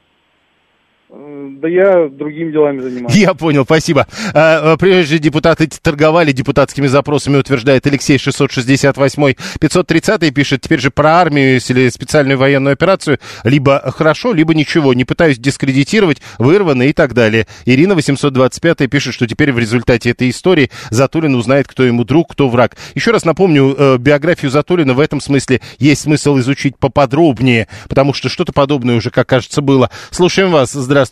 Да 1.60 1.68
я 1.68 2.08
другими 2.08 2.52
делами 2.52 2.80
занимаюсь. 2.80 3.16
Я 3.16 3.32
понял, 3.32 3.64
спасибо. 3.64 4.06
А, 4.34 4.72
а, 4.72 4.76
прежде 4.76 5.18
депутаты 5.18 5.68
торговали 5.80 6.32
депутатскими 6.32 6.86
запросами, 6.86 7.38
утверждает 7.38 7.86
Алексей 7.86 8.18
668 8.18 9.34
530 9.58 10.34
пишет, 10.34 10.60
теперь 10.60 10.80
же 10.80 10.90
про 10.90 11.14
армию 11.14 11.58
или 11.66 11.88
специальную 11.88 12.38
военную 12.38 12.74
операцию 12.74 13.18
либо 13.44 13.82
хорошо, 13.96 14.34
либо 14.34 14.54
ничего. 14.54 14.92
Не 14.92 15.04
пытаюсь 15.04 15.38
дискредитировать, 15.38 16.20
вырвано 16.38 16.82
и 16.82 16.92
так 16.92 17.14
далее. 17.14 17.46
Ирина 17.64 17.94
825 17.94 18.90
пишет, 18.90 19.14
что 19.14 19.26
теперь 19.26 19.52
в 19.52 19.58
результате 19.58 20.10
этой 20.10 20.28
истории 20.28 20.70
Затулин 20.90 21.34
узнает, 21.34 21.68
кто 21.68 21.84
ему 21.84 22.04
друг, 22.04 22.32
кто 22.32 22.48
враг. 22.48 22.76
Еще 22.94 23.12
раз 23.12 23.24
напомню, 23.24 23.74
э, 23.76 23.96
биографию 23.98 24.50
Затулина 24.50 24.92
в 24.92 25.00
этом 25.00 25.22
смысле 25.22 25.62
есть 25.78 26.02
смысл 26.02 26.38
изучить 26.38 26.76
поподробнее, 26.76 27.68
потому 27.88 28.12
что 28.12 28.28
что-то 28.28 28.52
подобное 28.52 28.96
уже, 28.96 29.10
как 29.10 29.26
кажется, 29.26 29.62
было. 29.62 29.90
Слушаем 30.10 30.50
вас. 30.50 30.72
Здравствуйте. 30.72 31.05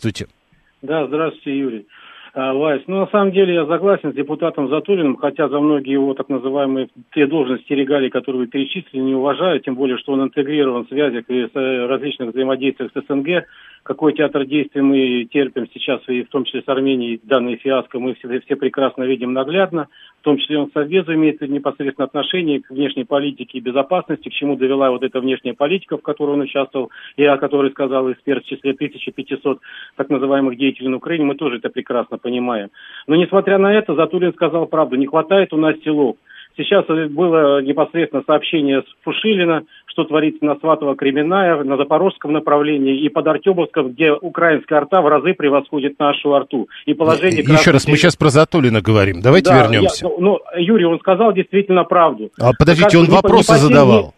Да, 0.81 1.07
здравствуйте, 1.07 1.57
Юрий. 1.57 1.87
Вась, 2.35 2.83
ну 2.87 2.99
на 2.99 3.07
самом 3.07 3.31
деле 3.31 3.53
я 3.53 3.65
согласен 3.65 4.11
с 4.11 4.15
депутатом 4.15 4.67
Затулиным, 4.67 5.15
хотя 5.15 5.47
за 5.47 5.57
многие 5.61 5.93
его 5.93 6.13
так 6.13 6.27
называемые 6.27 6.89
те 7.13 7.27
должности 7.27 7.71
регалии, 7.71 8.09
которые 8.09 8.41
вы 8.41 8.47
перечислили, 8.47 9.01
не 9.01 9.15
уважаю, 9.15 9.61
тем 9.61 9.75
более, 9.75 9.97
что 9.97 10.11
он 10.11 10.23
интегрирован 10.23 10.85
в 10.85 10.89
связях 10.89 11.23
и 11.29 11.47
с 11.47 11.55
различных 11.55 12.33
взаимодействиях 12.33 12.91
с 12.91 13.07
СНГ, 13.07 13.45
какой 13.83 14.13
театр 14.13 14.45
действий 14.45 14.81
мы 14.81 15.27
терпим 15.31 15.67
сейчас, 15.71 16.01
и 16.07 16.23
в 16.23 16.29
том 16.29 16.43
числе 16.43 16.63
с 16.63 16.67
Арменией, 16.67 17.21
данные 17.23 17.55
фиаско 17.55 17.99
мы 17.99 18.15
все, 18.15 18.41
все 18.41 18.55
прекрасно 18.55 19.03
видим 19.03 19.31
наглядно, 19.31 19.87
в 20.19 20.23
том 20.25 20.37
числе 20.37 20.57
он 20.57 20.71
Совбезу 20.73 21.13
имеет 21.13 21.39
непосредственно 21.39 22.05
отношение 22.05 22.63
к 22.63 22.71
внешней 22.71 23.05
политике 23.05 23.59
и 23.59 23.61
безопасности, 23.61 24.27
к 24.27 24.33
чему 24.33 24.57
довела 24.57 24.89
вот 24.89 25.03
эта 25.03 25.21
внешняя 25.21 25.53
политика, 25.53 25.97
в 25.97 26.01
которой 26.01 26.31
он 26.31 26.41
участвовал, 26.41 26.89
и 27.15 27.23
о 27.23 27.37
которой 27.37 27.69
сказал 27.71 28.11
эксперт 28.11 28.43
в 28.43 28.47
числе 28.47 28.71
1500 28.71 29.59
так 29.95 30.09
называемых 30.09 30.57
деятелей 30.57 30.89
на 30.89 30.97
Украине, 30.97 31.25
мы 31.25 31.35
тоже 31.35 31.57
это 31.57 31.69
прекрасно 31.69 32.17
понимаем. 32.25 32.69
Но 33.05 33.15
несмотря 33.15 33.59
на 33.59 33.71
это, 33.71 33.93
Затулин 33.93 34.33
сказал 34.33 34.65
правду, 34.65 34.95
не 34.95 35.05
хватает 35.05 35.53
у 35.53 35.57
нас 35.57 35.75
силов. 35.83 36.15
Сейчас 36.57 36.85
было 36.87 37.61
непосредственно 37.61 38.23
сообщение 38.25 38.81
с 38.81 39.03
Фушилина, 39.03 39.63
что 39.87 40.05
творится 40.05 40.43
на 40.43 40.55
Сватово 40.55 40.95
Кременная, 40.95 41.63
на 41.63 41.77
Запорожском 41.77 42.31
направлении 42.31 42.97
и 42.97 43.09
под 43.09 43.27
Артемовском, 43.27 43.91
где 43.91 44.11
украинская 44.13 44.79
арта 44.79 45.01
в 45.01 45.07
разы 45.07 45.33
превосходит 45.33 45.99
нашу 45.99 46.33
арту. 46.33 46.67
И 46.85 46.93
положение... 46.93 47.41
Еще 47.41 47.45
красных... 47.45 47.73
раз, 47.73 47.87
мы 47.87 47.97
сейчас 47.97 48.15
про 48.15 48.29
Затулина 48.29 48.81
говорим. 48.81 49.21
Давайте 49.21 49.51
да, 49.51 49.63
вернемся. 49.63 50.07
Я, 50.07 50.11
ну, 50.17 50.39
Юрий, 50.57 50.85
он 50.85 50.97
сказал 50.99 51.33
действительно 51.33 51.83
правду. 51.83 52.31
А 52.39 52.53
подождите, 52.57 52.97
он 52.97 53.05
вопросы 53.05 53.51
не, 53.51 53.59
задавал 53.59 54.14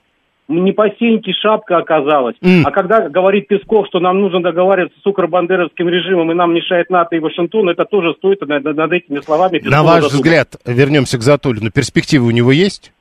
не 0.47 0.71
по 0.71 0.89
сеньке 0.97 1.33
шапка 1.33 1.77
оказалась. 1.77 2.35
Mm. 2.41 2.61
А 2.63 2.71
когда 2.71 3.09
говорит 3.09 3.47
Песков, 3.47 3.87
что 3.87 3.99
нам 3.99 4.21
нужно 4.21 4.41
договариваться 4.41 4.97
с 5.01 5.05
укробандеровским 5.05 5.89
режимом 5.89 6.31
и 6.31 6.35
нам 6.35 6.53
мешает 6.53 6.89
НАТО 6.89 7.15
и 7.15 7.19
Вашингтон, 7.19 7.69
это 7.69 7.85
тоже 7.85 8.13
стоит 8.17 8.41
над, 8.41 8.63
над 8.63 8.91
этими 8.91 9.19
словами. 9.19 9.59
Пескова 9.59 9.75
На 9.75 9.83
ваш 9.83 10.03
задумать. 10.03 10.13
взгляд, 10.13 10.55
вернемся 10.65 11.17
к 11.17 11.21
Затулину, 11.21 11.71
перспективы 11.71 12.27
у 12.27 12.31
него 12.31 12.51
есть? 12.51 12.93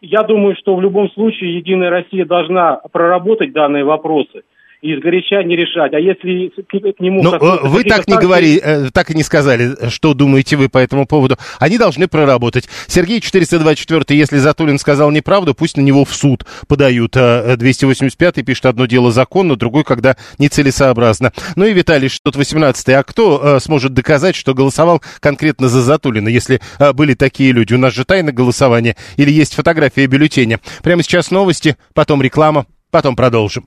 Я 0.00 0.22
думаю, 0.22 0.54
что 0.56 0.76
в 0.76 0.80
любом 0.80 1.10
случае 1.10 1.56
Единая 1.56 1.90
Россия 1.90 2.24
должна 2.24 2.76
проработать 2.92 3.52
данные 3.52 3.84
вопросы 3.84 4.42
и 4.80 4.94
изгоряча 4.94 5.42
не 5.42 5.56
решать. 5.56 5.92
А 5.92 5.98
если 5.98 6.48
к, 6.48 7.00
нему... 7.00 7.22
Но 7.22 7.38
ну, 7.40 7.68
вы 7.68 7.84
так 7.84 8.06
не 8.06 8.16
говорили, 8.16 8.60
э, 8.62 8.90
так 8.92 9.10
и 9.10 9.14
не 9.14 9.22
сказали, 9.22 9.88
что 9.88 10.14
думаете 10.14 10.56
вы 10.56 10.68
по 10.68 10.78
этому 10.78 11.06
поводу. 11.06 11.36
Они 11.58 11.78
должны 11.78 12.06
проработать. 12.06 12.68
Сергей 12.86 13.20
424, 13.20 14.18
если 14.18 14.38
Затулин 14.38 14.78
сказал 14.78 15.10
неправду, 15.10 15.54
пусть 15.54 15.76
на 15.76 15.80
него 15.80 16.04
в 16.04 16.14
суд 16.14 16.44
подают. 16.68 17.12
285 17.12 18.38
э, 18.38 18.42
пишет 18.42 18.66
одно 18.66 18.86
дело 18.86 19.10
законно, 19.10 19.56
другое, 19.56 19.82
когда 19.82 20.16
нецелесообразно. 20.38 21.32
Ну 21.56 21.64
и 21.64 21.72
Виталий 21.72 22.08
618, 22.08 22.88
а 22.90 23.02
кто 23.02 23.40
э, 23.56 23.60
сможет 23.60 23.94
доказать, 23.94 24.36
что 24.36 24.54
голосовал 24.54 25.02
конкретно 25.20 25.68
за 25.68 25.82
Затулина, 25.82 26.28
если 26.28 26.60
были 26.94 27.14
такие 27.14 27.52
люди? 27.52 27.74
У 27.74 27.78
нас 27.78 27.94
же 27.94 28.04
тайна 28.04 28.32
голосования 28.32 28.96
или 29.16 29.30
есть 29.30 29.54
фотография 29.54 30.06
бюллетеня? 30.06 30.60
Прямо 30.82 31.02
сейчас 31.02 31.30
новости, 31.30 31.76
потом 31.94 32.22
реклама, 32.22 32.66
потом 32.90 33.16
продолжим. 33.16 33.66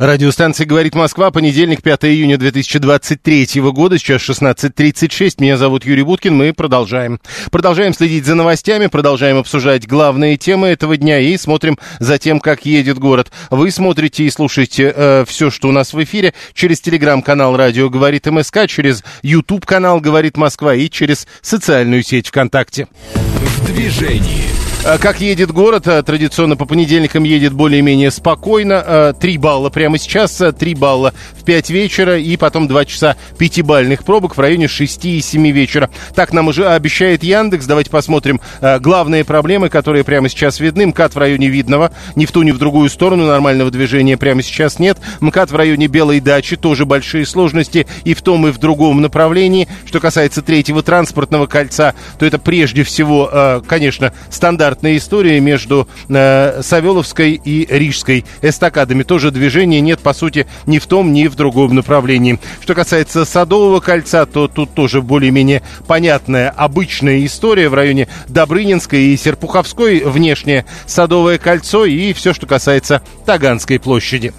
Радиостанция 0.00 0.64
«Говорит 0.64 0.94
Москва», 0.94 1.30
понедельник, 1.30 1.82
5 1.82 2.06
июня 2.06 2.38
2023 2.38 3.60
года, 3.70 3.98
сейчас 3.98 4.22
16.36. 4.22 5.34
Меня 5.40 5.58
зовут 5.58 5.84
Юрий 5.84 6.04
Буткин, 6.04 6.34
мы 6.34 6.54
продолжаем. 6.54 7.20
Продолжаем 7.50 7.92
следить 7.92 8.24
за 8.24 8.34
новостями, 8.34 8.86
продолжаем 8.86 9.36
обсуждать 9.36 9.86
главные 9.86 10.38
темы 10.38 10.68
этого 10.68 10.96
дня 10.96 11.18
и 11.18 11.36
смотрим 11.36 11.78
за 11.98 12.16
тем, 12.16 12.40
как 12.40 12.64
едет 12.64 12.98
город. 12.98 13.30
Вы 13.50 13.70
смотрите 13.70 14.24
и 14.24 14.30
слушаете 14.30 14.90
э, 14.96 15.24
все, 15.28 15.50
что 15.50 15.68
у 15.68 15.72
нас 15.72 15.92
в 15.92 16.02
эфире, 16.02 16.32
через 16.54 16.80
телеграм-канал 16.80 17.58
«Радио 17.58 17.90
говорит 17.90 18.24
МСК», 18.24 18.66
через 18.68 19.04
YouTube-канал 19.20 20.00
«Говорит 20.00 20.38
Москва» 20.38 20.74
и 20.74 20.88
через 20.88 21.26
социальную 21.42 22.02
сеть 22.04 22.28
ВКонтакте. 22.28 22.88
В 23.12 23.66
движении. 23.66 24.69
А 24.82 24.98
Как 24.98 25.20
едет 25.20 25.52
город? 25.52 25.86
А, 25.86 26.02
Традиционно 26.02 26.56
по 26.56 26.64
понедельникам 26.64 27.24
едет 27.24 27.52
более-менее 27.52 28.10
спокойно. 28.10 29.14
3 29.18 29.38
балла 29.38 29.68
прямо 29.68 29.98
сейчас, 29.98 30.40
3 30.58 30.74
балла 30.74 31.12
5 31.50 31.70
вечера 31.70 32.16
и 32.16 32.36
потом 32.36 32.68
2 32.68 32.84
часа 32.84 33.16
пятибальных 33.36 34.04
пробок 34.04 34.36
в 34.36 34.40
районе 34.40 34.68
6 34.68 35.04
и 35.06 35.20
7 35.20 35.50
вечера. 35.50 35.90
Так 36.14 36.32
нам 36.32 36.46
уже 36.46 36.68
обещает 36.68 37.24
Яндекс. 37.24 37.66
Давайте 37.66 37.90
посмотрим 37.90 38.40
а, 38.60 38.78
главные 38.78 39.24
проблемы, 39.24 39.68
которые 39.68 40.04
прямо 40.04 40.28
сейчас 40.28 40.60
видны. 40.60 40.86
МКАД 40.86 41.16
в 41.16 41.18
районе 41.18 41.48
Видного. 41.48 41.90
Ни 42.14 42.24
в 42.24 42.30
ту, 42.30 42.42
ни 42.42 42.52
в 42.52 42.58
другую 42.58 42.88
сторону 42.88 43.26
нормального 43.26 43.68
движения 43.72 44.16
прямо 44.16 44.44
сейчас 44.44 44.78
нет. 44.78 44.98
МКАД 45.18 45.50
в 45.50 45.56
районе 45.56 45.88
Белой 45.88 46.20
дачи. 46.20 46.54
Тоже 46.54 46.86
большие 46.86 47.26
сложности 47.26 47.88
и 48.04 48.14
в 48.14 48.22
том, 48.22 48.46
и 48.46 48.52
в 48.52 48.58
другом 48.58 49.00
направлении. 49.00 49.66
Что 49.86 49.98
касается 49.98 50.42
третьего 50.42 50.84
транспортного 50.84 51.48
кольца, 51.48 51.94
то 52.20 52.26
это 52.26 52.38
прежде 52.38 52.84
всего, 52.84 53.28
а, 53.32 53.60
конечно, 53.60 54.12
стандартная 54.30 54.96
история 54.96 55.40
между 55.40 55.88
э, 56.08 56.62
Савеловской 56.62 57.32
и 57.44 57.66
Рижской 57.68 58.24
эстакадами. 58.40 59.02
Тоже 59.02 59.32
движения 59.32 59.80
нет, 59.80 59.98
по 59.98 60.12
сути, 60.12 60.46
ни 60.66 60.78
в 60.78 60.86
том, 60.86 61.12
ни 61.12 61.26
в 61.26 61.39
другом 61.40 61.74
направлении. 61.74 62.38
Что 62.60 62.74
касается 62.74 63.24
Садового 63.24 63.80
кольца, 63.80 64.26
то 64.26 64.46
тут 64.46 64.74
тоже 64.74 65.00
более-менее 65.00 65.62
понятная, 65.86 66.50
обычная 66.50 67.24
история 67.24 67.70
в 67.70 67.74
районе 67.74 68.08
Добрынинской 68.28 69.04
и 69.04 69.16
Серпуховской. 69.16 70.00
Внешнее 70.04 70.66
Садовое 70.86 71.38
кольцо 71.38 71.86
и 71.86 72.12
все, 72.12 72.34
что 72.34 72.46
касается 72.46 73.02
Таганской 73.24 73.80
площади. 73.80 74.34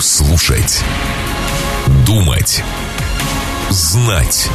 Слушать. 0.00 0.82
Думать. 2.04 2.64
Знать. 3.70 4.48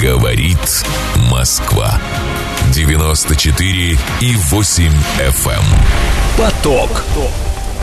Говорит 0.00 0.84
Москва. 1.30 2.00
94 2.72 3.98
и 4.20 4.36
8 4.50 4.92
FM. 5.18 5.52
эм. 5.52 5.64
Поток. 6.38 7.04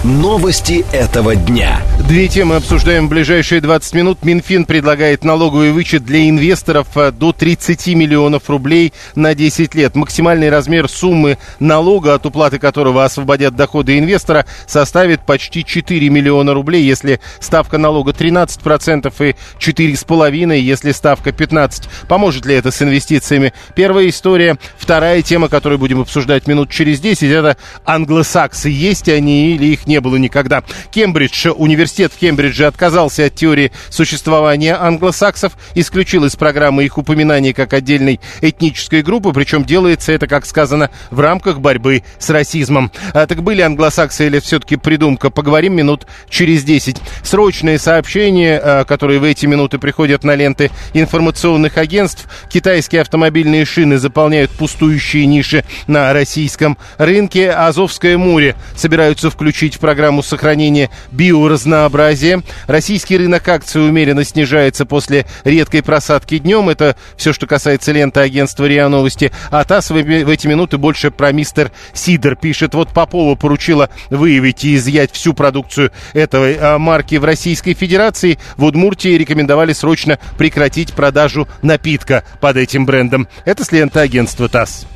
Новости 0.04 0.86
этого 0.92 1.34
дня. 1.34 1.82
Две 2.10 2.28
темы 2.28 2.56
обсуждаем 2.56 3.08
в 3.08 3.10
ближайшие 3.10 3.62
20 3.62 3.94
минут. 3.94 4.26
Минфин 4.26 4.66
предлагает 4.66 5.24
налоговый 5.24 5.72
вычет 5.72 6.04
для 6.04 6.28
инвесторов 6.28 6.88
э, 6.96 7.12
до 7.12 7.32
30 7.32 7.88
миллионов 7.96 8.50
рублей 8.50 8.92
на 9.16 9.34
10 9.34 9.74
лет. 9.76 9.96
Максимальный 9.96 10.50
размер 10.50 10.89
суммы 10.89 11.38
налога, 11.62 12.16
от 12.16 12.26
уплаты 12.26 12.60
которого 12.60 13.06
освободят 13.06 13.56
доходы 13.56 13.98
инвестора, 13.98 14.46
составит 14.68 15.26
почти 15.26 15.63
4 15.63 16.10
миллиона 16.10 16.54
рублей, 16.54 16.84
если 16.84 17.22
ставка 17.39 17.78
налога 17.78 18.12
13% 18.12 19.13
и 19.30 19.36
4,5%, 19.58 20.60
если 20.60 20.92
ставка 20.92 21.30
15%. 21.30 21.88
Поможет 22.10 22.46
ли 22.46 22.56
это 22.56 22.72
с 22.72 22.82
инвестициями? 22.82 23.54
Первая 23.74 24.10
история. 24.10 24.58
Вторая 24.78 25.22
тема, 25.22 25.48
которую 25.48 25.80
будем 25.80 26.02
обсуждать 26.02 26.46
минут 26.46 26.70
через 26.70 27.00
10, 27.00 27.24
это 27.24 27.56
англосаксы. 27.86 28.68
Есть 28.68 29.08
они 29.08 29.56
или 29.56 29.68
их 29.68 29.88
не 29.88 29.92
было 30.01 30.15
никогда. 30.17 30.63
Кембридж, 30.91 31.47
университет 31.56 32.12
в 32.13 32.17
Кембридже 32.17 32.65
отказался 32.65 33.25
от 33.25 33.36
теории 33.36 33.71
существования 33.89 34.75
англосаксов, 34.75 35.53
исключил 35.75 36.25
из 36.25 36.36
программы 36.36 36.86
их 36.86 36.97
упоминание 36.97 37.53
как 37.53 37.73
отдельной 37.73 38.19
этнической 38.41 39.01
группы, 39.01 39.32
причем 39.34 39.63
делается 39.63 40.12
это, 40.12 40.27
как 40.27 40.45
сказано, 40.45 40.89
в 41.12 41.19
рамках 41.19 41.60
борьбы 41.60 42.03
с 42.19 42.29
расизмом. 42.29 42.91
А, 43.13 43.27
так 43.27 43.43
были 43.43 43.62
англосаксы 43.62 44.27
или 44.27 44.39
все-таки 44.39 44.75
придумка? 44.75 45.29
Поговорим 45.29 45.75
минут 45.75 46.08
через 46.29 46.63
10. 46.63 46.97
Срочные 47.23 47.79
сообщения, 47.79 48.60
а, 48.60 48.84
которые 48.86 49.19
в 49.19 49.23
эти 49.23 49.45
минуты 49.45 49.77
приходят 49.77 50.23
на 50.23 50.36
ленты 50.36 50.71
информационных 50.93 51.77
агентств. 51.77 52.27
Китайские 52.49 53.01
автомобильные 53.01 53.65
шины 53.65 53.97
заполняют 53.97 54.51
пустующие 54.51 55.25
ниши 55.25 55.63
на 55.88 56.13
российском 56.13 56.77
рынке. 56.97 57.51
Азовское 57.51 58.17
море 58.17 58.56
собираются 58.75 59.29
включить 59.29 59.75
в 59.75 59.79
программу 59.84 60.24
сохранения 60.24 60.89
биоразнообразия. 61.12 62.41
Российский 62.67 63.17
рынок 63.17 63.46
акций 63.50 63.86
умеренно 63.86 64.24
снижается 64.24 64.86
после 64.86 65.26
редкой 65.43 65.84
просадки 65.84 66.38
днем. 66.38 66.69
Это 66.69 66.96
все, 67.17 67.34
что 67.34 67.48
касается 67.48 67.91
ленты 67.91 68.22
агентства 68.22 68.63
РИА 68.63 68.88
Новости. 68.88 69.34
А 69.52 69.62
ТАСС 69.65 69.89
в, 69.89 69.96
в 69.96 70.30
эти 70.30 70.48
минуты 70.48 70.78
больше 70.78 71.12
про 71.12 71.34
мистер 71.34 71.74
Сидор 71.93 72.38
пишет. 72.38 72.76
Вот 72.76 72.93
Попова 72.93 73.36
поручила 73.36 73.89
выявить 74.10 74.63
и 74.63 74.76
изъять 74.76 75.12
всю 75.12 75.34
продукцию 75.34 75.91
этой 76.13 76.56
а, 76.56 76.80
марки 76.80 77.15
в 77.15 77.26
Российской 77.26 77.74
Федерации. 77.74 78.39
В 78.56 78.63
Удмуртии 78.63 79.17
рекомендовали 79.17 79.74
срочно 79.74 80.17
прекратить 80.38 80.93
продажу 80.93 81.46
напитка 81.62 82.24
под 82.39 82.56
этим 82.56 82.86
брендом. 82.86 83.28
Это 83.43 83.65
с 83.65 83.72
ленты 83.74 84.00
агентства 84.00 84.48
ТАСС. 84.48 84.88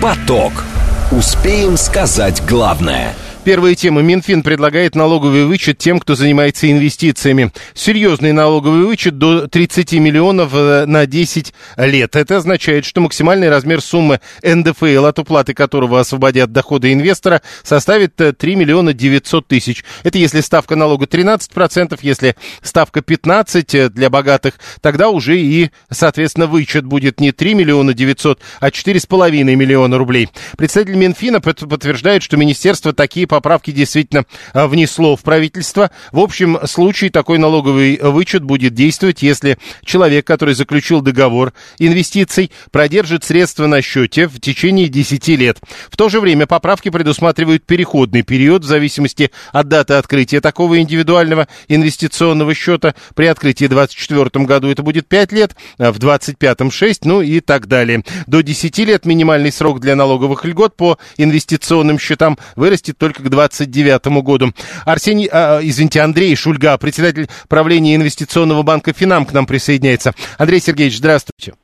Поток. 0.00 0.64
Успеем 1.10 1.78
сказать 1.78 2.42
главное. 2.46 3.14
Первая 3.48 3.74
тема. 3.74 4.02
Минфин 4.02 4.42
предлагает 4.42 4.94
налоговый 4.94 5.46
вычет 5.46 5.78
тем, 5.78 6.00
кто 6.00 6.14
занимается 6.14 6.70
инвестициями. 6.70 7.50
Серьезный 7.72 8.32
налоговый 8.32 8.84
вычет 8.84 9.16
до 9.16 9.48
30 9.48 9.94
миллионов 9.94 10.50
э, 10.52 10.84
на 10.84 11.06
10 11.06 11.54
лет. 11.78 12.14
Это 12.14 12.36
означает, 12.36 12.84
что 12.84 13.00
максимальный 13.00 13.48
размер 13.48 13.80
суммы 13.80 14.20
НДФЛ, 14.42 15.06
от 15.06 15.18
уплаты 15.18 15.54
которого 15.54 15.98
освободят 15.98 16.52
доходы 16.52 16.92
инвестора, 16.92 17.40
составит 17.62 18.20
э, 18.20 18.34
3 18.34 18.54
миллиона 18.54 18.92
900 18.92 19.46
тысяч. 19.46 19.82
Это 20.02 20.18
если 20.18 20.42
ставка 20.42 20.76
налога 20.76 21.06
13%, 21.06 21.98
если 22.02 22.36
ставка 22.60 23.00
15% 23.00 23.88
для 23.88 24.10
богатых, 24.10 24.56
тогда 24.82 25.08
уже 25.08 25.40
и, 25.40 25.70
соответственно, 25.90 26.48
вычет 26.48 26.84
будет 26.84 27.18
не 27.18 27.32
3 27.32 27.54
миллиона 27.54 27.94
900, 27.94 28.40
а 28.60 28.68
4,5 28.68 29.42
миллиона 29.42 29.96
рублей. 29.96 30.28
Представитель 30.58 30.96
Минфина 30.96 31.40
под- 31.40 31.66
подтверждает, 31.66 32.22
что 32.22 32.36
министерство 32.36 32.92
такие 32.92 33.26
поправки 33.38 33.70
действительно 33.70 34.24
а, 34.52 34.66
внесло 34.66 35.14
в 35.16 35.22
правительство. 35.22 35.92
В 36.10 36.18
общем 36.18 36.58
случае 36.66 37.10
такой 37.10 37.38
налоговый 37.38 37.98
вычет 38.02 38.42
будет 38.42 38.74
действовать, 38.74 39.22
если 39.22 39.58
человек, 39.84 40.26
который 40.26 40.54
заключил 40.54 41.00
договор 41.00 41.52
инвестиций, 41.78 42.50
продержит 42.72 43.22
средства 43.22 43.66
на 43.66 43.80
счете 43.80 44.26
в 44.26 44.40
течение 44.40 44.88
10 44.88 45.28
лет. 45.28 45.58
В 45.88 45.96
то 45.96 46.08
же 46.08 46.20
время 46.20 46.46
поправки 46.46 46.88
предусматривают 46.88 47.64
переходный 47.64 48.22
период 48.22 48.64
в 48.64 48.66
зависимости 48.66 49.30
от 49.52 49.68
даты 49.68 49.94
открытия 49.94 50.40
такого 50.40 50.80
индивидуального 50.80 51.46
инвестиционного 51.68 52.54
счета. 52.54 52.96
При 53.14 53.26
открытии 53.26 53.66
в 53.66 53.70
2024 53.70 54.44
году 54.44 54.68
это 54.68 54.82
будет 54.82 55.06
5 55.06 55.32
лет, 55.32 55.54
а 55.78 55.92
в 55.92 55.98
2025 55.98 56.72
6, 56.72 57.04
ну 57.04 57.22
и 57.22 57.38
так 57.38 57.68
далее. 57.68 58.02
До 58.26 58.42
10 58.42 58.78
лет 58.78 59.06
минимальный 59.06 59.52
срок 59.52 59.78
для 59.78 59.94
налоговых 59.94 60.44
льгот 60.44 60.76
по 60.76 60.98
инвестиционным 61.16 61.98
счетам 61.98 62.38
вырастет 62.56 62.98
только 62.98 63.17
к 63.18 63.28
2029 63.28 64.22
году. 64.22 64.52
Арсений, 64.84 65.28
а, 65.30 65.60
извините, 65.62 66.00
Андрей 66.00 66.34
Шульга, 66.36 66.76
председатель 66.78 67.28
правления 67.48 67.96
инвестиционного 67.96 68.62
банка 68.62 68.92
«Финам» 68.92 69.26
к 69.26 69.32
нам 69.32 69.46
присоединяется. 69.46 70.12
Андрей 70.38 70.60
Сергеевич, 70.60 70.98
здравствуйте. 70.98 71.54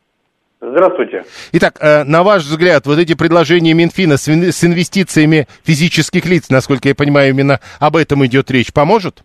Здравствуйте. 0.60 1.24
Итак, 1.52 1.76
э, 1.80 2.04
на 2.04 2.22
ваш 2.22 2.42
взгляд, 2.42 2.86
вот 2.86 2.98
эти 2.98 3.14
предложения 3.14 3.74
Минфина 3.74 4.16
с 4.16 4.28
ин- 4.28 4.50
с 4.50 4.64
инвестициями 4.64 5.46
физических 5.62 6.24
лиц, 6.24 6.48
насколько 6.48 6.88
я 6.88 6.94
понимаю, 6.94 7.30
именно 7.30 7.60
об 7.80 7.96
этом 7.96 8.24
идет 8.24 8.50
речь, 8.50 8.72
поможет? 8.72 9.24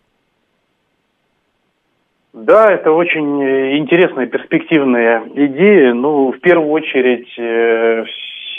Да, 2.34 2.72
это 2.72 2.92
очень 2.92 3.42
э, 3.42 3.78
интересная, 3.78 4.28
перспективная 4.28 5.24
идея. 5.34 5.94
Ну, 5.94 6.32
в 6.32 6.40
первую 6.40 6.70
очередь, 6.72 7.30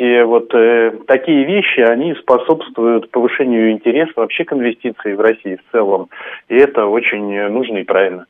все 0.00 0.24
вот 0.24 0.52
э, 0.54 0.92
такие 1.06 1.44
вещи, 1.44 1.80
они 1.80 2.14
способствуют 2.14 3.10
повышению 3.10 3.70
интереса 3.72 4.12
вообще 4.16 4.44
к 4.44 4.52
инвестиции 4.52 5.12
в 5.12 5.20
России 5.20 5.56
в 5.56 5.72
целом. 5.72 6.08
И 6.48 6.56
это 6.56 6.86
очень 6.86 7.32
э, 7.34 7.48
нужно 7.48 7.78
и 7.78 7.84
правильно. 7.84 8.24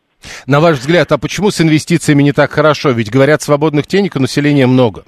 На 0.46 0.61
ваш 0.61 0.78
взгляд, 0.78 1.12
а 1.12 1.18
почему 1.18 1.50
с 1.50 1.61
инвестициями 1.61 2.22
не 2.22 2.33
так 2.33 2.50
хорошо? 2.50 2.90
Ведь 2.90 3.11
говорят, 3.11 3.40
свободных 3.40 3.87
денег 3.87 4.16
у 4.16 4.20
населения 4.20 4.66
много. 4.66 5.04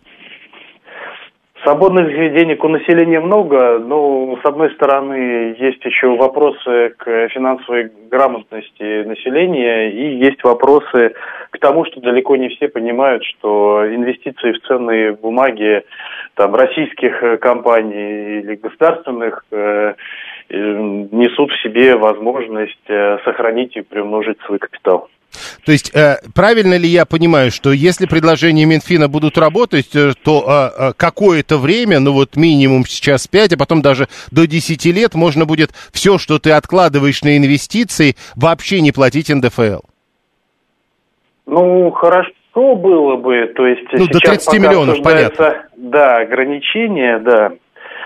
Свободных 1.62 2.09
денег 2.09 2.64
у 2.64 2.68
населения 2.68 3.20
много, 3.20 3.79
но, 3.79 4.37
с 4.42 4.44
одной 4.44 4.72
стороны, 4.72 5.55
есть 5.57 5.85
еще 5.85 6.16
вопросы 6.16 6.92
к 6.98 7.29
финансовой 7.29 7.88
грамотности 8.11 9.05
населения 9.05 9.92
и 9.92 10.16
есть 10.16 10.42
вопросы 10.42 11.14
к 11.51 11.59
тому, 11.61 11.85
что 11.85 12.01
далеко 12.01 12.35
не 12.35 12.48
все 12.48 12.66
понимают, 12.66 13.22
что 13.25 13.85
инвестиции 13.87 14.51
в 14.51 14.61
ценные 14.66 15.12
бумаги 15.12 15.85
там, 16.35 16.53
российских 16.57 17.22
э, 17.22 17.37
компаний 17.37 18.40
или 18.40 18.57
государственных 18.57 19.44
э, 19.53 19.94
э, 20.48 20.57
несут 21.12 21.53
в 21.53 21.62
себе 21.62 21.94
возможность 21.94 22.88
сохранить 23.25 23.77
и 23.77 23.83
приумножить 23.83 24.40
свой 24.46 24.59
капитал. 24.59 25.09
То 25.64 25.73
есть, 25.73 25.95
э, 25.95 26.16
правильно 26.35 26.77
ли 26.77 26.88
я 26.88 27.05
понимаю, 27.05 27.51
что 27.51 27.73
если 27.73 28.07
предложения 28.07 28.64
Минфина 28.64 29.09
будут 29.09 29.38
работать, 29.38 29.95
э, 29.95 30.12
то 30.23 30.45
э, 30.79 30.88
э 30.88 30.92
какое-то 30.97 31.59
время, 31.59 32.01
ну 32.01 32.12
вот 32.12 32.37
минимум 32.37 32.85
сейчас 32.87 33.27
5, 33.27 33.55
а 33.55 33.57
потом 33.57 33.83
даже 33.83 34.09
до 34.31 34.47
10 34.47 34.85
лет, 34.87 35.14
можно 35.14 35.47
будет 35.47 35.71
все, 35.92 36.18
что 36.18 36.38
ты 36.38 36.53
откладываешь 36.53 37.23
на 37.23 37.37
инвестиции, 37.37 38.16
вообще 38.37 38.81
не 38.81 38.92
платить 38.92 39.29
НДФЛ? 39.29 39.81
Ну, 41.47 41.90
хорошо 41.90 42.77
было 42.77 43.16
бы, 43.16 43.53
то 43.57 43.66
есть 43.66 43.83
ну, 43.92 44.07
до 44.07 44.21
30 44.21 44.61
миллионов, 44.61 45.03
понятно. 45.03 45.66
Да, 45.77 46.18
ограничения, 46.18 47.18
да, 47.18 47.53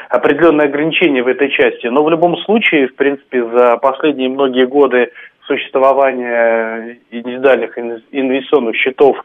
определенные 0.08 0.68
ограничения 0.68 1.22
в 1.22 1.28
этой 1.28 1.50
части. 1.50 1.86
Но 1.86 2.04
в 2.04 2.10
любом 2.10 2.36
случае, 2.38 2.88
в 2.88 2.94
принципе, 2.94 3.44
за 3.44 3.76
последние 3.76 4.28
многие 4.28 4.66
годы 4.66 5.10
существование 5.46 6.98
индивидуальных 7.10 7.78
инвестиционных 7.78 8.76
счетов 8.76 9.16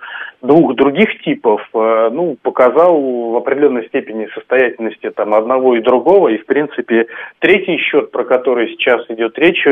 двух 0.41 0.75
других 0.75 1.21
типов, 1.23 1.61
э, 1.73 2.09
ну, 2.11 2.37
показал 2.41 2.99
в 3.31 3.35
определенной 3.37 3.87
степени 3.87 4.27
состоятельности 4.33 5.09
там 5.11 5.33
одного 5.33 5.75
и 5.75 5.81
другого, 5.81 6.29
и, 6.29 6.37
в 6.37 6.45
принципе, 6.45 7.07
третий 7.39 7.77
счет, 7.77 8.11
про 8.11 8.23
который 8.23 8.69
сейчас 8.69 9.01
идет 9.09 9.37
речь, 9.37 9.65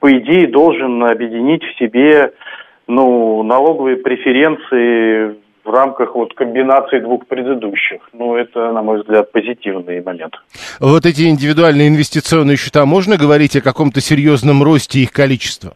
по 0.00 0.10
идее, 0.10 0.48
должен 0.48 1.04
объединить 1.04 1.62
в 1.62 1.78
себе, 1.78 2.32
ну, 2.86 3.42
налоговые 3.42 3.96
преференции 3.96 5.36
в 5.68 5.70
рамках 5.70 6.14
вот 6.14 6.32
комбинации 6.34 6.98
двух 6.98 7.26
предыдущих. 7.26 8.00
Ну, 8.14 8.34
это, 8.36 8.72
на 8.72 8.82
мой 8.82 9.00
взгляд, 9.00 9.30
позитивный 9.30 10.02
момент. 10.02 10.34
Вот 10.80 11.04
эти 11.04 11.28
индивидуальные 11.28 11.88
инвестиционные 11.88 12.56
счета, 12.56 12.86
можно 12.86 13.18
говорить 13.18 13.54
о 13.56 13.60
каком-то 13.60 14.00
серьезном 14.00 14.62
росте 14.62 15.00
их 15.00 15.12
количества? 15.12 15.74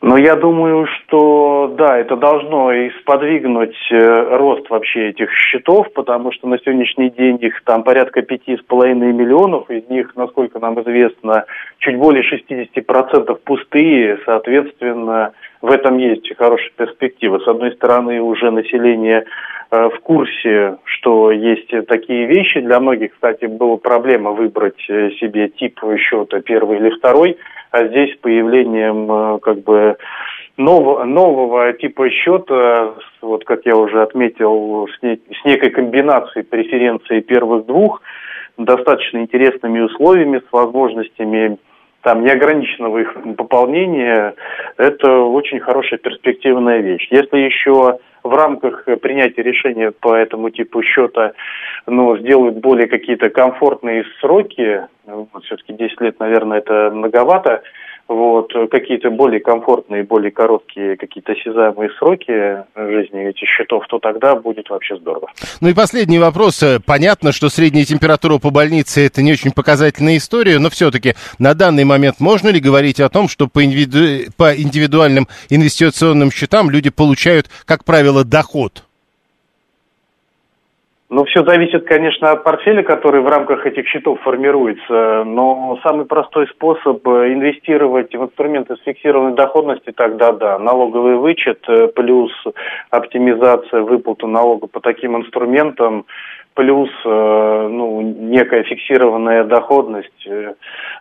Но 0.00 0.16
я 0.16 0.36
думаю, 0.36 0.86
что 0.86 1.74
да, 1.76 1.98
это 1.98 2.16
должно 2.16 2.72
и 2.72 2.90
сподвигнуть 3.00 3.76
э, 3.90 4.36
рост 4.36 4.70
вообще 4.70 5.08
этих 5.08 5.32
счетов, 5.32 5.92
потому 5.92 6.30
что 6.30 6.46
на 6.46 6.58
сегодняшний 6.58 7.10
день 7.10 7.38
их 7.40 7.64
там 7.64 7.82
порядка 7.82 8.22
пяти 8.22 8.56
с 8.56 8.62
половиной 8.62 9.12
миллионов, 9.12 9.68
из 9.68 9.88
них, 9.88 10.14
насколько 10.14 10.60
нам 10.60 10.80
известно, 10.82 11.46
чуть 11.78 11.96
более 11.96 12.22
60% 12.22 13.40
пустые, 13.44 14.20
соответственно, 14.24 15.32
в 15.62 15.70
этом 15.70 15.98
есть 15.98 16.28
хорошая 16.36 16.70
перспектива. 16.76 17.38
С 17.40 17.48
одной 17.48 17.72
стороны, 17.72 18.20
уже 18.20 18.50
население 18.50 19.24
э, 19.70 19.88
в 19.88 20.00
курсе, 20.00 20.76
что 20.84 21.30
есть 21.30 21.70
такие 21.86 22.26
вещи. 22.26 22.60
Для 22.60 22.80
многих, 22.80 23.12
кстати, 23.14 23.46
была 23.46 23.76
проблема 23.76 24.32
выбрать 24.32 24.84
э, 24.88 25.10
себе 25.20 25.48
тип 25.48 25.80
счета 25.98 26.40
первый 26.40 26.78
или 26.78 26.90
второй– 26.90 27.36
а 27.70 27.86
здесь 27.86 28.14
с 28.14 28.18
появлением 28.18 29.10
э, 29.10 29.38
как 29.40 29.62
бы 29.62 29.96
нового, 30.56 31.04
нового 31.04 31.72
типа 31.72 32.08
счета, 32.10 32.94
вот 33.20 33.44
как 33.44 33.66
я 33.66 33.76
уже 33.76 34.02
отметил, 34.02 34.88
с, 34.88 35.02
не, 35.02 35.16
с 35.16 35.44
некой 35.44 35.70
комбинацией 35.70 36.44
преференций 36.44 37.20
первых 37.20 37.66
двух, 37.66 38.02
достаточно 38.56 39.18
интересными 39.18 39.80
условиями, 39.80 40.42
с 40.48 40.52
возможностями 40.52 41.58
там 42.02 42.24
неограниченного 42.24 42.98
их 42.98 43.16
пополнения, 43.36 44.34
это 44.76 45.18
очень 45.20 45.60
хорошая 45.60 45.98
перспективная 45.98 46.78
вещь. 46.78 47.08
Если 47.10 47.38
еще 47.38 47.98
в 48.22 48.34
рамках 48.34 48.84
принятия 49.00 49.42
решения 49.42 49.90
по 49.90 50.14
этому 50.14 50.50
типу 50.50 50.82
счета 50.82 51.32
ну, 51.86 52.16
сделают 52.18 52.56
более 52.56 52.86
какие-то 52.86 53.30
комфортные 53.30 54.04
сроки, 54.20 54.82
вот, 55.06 55.44
все-таки 55.44 55.72
10 55.72 56.00
лет, 56.00 56.20
наверное, 56.20 56.58
это 56.58 56.90
многовато, 56.92 57.62
вот, 58.08 58.52
какие-то 58.70 59.10
более 59.10 59.40
комфортные, 59.40 60.02
более 60.02 60.30
короткие, 60.30 60.96
какие-то 60.96 61.32
осязаемые 61.32 61.90
сроки 61.98 62.64
жизни 62.74 63.28
этих 63.28 63.46
счетов, 63.48 63.86
то 63.88 63.98
тогда 63.98 64.34
будет 64.34 64.70
вообще 64.70 64.96
здорово. 64.96 65.30
Ну 65.60 65.68
и 65.68 65.74
последний 65.74 66.18
вопрос. 66.18 66.64
Понятно, 66.86 67.32
что 67.32 67.50
средняя 67.50 67.84
температура 67.84 68.38
по 68.38 68.50
больнице 68.50 69.06
это 69.06 69.22
не 69.22 69.32
очень 69.32 69.52
показательная 69.52 70.16
история, 70.16 70.58
но 70.58 70.70
все-таки 70.70 71.14
на 71.38 71.54
данный 71.54 71.84
момент 71.84 72.16
можно 72.18 72.48
ли 72.48 72.60
говорить 72.60 72.98
о 73.00 73.10
том, 73.10 73.28
что 73.28 73.46
по, 73.46 73.62
индивиду... 73.62 74.32
по 74.36 74.56
индивидуальным 74.56 75.28
инвестиционным 75.50 76.30
счетам 76.30 76.70
люди 76.70 76.90
получают, 76.90 77.48
как 77.66 77.84
правило, 77.84 78.24
доход? 78.24 78.84
Ну, 81.10 81.24
все 81.24 81.42
зависит, 81.42 81.86
конечно, 81.86 82.32
от 82.32 82.44
портфеля, 82.44 82.82
который 82.82 83.22
в 83.22 83.28
рамках 83.28 83.64
этих 83.64 83.86
счетов 83.88 84.20
формируется. 84.20 85.24
Но 85.24 85.78
самый 85.82 86.04
простой 86.04 86.46
способ 86.48 87.06
инвестировать 87.06 88.14
в 88.14 88.24
инструменты 88.24 88.76
с 88.76 88.80
фиксированной 88.80 89.34
доходностью, 89.34 89.94
тогда 89.94 90.32
да, 90.32 90.58
налоговый 90.58 91.16
вычет 91.16 91.64
э, 91.66 91.88
плюс 91.88 92.30
оптимизация 92.90 93.80
выплаты 93.80 94.26
налога 94.26 94.66
по 94.66 94.80
таким 94.80 95.16
инструментам, 95.16 96.04
плюс 96.52 96.90
э, 97.06 97.68
ну, 97.70 98.02
некая 98.02 98.64
фиксированная 98.64 99.44
доходность 99.44 100.26
э, 100.26 100.54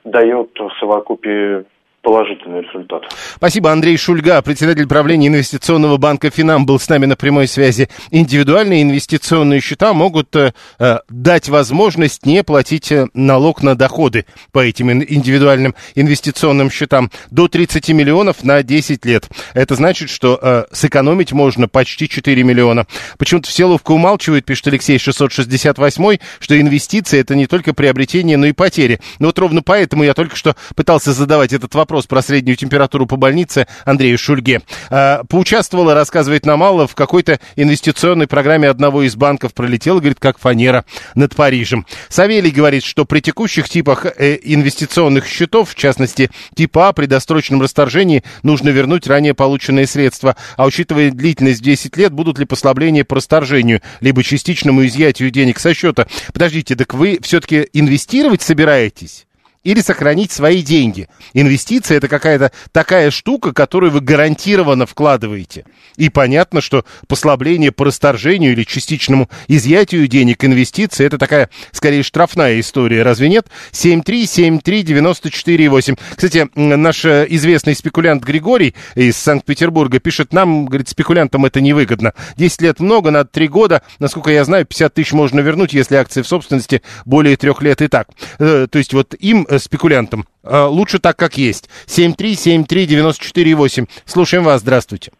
дает 0.05 0.51
в 0.57 0.71
совокупе 0.79 1.65
положительный 2.01 2.61
результат. 2.61 3.03
Спасибо, 3.35 3.71
Андрей 3.71 3.97
Шульга, 3.97 4.41
председатель 4.41 4.87
правления 4.87 5.27
инвестиционного 5.27 5.97
банка 5.97 6.29
«Финам» 6.29 6.65
был 6.65 6.79
с 6.79 6.87
нами 6.87 7.05
на 7.05 7.15
прямой 7.15 7.47
связи. 7.47 7.89
Индивидуальные 8.11 8.83
инвестиционные 8.83 9.59
счета 9.59 9.93
могут 9.93 10.33
э, 10.35 10.53
э 10.79 10.99
дать 11.09 11.49
возможность 11.49 12.25
не 12.25 12.43
платить 12.43 12.91
э, 12.91 13.07
налог 13.13 13.61
на 13.61 13.75
доходы 13.75 14.25
по 14.51 14.59
этим 14.59 14.91
индивидуальным 14.91 15.75
инвестиционным 15.95 16.71
счетам 16.71 17.11
до 17.29 17.47
30 17.49 17.89
миллионов 17.89 18.43
на 18.43 18.63
10 18.63 19.03
лет. 19.05 19.27
Это 19.53 19.75
значит, 19.75 20.09
что 20.09 20.39
э, 20.41 20.65
сэкономить 20.71 21.33
можно 21.33 21.67
почти 21.67 22.07
4 22.07 22.41
миллиона. 22.43 22.85
Почему-то 23.17 23.49
все 23.49 23.65
ловко 23.65 23.91
умалчивают, 23.91 24.45
пишет 24.45 24.67
Алексей 24.67 24.97
668, 24.97 26.17
что 26.39 26.59
инвестиции 26.59 27.19
это 27.19 27.35
не 27.35 27.47
только 27.47 27.73
приобретение, 27.73 28.37
но 28.37 28.45
и 28.45 28.53
потери. 28.53 29.01
Но 29.19 29.27
вот 29.27 29.39
ровно 29.39 29.61
поэтому 29.61 30.03
я 30.03 30.13
только 30.13 30.37
что 30.37 30.55
пытался 30.75 31.11
задавать 31.11 31.51
этот 31.51 31.75
вопрос 31.75 31.86
вопрос 31.87 32.05
про 32.05 32.21
среднюю 32.21 32.57
температуру 32.57 33.05
по 33.05 33.15
больнице 33.15 33.65
Андрею 33.85 34.17
Шульге. 34.17 34.61
А, 34.89 35.23
поучаствовала, 35.23 35.93
рассказывает 35.93 36.45
нам 36.45 36.61
Алла, 36.61 36.85
в 36.85 36.95
какой-то 36.95 37.39
инвестиционной 37.55 38.27
программе 38.27 38.67
одного 38.67 39.03
из 39.03 39.15
банков 39.15 39.53
пролетела, 39.53 39.99
говорит, 39.99 40.19
как 40.19 40.37
фанера 40.37 40.83
над 41.15 41.33
Парижем. 41.33 41.85
Савелий 42.09 42.51
говорит, 42.51 42.83
что 42.83 43.05
при 43.05 43.21
текущих 43.21 43.69
типах 43.69 44.05
э, 44.05 44.37
инвестиционных 44.43 45.27
счетов, 45.27 45.69
в 45.69 45.75
частности, 45.75 46.29
типа 46.55 46.89
А, 46.89 46.91
при 46.91 47.05
досрочном 47.05 47.61
расторжении 47.61 48.21
нужно 48.43 48.67
вернуть 48.67 49.07
ранее 49.07 49.33
полученные 49.33 49.87
средства. 49.87 50.35
А 50.57 50.65
учитывая 50.65 51.11
длительность 51.11 51.61
10 51.61 51.95
лет, 51.95 52.11
будут 52.11 52.37
ли 52.37 52.43
послабления 52.43 53.05
по 53.05 53.15
расторжению, 53.15 53.81
либо 54.01 54.23
частичному 54.23 54.85
изъятию 54.85 55.31
денег 55.31 55.57
со 55.57 55.73
счета? 55.73 56.05
Подождите, 56.33 56.75
так 56.75 56.93
вы 56.93 57.19
все-таки 57.21 57.69
инвестировать 57.71 58.41
собираетесь? 58.41 59.27
Или 59.67 59.81
сохранить 59.81 60.31
свои 60.31 60.61
деньги. 60.61 61.09
Инвестиция 61.33 61.97
это 61.97 62.07
какая-то 62.07 62.53
такая 62.71 63.11
штука, 63.11 63.51
которую 63.51 63.91
вы 63.91 63.99
гарантированно 63.99 64.85
вкладываете. 64.85 65.65
И 65.97 66.07
понятно, 66.07 66.61
что 66.61 66.85
послабление 67.07 67.73
по 67.73 67.83
расторжению 67.83 68.53
или 68.53 68.63
частичному 68.63 69.29
изъятию 69.49 70.07
денег 70.07 70.45
инвестиции 70.45 71.05
это 71.05 71.17
такая, 71.17 71.49
скорее, 71.73 72.03
штрафная 72.03 72.61
история, 72.61 73.03
разве 73.03 73.27
нет? 73.27 73.47
7373948. 73.73 75.99
Кстати, 76.15 76.47
наш 76.55 77.03
э, 77.03 77.27
известный 77.31 77.75
спекулянт 77.75 78.23
Григорий 78.23 78.73
из 78.95 79.17
Санкт-Петербурга 79.17 79.99
пишет 79.99 80.31
нам, 80.31 80.67
говорит, 80.67 80.87
спекулянтам 80.87 81.43
это 81.43 81.59
невыгодно. 81.59 82.13
10 82.37 82.61
лет 82.61 82.79
много, 82.79 83.11
надо 83.11 83.27
3 83.33 83.49
года. 83.49 83.81
Насколько 83.99 84.31
я 84.31 84.45
знаю, 84.45 84.65
50 84.65 84.93
тысяч 84.93 85.11
можно 85.11 85.41
вернуть, 85.41 85.73
если 85.73 85.95
акции 85.95 86.21
в 86.21 86.27
собственности 86.27 86.81
более 87.03 87.35
трех 87.35 87.61
лет 87.61 87.81
и 87.81 87.89
так. 87.89 88.07
Э, 88.39 88.67
то 88.71 88.77
есть 88.77 88.93
вот 88.93 89.13
им 89.15 89.45
э, 89.49 89.56
спекулянтам. 89.59 90.25
Э, 90.43 90.65
лучше 90.65 90.99
так, 90.99 91.17
как 91.17 91.37
есть. 91.37 91.69
7373948. 91.87 93.87
Слушаем 94.05 94.43
вас. 94.43 94.61
Здравствуйте. 94.61 95.11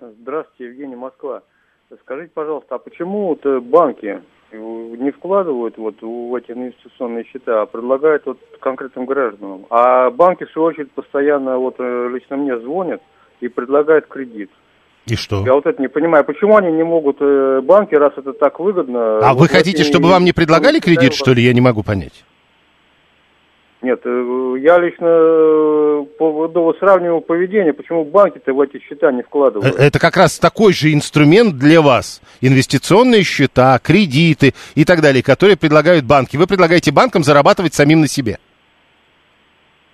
Здравствуйте, 0.00 0.66
Евгений 0.66 0.96
Москва. 0.96 1.42
Скажите, 2.02 2.30
пожалуйста, 2.34 2.74
а 2.74 2.78
почему 2.78 3.28
вот 3.28 3.46
э, 3.46 3.60
банки 3.60 4.20
не 4.52 5.10
вкладывают 5.10 5.78
вот 5.78 5.96
в 6.00 6.34
эти 6.34 6.52
инвестиционные 6.52 7.24
счета, 7.24 7.62
а 7.62 7.66
предлагают 7.66 8.26
вот 8.26 8.38
конкретным 8.60 9.06
гражданам? 9.06 9.66
А 9.70 10.10
банки, 10.10 10.44
в 10.44 10.50
свою 10.50 10.68
очередь, 10.68 10.90
постоянно 10.92 11.58
вот 11.58 11.76
э, 11.78 12.08
лично 12.12 12.36
мне 12.36 12.58
звонят 12.58 13.00
и 13.40 13.48
предлагают 13.48 14.06
кредит. 14.06 14.50
И 15.06 15.16
что? 15.16 15.42
Я 15.44 15.54
вот 15.54 15.66
это 15.66 15.80
не 15.80 15.88
понимаю, 15.88 16.24
почему 16.24 16.56
они 16.56 16.70
не 16.72 16.82
могут, 16.82 17.16
э, 17.20 17.60
банки, 17.62 17.94
раз 17.94 18.12
это 18.16 18.34
так 18.34 18.60
выгодно... 18.60 19.18
А 19.18 19.32
вот 19.32 19.40
вы 19.40 19.48
хотите, 19.48 19.84
чтобы 19.84 20.08
вам 20.08 20.24
не 20.24 20.32
предлагали 20.32 20.80
кредит, 20.80 21.14
что 21.14 21.32
ли? 21.32 21.42
Я 21.42 21.54
не 21.54 21.62
могу 21.62 21.82
понять. 21.82 22.24
Нет, 23.80 24.00
э, 24.04 24.54
я 24.60 24.78
лично 24.78 25.06
э, 25.06 26.04
по 26.18 26.32
поводу 26.32 26.74
сравниваю 26.80 27.20
поведение, 27.20 27.72
почему 27.72 28.04
банки-то 28.04 28.52
в 28.52 28.60
эти 28.60 28.80
счета 28.80 29.12
не 29.12 29.20
Э, 29.20 29.24
вкладывают. 29.24 29.78
Это 29.78 29.98
как 29.98 30.16
раз 30.16 30.38
такой 30.38 30.72
же 30.72 30.92
инструмент 30.92 31.58
для 31.58 31.80
вас. 31.80 32.20
Инвестиционные 32.40 33.22
счета, 33.22 33.78
кредиты 33.78 34.54
и 34.74 34.84
так 34.84 35.00
далее, 35.00 35.22
которые 35.22 35.56
предлагают 35.56 36.04
банки. 36.04 36.36
Вы 36.36 36.46
предлагаете 36.46 36.90
банкам 36.90 37.22
зарабатывать 37.22 37.74
самим 37.74 38.00
на 38.00 38.08
себе. 38.08 38.38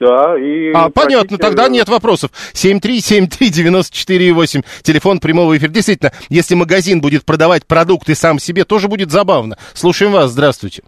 Да, 0.01 0.37
и... 0.39 0.73
А, 0.73 0.91
понятно, 0.91 1.37
хотите, 1.37 1.43
тогда 1.43 1.69
нет 1.69 1.89
вопросов. 1.89 2.31
7373948, 2.53 4.65
телефон 4.83 5.21
прямого 5.21 5.57
эфира. 5.57 5.71
Действительно, 5.71 6.13
если 6.29 6.55
магазин 6.55 7.01
будет 7.01 7.25
продавать 7.25 7.65
продукты 7.65 8.15
сам 8.15 8.39
себе, 8.39 8.65
тоже 8.65 8.89
будет 8.89 9.11
забавно. 9.11 9.57
Слушаем 9.73 10.13
вас, 10.13 10.31
здравствуйте. 10.31 10.83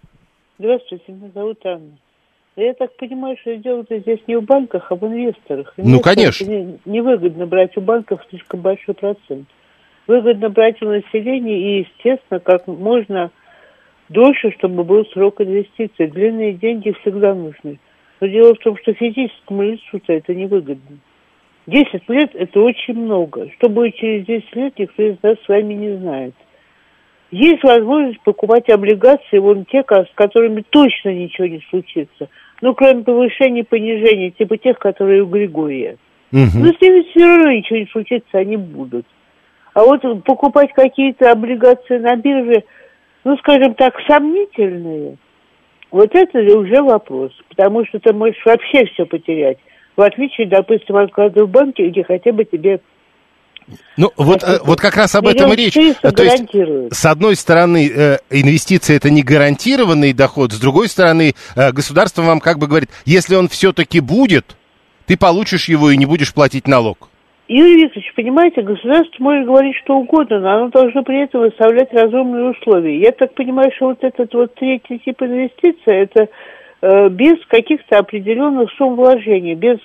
Здравствуйте, 0.58 1.12
меня 1.12 1.30
зовут 1.34 1.64
Анна. 1.64 1.98
Я 2.56 2.72
так 2.72 2.96
понимаю, 2.96 3.36
что 3.38 3.54
дело-то 3.56 3.98
здесь 3.98 4.20
не 4.26 4.36
в 4.36 4.42
банках, 4.42 4.90
а 4.90 4.94
в 4.96 5.06
инвесторах. 5.06 5.74
Ну, 5.76 5.84
Инвесторам 5.84 6.14
конечно. 6.14 6.44
не- 6.46 6.78
Невыгодно 6.86 7.46
брать 7.46 7.76
у 7.76 7.82
банков 7.82 8.24
слишком 8.30 8.60
большой 8.60 8.94
процент. 8.94 9.46
Выгодно 10.06 10.48
брать 10.48 10.80
у 10.80 10.86
населения 10.86 11.58
и, 11.58 11.78
естественно, 11.80 12.40
как 12.40 12.66
можно 12.66 13.30
дольше, 14.08 14.52
чтобы 14.52 14.84
был 14.84 15.04
срок 15.06 15.40
инвестиций. 15.42 16.06
Длинные 16.06 16.54
деньги 16.54 16.92
всегда 17.02 17.34
нужны. 17.34 17.78
Но 18.20 18.26
дело 18.26 18.54
в 18.54 18.58
том, 18.58 18.78
что 18.78 18.94
физическому 18.94 19.62
лицу-то 19.62 20.14
это 20.14 20.34
невыгодно. 20.34 20.98
10 21.66 22.08
лет– 22.08 22.30
это 22.34 22.60
очень 22.60 22.94
много. 22.94 23.50
Что 23.58 23.68
будет 23.68 23.96
через 23.96 24.24
10 24.24 24.56
лет, 24.56 24.78
никто 24.78 25.02
из 25.02 25.22
нас 25.22 25.36
с 25.44 25.48
вами 25.48 25.74
не 25.74 25.96
знает. 25.98 26.34
Есть 27.32 27.64
возможность 27.64 28.20
покупать 28.20 28.70
облигации, 28.70 29.38
вон 29.38 29.64
те, 29.64 29.82
с 29.82 30.14
которыми 30.14 30.62
точно 30.70 31.12
ничего 31.12 31.48
не 31.48 31.60
случится. 31.68 32.28
Ну, 32.62 32.74
кроме 32.74 33.04
повышения 33.04 33.60
и 33.60 33.64
понижения, 33.64 34.30
типа 34.30 34.56
тех, 34.56 34.78
которые 34.78 35.22
у 35.22 35.26
Григория. 35.26 35.96
Мгм. 36.32 36.50
Но 36.54 36.72
с 36.72 36.80
ними 36.80 37.02
все 37.10 37.26
равно 37.26 37.52
ничего 37.52 37.78
не 37.78 37.86
случится, 37.86 38.38
они 38.38 38.56
будут. 38.56 39.06
А 39.74 39.84
вот 39.84 40.02
покупать 40.24 40.72
какие-то 40.72 41.30
облигации 41.30 41.98
на 41.98 42.16
бирже, 42.16 42.64
ну, 43.24 43.36
скажем 43.38 43.74
так, 43.74 43.94
сомнительные, 44.08 45.16
вот 45.90 46.14
это 46.14 46.38
уже 46.56 46.82
вопрос. 46.82 47.32
Потому 47.48 47.84
что 47.86 47.98
ты 47.98 48.12
можешь 48.12 48.42
вообще 48.44 48.86
все 48.86 49.04
потерять. 49.04 49.58
В 49.96 50.02
отличие, 50.02 50.46
допустим, 50.46 50.96
от 50.96 51.10
вклада 51.10 51.44
в 51.44 51.50
банке, 51.50 51.88
где 51.88 52.04
хотя 52.04 52.32
бы 52.32 52.44
тебе 52.44 52.80
Ну, 53.96 54.10
вот, 54.16 54.42
э, 54.42 54.58
вот 54.64 54.80
как 54.80 54.96
раз 54.96 55.14
об 55.14 55.26
этом 55.26 55.52
и 55.52 55.56
речь. 55.56 55.74
То 55.74 56.22
есть, 56.22 56.44
с 56.92 57.04
одной 57.04 57.34
стороны, 57.34 57.88
э, 57.88 58.18
инвестиции 58.30 58.96
это 58.96 59.10
не 59.10 59.22
гарантированный 59.22 60.12
доход, 60.12 60.52
с 60.52 60.60
другой 60.60 60.88
стороны, 60.88 61.34
э, 61.56 61.72
государство 61.72 62.22
вам 62.22 62.40
как 62.40 62.58
бы 62.58 62.68
говорит, 62.68 62.90
если 63.04 63.34
он 63.34 63.48
все-таки 63.48 64.00
будет, 64.00 64.56
ты 65.06 65.16
получишь 65.16 65.68
его 65.68 65.90
и 65.90 65.96
не 65.96 66.06
будешь 66.06 66.32
платить 66.32 66.68
налог. 66.68 67.08
Юрий 67.48 67.84
Викторович, 67.84 68.12
понимаете, 68.14 68.62
государство 68.62 69.22
может 69.22 69.46
говорить 69.46 69.76
что 69.76 69.96
угодно, 69.96 70.40
но 70.40 70.50
оно 70.50 70.68
должно 70.68 71.02
при 71.04 71.22
этом 71.22 71.42
выставлять 71.42 71.92
разумные 71.92 72.50
условия. 72.50 73.00
Я 73.00 73.12
так 73.12 73.34
понимаю, 73.34 73.70
что 73.76 73.86
вот 73.86 74.02
этот 74.02 74.34
вот 74.34 74.54
третий 74.56 74.98
тип 74.98 75.22
инвестиций, 75.22 75.94
это 75.94 76.28
без 77.10 77.36
каких-то 77.46 77.98
определенных 77.98 78.70
сумм 78.72 78.96
вложений, 78.96 79.54
без 79.54 79.78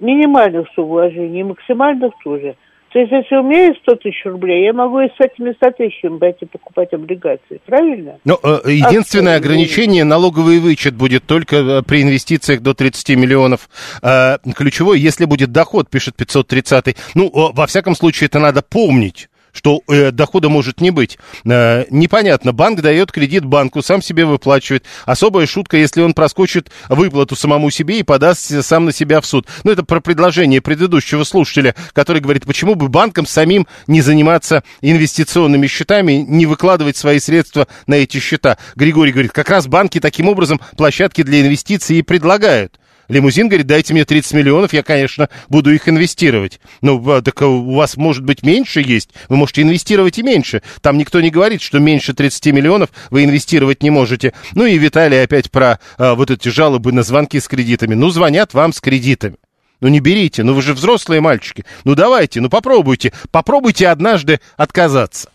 минимальных 0.00 0.66
сумм 0.74 0.88
вложений, 0.88 1.40
и 1.40 1.44
максимальных 1.44 2.12
тоже. 2.24 2.56
То 2.92 3.00
есть, 3.00 3.12
если 3.12 3.36
у 3.36 3.42
меня 3.42 3.66
есть 3.66 3.80
100 3.82 3.96
тысяч 3.96 4.24
рублей, 4.24 4.64
я 4.64 4.72
могу 4.72 5.00
и 5.00 5.08
с 5.08 5.20
этими 5.20 5.52
100 5.52 5.70
тысячами 5.72 6.18
брать 6.18 6.36
и 6.40 6.46
покупать 6.46 6.92
облигации, 6.92 7.60
правильно? 7.66 8.18
Но 8.24 8.38
э, 8.42 8.60
единственное 8.66 9.00
Абсолютно. 9.00 9.34
ограничение, 9.34 10.04
налоговый 10.04 10.60
вычет 10.60 10.94
будет 10.94 11.24
только 11.26 11.56
э, 11.56 11.82
при 11.82 12.02
инвестициях 12.02 12.62
до 12.62 12.74
30 12.74 13.16
миллионов. 13.16 13.68
Э, 14.02 14.38
ключевой, 14.54 15.00
если 15.00 15.24
будет 15.24 15.52
доход, 15.52 15.90
пишет 15.90 16.16
530. 16.16 16.96
Ну, 17.14 17.26
э, 17.26 17.52
во 17.52 17.66
всяком 17.66 17.94
случае, 17.94 18.26
это 18.26 18.38
надо 18.38 18.62
помнить 18.62 19.28
что 19.56 19.82
э, 19.88 20.10
дохода 20.10 20.48
может 20.48 20.80
не 20.80 20.90
быть. 20.90 21.18
Э, 21.44 21.84
непонятно, 21.90 22.52
банк 22.52 22.80
дает 22.80 23.10
кредит 23.10 23.44
банку, 23.44 23.82
сам 23.82 24.02
себе 24.02 24.26
выплачивает. 24.26 24.84
Особая 25.06 25.46
шутка, 25.46 25.78
если 25.78 26.02
он 26.02 26.14
проскочит 26.14 26.70
выплату 26.88 27.34
самому 27.36 27.70
себе 27.70 27.98
и 27.98 28.02
подаст 28.02 28.62
сам 28.62 28.84
на 28.84 28.92
себя 28.92 29.20
в 29.20 29.26
суд. 29.26 29.46
Ну, 29.64 29.70
это 29.70 29.82
про 29.82 30.00
предложение 30.00 30.60
предыдущего 30.60 31.24
слушателя, 31.24 31.74
который 31.92 32.20
говорит, 32.20 32.44
почему 32.46 32.74
бы 32.74 32.88
банкам 32.88 33.26
самим 33.26 33.66
не 33.86 34.02
заниматься 34.02 34.62
инвестиционными 34.82 35.66
счетами, 35.66 36.12
не 36.12 36.46
выкладывать 36.46 36.96
свои 36.96 37.18
средства 37.18 37.66
на 37.86 37.94
эти 37.94 38.18
счета. 38.18 38.58
Григорий 38.74 39.12
говорит, 39.12 39.32
как 39.32 39.48
раз 39.48 39.66
банки 39.66 40.00
таким 40.00 40.28
образом 40.28 40.60
площадки 40.76 41.22
для 41.22 41.40
инвестиций 41.40 41.98
и 41.98 42.02
предлагают. 42.02 42.78
Лимузин 43.08 43.48
говорит, 43.48 43.66
дайте 43.66 43.92
мне 43.92 44.04
30 44.04 44.32
миллионов, 44.34 44.72
я, 44.72 44.82
конечно, 44.82 45.28
буду 45.48 45.72
их 45.72 45.88
инвестировать. 45.88 46.60
Ну, 46.80 47.02
а, 47.10 47.22
так 47.22 47.40
а, 47.42 47.46
у 47.46 47.74
вас, 47.74 47.96
может 47.96 48.24
быть, 48.24 48.42
меньше 48.42 48.80
есть, 48.80 49.10
вы 49.28 49.36
можете 49.36 49.62
инвестировать 49.62 50.18
и 50.18 50.22
меньше. 50.22 50.62
Там 50.80 50.98
никто 50.98 51.20
не 51.20 51.30
говорит, 51.30 51.62
что 51.62 51.78
меньше 51.78 52.14
30 52.14 52.46
миллионов 52.46 52.90
вы 53.10 53.24
инвестировать 53.24 53.82
не 53.82 53.90
можете. 53.90 54.32
Ну 54.54 54.66
и 54.66 54.78
Виталий 54.78 55.22
опять 55.22 55.50
про 55.50 55.78
а, 55.98 56.14
вот 56.14 56.30
эти 56.30 56.48
жалобы 56.48 56.92
на 56.92 57.02
звонки 57.02 57.38
с 57.38 57.48
кредитами. 57.48 57.94
Ну, 57.94 58.10
звонят 58.10 58.54
вам 58.54 58.72
с 58.72 58.80
кредитами. 58.80 59.36
Ну 59.80 59.88
не 59.88 60.00
берите, 60.00 60.42
ну 60.42 60.54
вы 60.54 60.62
же 60.62 60.72
взрослые 60.72 61.20
мальчики. 61.20 61.64
Ну 61.84 61.94
давайте, 61.94 62.40
ну 62.40 62.48
попробуйте, 62.48 63.12
попробуйте 63.30 63.88
однажды 63.88 64.40
отказаться. 64.56 65.30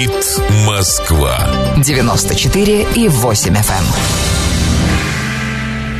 Говорит 0.00 0.40
Москва. 0.66 1.46
94 1.76 2.86
и 2.96 3.08
8 3.08 3.54
FM. 3.54 3.84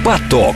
Поток. 0.05 0.55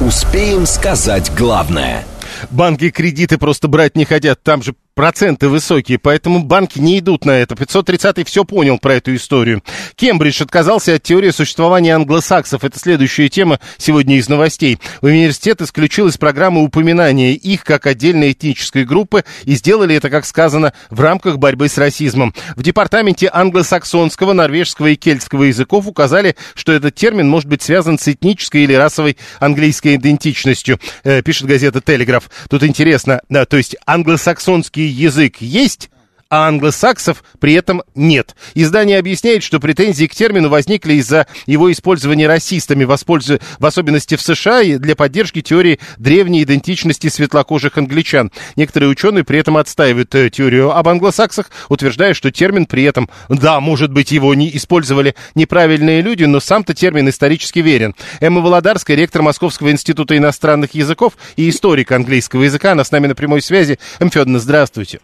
Успеем 0.00 0.66
сказать 0.66 1.32
главное. 1.36 2.04
Банки 2.50 2.90
кредиты 2.90 3.38
просто 3.38 3.66
брать 3.66 3.96
не 3.96 4.04
хотят, 4.04 4.40
там 4.42 4.62
же 4.62 4.76
проценты 4.96 5.50
высокие, 5.50 5.98
поэтому 5.98 6.42
банки 6.42 6.78
не 6.78 6.98
идут 7.00 7.26
на 7.26 7.32
это. 7.32 7.54
530-й 7.54 8.24
все 8.24 8.44
понял 8.44 8.78
про 8.78 8.94
эту 8.94 9.14
историю. 9.14 9.62
Кембридж 9.94 10.42
отказался 10.42 10.94
от 10.94 11.02
теории 11.02 11.30
существования 11.30 11.94
англосаксов. 11.94 12.64
Это 12.64 12.78
следующая 12.78 13.28
тема 13.28 13.60
сегодня 13.76 14.16
из 14.16 14.30
новостей. 14.30 14.78
Университет 15.02 15.60
исключил 15.60 16.08
из 16.08 16.16
программы 16.16 16.62
упоминания 16.62 17.34
их 17.34 17.62
как 17.62 17.86
отдельной 17.86 18.32
этнической 18.32 18.86
группы 18.86 19.24
и 19.44 19.54
сделали 19.54 19.94
это, 19.94 20.08
как 20.08 20.24
сказано, 20.24 20.72
в 20.88 20.98
рамках 20.98 21.36
борьбы 21.36 21.68
с 21.68 21.76
расизмом. 21.76 22.34
В 22.56 22.62
департаменте 22.62 23.28
англосаксонского, 23.30 24.32
норвежского 24.32 24.86
и 24.86 24.96
кельтского 24.96 25.42
языков 25.42 25.86
указали, 25.86 26.36
что 26.54 26.72
этот 26.72 26.94
термин 26.94 27.28
может 27.28 27.50
быть 27.50 27.60
связан 27.60 27.98
с 27.98 28.08
этнической 28.08 28.62
или 28.62 28.72
расовой 28.72 29.18
английской 29.40 29.96
идентичностью, 29.96 30.80
э, 31.04 31.20
пишет 31.20 31.48
газета 31.48 31.82
«Телеграф». 31.82 32.30
Тут 32.48 32.62
интересно, 32.62 33.20
да, 33.28 33.44
то 33.44 33.58
есть 33.58 33.76
англосаксонский 33.84 34.85
язык 34.88 35.40
есть, 35.40 35.90
а 36.28 36.48
англосаксов 36.48 37.22
при 37.38 37.54
этом 37.54 37.82
нет. 37.94 38.34
Издание 38.54 38.98
объясняет, 38.98 39.42
что 39.42 39.60
претензии 39.60 40.06
к 40.06 40.14
термину 40.14 40.48
возникли 40.48 40.94
из-за 40.94 41.26
его 41.46 41.70
использования 41.70 42.26
расистами, 42.26 42.84
воспользу- 42.84 43.40
в 43.58 43.66
особенности 43.66 44.16
в 44.16 44.22
США, 44.22 44.62
и 44.62 44.78
для 44.78 44.96
поддержки 44.96 45.40
теории 45.40 45.78
древней 45.98 46.42
идентичности 46.42 47.08
светлокожих 47.08 47.78
англичан. 47.78 48.32
Некоторые 48.56 48.90
ученые 48.90 49.24
при 49.24 49.38
этом 49.38 49.56
отстаивают 49.56 50.14
э, 50.14 50.30
теорию 50.30 50.76
об 50.76 50.88
англосаксах, 50.88 51.50
утверждая, 51.68 52.14
что 52.14 52.30
термин 52.30 52.66
при 52.66 52.82
этом, 52.84 53.08
да, 53.28 53.60
может 53.60 53.92
быть, 53.92 54.10
его 54.10 54.34
не 54.34 54.54
использовали 54.56 55.14
неправильные 55.34 56.00
люди, 56.00 56.24
но 56.24 56.40
сам-то 56.40 56.74
термин 56.74 57.08
исторически 57.08 57.60
верен. 57.60 57.94
Эмма 58.20 58.40
Володарская, 58.40 58.96
ректор 58.96 59.22
Московского 59.22 59.70
института 59.70 60.16
иностранных 60.16 60.74
языков 60.74 61.14
и 61.36 61.48
историк 61.48 61.92
английского 61.92 62.42
языка, 62.42 62.72
она 62.72 62.84
с 62.84 62.90
нами 62.90 63.06
на 63.06 63.14
прямой 63.14 63.42
связи. 63.42 63.78
М. 64.00 64.10
Федоровна, 64.10 64.38
здравствуйте. 64.38 65.00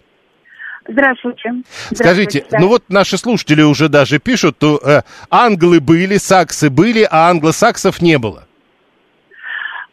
Здравствуйте. 0.92 1.54
Скажите, 1.92 2.38
Здравствуйте. 2.40 2.58
ну 2.60 2.68
вот 2.68 2.82
наши 2.88 3.16
слушатели 3.16 3.62
уже 3.62 3.88
даже 3.88 4.18
пишут, 4.18 4.58
то 4.58 4.78
э, 4.78 5.02
англы 5.30 5.80
были, 5.80 6.16
саксы 6.16 6.70
были, 6.70 7.06
а 7.10 7.30
англосаксов 7.30 8.02
не 8.02 8.18
было. 8.18 8.44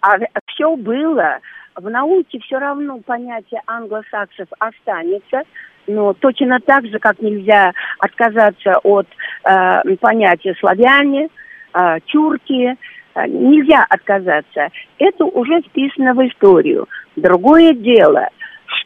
А 0.02 0.18
все 0.48 0.76
было. 0.76 1.40
В 1.76 1.90
науке 1.90 2.40
все 2.40 2.60
равно 2.60 3.00
понятие 3.00 3.62
англосаксов 3.66 4.48
останется, 4.60 5.44
но 5.88 6.14
точно 6.14 6.60
так 6.60 6.86
же, 6.88 7.00
как 7.00 7.20
нельзя 7.22 7.72
отказаться 8.00 8.78
от 8.84 9.08
э, 9.46 9.96
понятия 10.02 10.56
славяне, 10.60 11.30
э, 11.74 12.00
тюрки, 12.08 12.76
э, 13.16 13.28
нельзя 13.28 13.86
отказаться. 13.90 14.70
Это 14.98 15.26
уже 15.26 15.62
вписано 15.62 16.14
в 16.14 16.28
историю. 16.28 16.88
Другое 17.16 17.74
дело, 17.74 18.28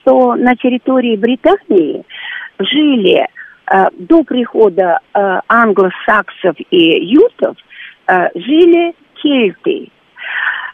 что 0.04 0.36
на 0.36 0.56
территории 0.56 1.16
Британии 1.16 2.04
жили 2.60 3.26
э, 3.26 3.86
до 3.98 4.24
прихода 4.24 5.00
э, 5.14 5.40
англосаксов 5.48 6.56
и 6.70 7.06
ютов, 7.06 7.56
э, 8.08 8.30
жили 8.36 8.94
кельты. 9.16 9.90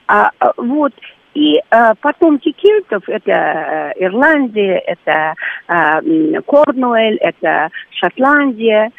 А, 0.07 0.31
а, 0.39 0.53
вот, 0.57 0.93
и 1.35 1.61
а, 1.69 1.93
потомки 1.95 2.51
кельтов, 2.51 3.07
это 3.07 3.31
а, 3.31 3.91
Ирландия, 3.95 4.79
это 4.79 5.35
а, 5.67 6.01
Корнуэль, 6.45 7.17
это 7.17 7.69
Шотландия. 7.91 8.91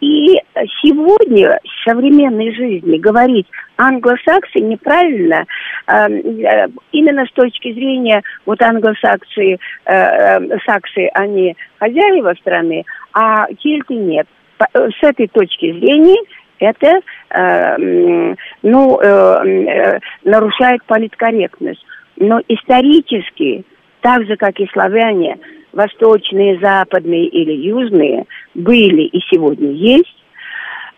И 0.00 0.34
сегодня 0.82 1.58
в 1.62 1.88
современной 1.88 2.54
жизни 2.54 2.98
говорить 2.98 3.46
англосаксы 3.76 4.60
неправильно, 4.60 5.46
э, 5.86 6.68
именно 6.92 7.26
с 7.26 7.32
точки 7.32 7.72
зрения 7.72 8.22
вот 8.44 8.60
англосаксы, 8.62 9.58
э, 9.86 10.58
саксы, 10.66 11.08
они 11.14 11.56
хозяева 11.78 12.34
страны, 12.40 12.84
а 13.12 13.46
кельты 13.54 13.94
нет. 13.94 14.26
С 14.72 15.02
этой 15.02 15.28
точки 15.28 15.72
зрения 15.72 16.22
это 16.58 17.00
э, 17.30 18.34
ну, 18.62 19.00
э, 19.00 19.98
нарушает 20.24 20.84
политкорректность. 20.84 21.84
Но 22.16 22.40
исторически, 22.48 23.64
так 24.00 24.24
же, 24.24 24.36
как 24.36 24.58
и 24.60 24.68
славяне, 24.72 25.38
восточные, 25.74 26.58
западные 26.60 27.26
или 27.26 27.52
южные, 27.52 28.24
были 28.54 29.02
и 29.02 29.20
сегодня 29.30 29.70
есть, 29.72 30.16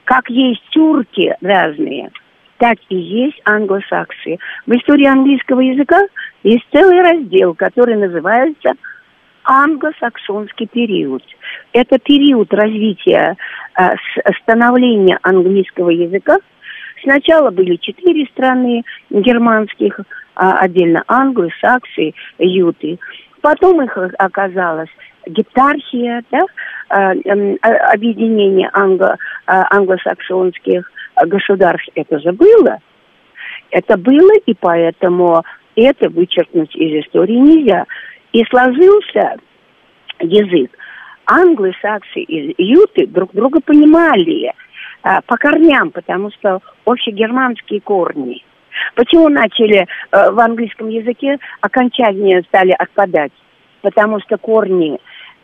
как 0.04 0.28
есть 0.30 0.62
тюрки 0.70 1.34
разные, 1.40 2.10
так 2.58 2.78
и 2.88 2.96
есть 2.96 3.40
англосаксы. 3.44 4.38
В 4.66 4.72
истории 4.72 5.06
английского 5.06 5.60
языка 5.60 6.06
есть 6.42 6.64
целый 6.72 7.00
раздел, 7.00 7.54
который 7.54 7.96
называется 7.96 8.74
англосаксонский 9.44 10.66
период. 10.66 11.22
Это 11.72 11.98
период 11.98 12.52
развития, 12.52 13.36
э, 13.78 13.90
становления 14.42 15.18
английского 15.22 15.90
языка. 15.90 16.38
Сначала 17.02 17.50
были 17.50 17.76
четыре 17.76 18.26
страны 18.26 18.82
германских, 19.10 20.00
а 20.34 20.58
отдельно 20.58 21.04
англы, 21.06 21.50
саксы, 21.60 22.12
юты. 22.38 22.98
Потом 23.42 23.82
их 23.82 23.96
оказалось 24.18 24.88
гептархия, 25.26 26.22
да, 26.30 26.40
э, 26.90 27.20
эм, 27.24 27.58
объединение 27.62 28.70
англо, 28.72 29.16
э, 29.46 29.62
англосаксонских 29.70 30.90
государств. 31.26 31.88
Это 31.94 32.18
же 32.18 32.32
было. 32.32 32.78
Это 33.70 33.96
было, 33.96 34.32
и 34.46 34.54
поэтому 34.54 35.42
это 35.74 36.08
вычеркнуть 36.08 36.74
из 36.76 37.04
истории 37.04 37.36
нельзя. 37.36 37.84
И 38.32 38.44
сложился 38.44 39.36
язык. 40.20 40.70
Англы, 41.26 41.72
саксы 41.82 42.20
и 42.20 42.54
юты 42.62 43.06
друг 43.06 43.32
друга 43.32 43.60
понимали 43.60 44.52
по 45.02 45.36
корням, 45.36 45.90
потому 45.90 46.30
что 46.32 46.60
общегерманские 46.84 47.80
корни. 47.80 48.44
Почему 48.94 49.28
начали 49.28 49.86
а, 50.10 50.30
в 50.30 50.38
английском 50.40 50.88
языке 50.88 51.38
окончания 51.60 52.42
стали 52.48 52.72
отпадать? 52.72 53.32
Потому 53.82 54.20
что 54.20 54.36
корни 54.38 54.98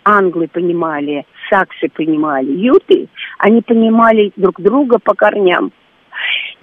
англы 0.05 0.49
понимали, 0.49 1.25
саксы 1.49 1.89
понимали, 1.89 2.51
юты, 2.51 3.09
они 3.39 3.63
понимали 3.63 4.33
друг 4.37 4.61
друга 4.61 4.99
по 4.99 5.15
корням. 5.15 5.73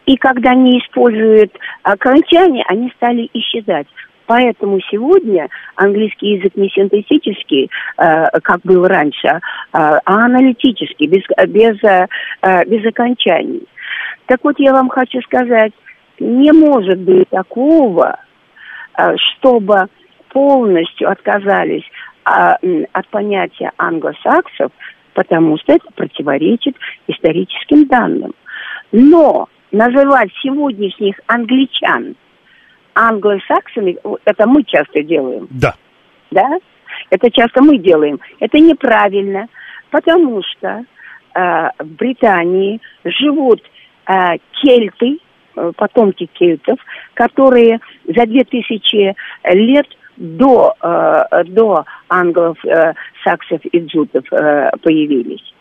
И 0.06 0.18
когда 0.18 0.52
они 0.52 0.80
используют 0.80 1.56
окончания, 1.84 2.64
они 2.68 2.92
стали 2.96 3.30
исчезать. 3.34 3.88
Поэтому 4.26 4.80
сегодня 4.92 5.50
английский 5.76 6.36
язык 6.36 6.56
не 6.56 6.70
синтетический, 6.70 7.70
э, 7.98 8.26
как 8.44 8.62
был 8.62 8.86
раньше, 8.86 9.28
э, 9.28 9.40
а 9.74 10.02
аналитический, 10.06 11.08
без, 11.08 11.24
без, 11.48 11.84
э, 11.84 12.08
без 12.68 12.86
окончаний. 12.86 13.64
Так 14.28 14.44
вот, 14.44 14.60
я 14.60 14.74
вам 14.74 14.90
хочу 14.90 15.20
сказать, 15.22 15.74
не 16.20 16.52
может 16.52 17.00
быть 17.00 17.30
такого, 17.30 18.20
э, 18.98 19.16
чтобы 19.18 19.88
полностью 20.30 21.10
отказались 21.10 21.84
э, 22.26 22.84
от 22.92 23.08
понятия 23.10 23.72
англосаксов, 23.78 24.72
потому 25.14 25.58
что 25.58 25.74
это 25.74 25.92
противоречит 25.96 26.76
историческим 27.08 27.88
данным. 27.88 28.34
Но 28.92 29.50
называть 29.72 30.30
сегодняшних 30.42 31.20
англичан– 31.28 32.16
англосаксами, 33.00 33.98
это 34.26 34.48
мы 34.48 34.64
часто 34.64 35.02
делаем. 35.04 35.48
Да. 35.50 35.76
Да? 36.32 36.58
Это 37.10 37.32
часто 37.32 37.62
мы 37.62 37.78
делаем. 37.78 38.20
Это 38.40 38.60
неправильно, 38.60 39.48
потому 39.90 40.42
что 40.44 40.84
э, 41.36 41.70
в 41.80 41.88
Британии 41.96 42.82
живут 43.04 43.62
э, 44.08 44.38
кельты, 44.62 45.20
потомки 45.76 46.28
кельтов, 46.34 46.80
которые 47.14 47.80
за 48.06 48.26
две 48.26 48.44
тысячи 48.44 49.16
лет 49.46 49.88
до, 50.18 50.74
э, 50.82 51.44
до 51.46 51.86
англов, 52.10 52.58
э, 52.66 52.94
саксов 53.24 53.62
и 53.64 53.80
джутов 53.80 54.26
э, 54.32 54.70
появились. 54.82 55.54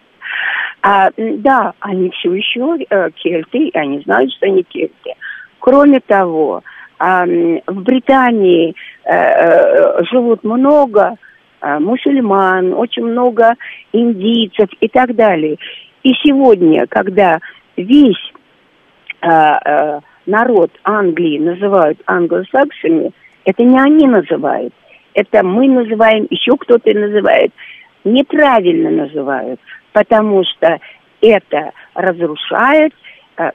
А, 0.82 1.10
да, 1.16 1.72
они 1.80 2.10
все 2.10 2.34
еще 2.34 2.76
э, 2.88 3.10
кельты, 3.16 3.70
они 3.74 4.00
знают, 4.00 4.32
что 4.32 4.46
они 4.46 4.62
кельты. 4.64 5.14
Кроме 5.58 6.00
того, 6.00 6.62
в 6.98 7.82
Британии 7.82 8.74
э, 9.04 9.12
э, 9.12 10.04
живут 10.10 10.42
много 10.42 11.14
э, 11.60 11.78
мусульман, 11.78 12.74
очень 12.74 13.04
много 13.04 13.54
индийцев 13.92 14.68
и 14.80 14.88
так 14.88 15.14
далее. 15.14 15.58
И 16.02 16.12
сегодня, 16.24 16.86
когда 16.88 17.38
весь 17.76 18.32
народ 19.20 20.70
Англии 20.84 21.38
называют 21.38 22.00
англосаксами, 22.06 23.12
это 23.44 23.64
не 23.64 23.78
они 23.80 24.06
называют, 24.06 24.72
это 25.14 25.44
мы 25.44 25.68
называем, 25.68 26.26
еще 26.30 26.56
кто-то 26.56 26.92
называет, 26.94 27.52
неправильно 28.04 28.90
называют, 28.90 29.60
потому 29.92 30.44
что 30.44 30.78
это 31.20 31.72
разрушает, 31.94 32.92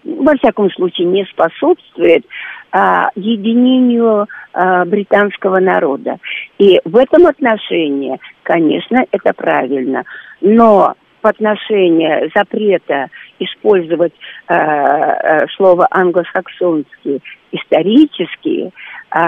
во 0.03 0.36
всяком 0.38 0.72
случае 0.72 1.07
не 1.07 1.26
способствует 1.26 2.26
а, 2.72 3.09
единению 3.16 4.28
а, 4.53 4.86
британского 4.86 5.59
народа. 5.59 6.18
И 6.57 6.80
в 6.86 6.97
этом 6.97 7.28
отношении, 7.28 8.20
конечно, 8.43 9.05
это 9.11 9.34
правильно. 9.34 10.03
Но 10.41 10.95
в 11.24 11.28
отношении 11.28 12.30
запрета 12.36 13.07
использовать 13.39 14.13
э, 14.47 14.53
э, 14.53 15.47
слово 15.55 15.88
англосаксонский 15.89 17.21
исторический, 17.51 18.71
э, 19.11 19.19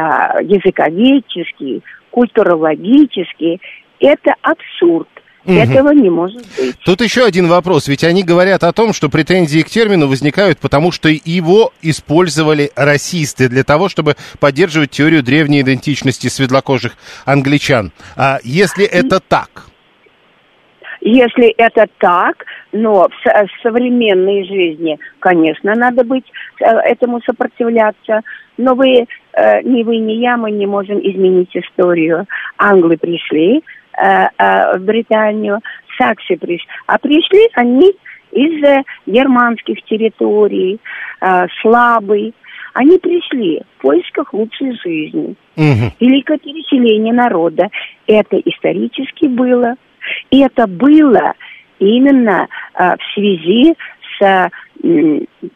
языковедческий, 0.44 1.82
культурологический, 2.12 3.62
это 4.00 4.36
абсурд. 4.42 5.08
Угу. 5.46 5.54
Этого 5.54 5.92
не 5.92 6.10
может 6.10 6.42
быть. 6.58 6.76
Тут 6.84 7.02
еще 7.02 7.24
один 7.24 7.48
вопрос. 7.48 7.88
Ведь 7.88 8.04
они 8.04 8.24
говорят 8.24 8.64
о 8.64 8.74
том, 8.74 8.94
что 8.94 9.10
претензии 9.10 9.62
к 9.62 9.70
термину 9.70 10.08
возникают, 10.08 10.58
потому 10.58 10.92
что 10.92 11.08
его 11.08 11.72
использовали 11.84 12.72
расисты 12.76 13.48
для 13.48 13.64
того, 13.64 13.88
чтобы 13.88 14.16
поддерживать 14.40 14.90
теорию 14.90 15.22
древней 15.22 15.62
идентичности 15.62 16.28
светлокожих 16.28 16.98
англичан. 17.26 17.92
А 18.16 18.40
если 18.44 18.86
это 18.86 19.20
так? 19.20 19.68
Если 21.08 21.50
это 21.50 21.86
так, 22.00 22.46
но 22.72 23.08
в 23.08 23.62
современной 23.62 24.44
жизни, 24.44 24.98
конечно, 25.20 25.76
надо 25.76 26.04
быть 26.04 26.26
э, 26.60 26.66
этому 26.66 27.22
сопротивляться. 27.22 28.22
Но 28.58 28.74
вы, 28.74 29.06
э, 29.34 29.62
ни 29.62 29.84
вы, 29.84 29.98
ни 29.98 30.14
я, 30.14 30.36
мы 30.36 30.50
не 30.50 30.66
можем 30.66 30.98
изменить 30.98 31.56
историю. 31.56 32.26
Англы 32.58 32.98
пришли, 32.98 33.64
Э, 33.98 34.28
в 34.78 34.80
Британию, 34.80 35.60
саксы 35.98 36.36
пришли. 36.38 36.68
А 36.88 36.98
пришли 36.98 37.48
они 37.54 37.94
из 38.32 38.84
германских 39.06 39.82
территорий, 39.84 40.82
слабый. 41.62 42.34
Они 42.74 42.98
пришли 42.98 43.62
в 43.78 43.82
поисках 43.84 44.34
лучшей 44.34 44.74
жизни. 44.84 45.36
Угу. 45.56 45.94
Великое 46.02 46.38
переселение 46.40 47.14
народа. 47.14 47.70
Это 48.08 48.36
исторически 48.38 49.28
было. 49.28 49.76
И 50.32 50.42
это 50.42 50.68
было 50.68 51.34
именно 51.80 52.48
в 52.78 52.98
связи 53.14 53.76
с 54.20 54.50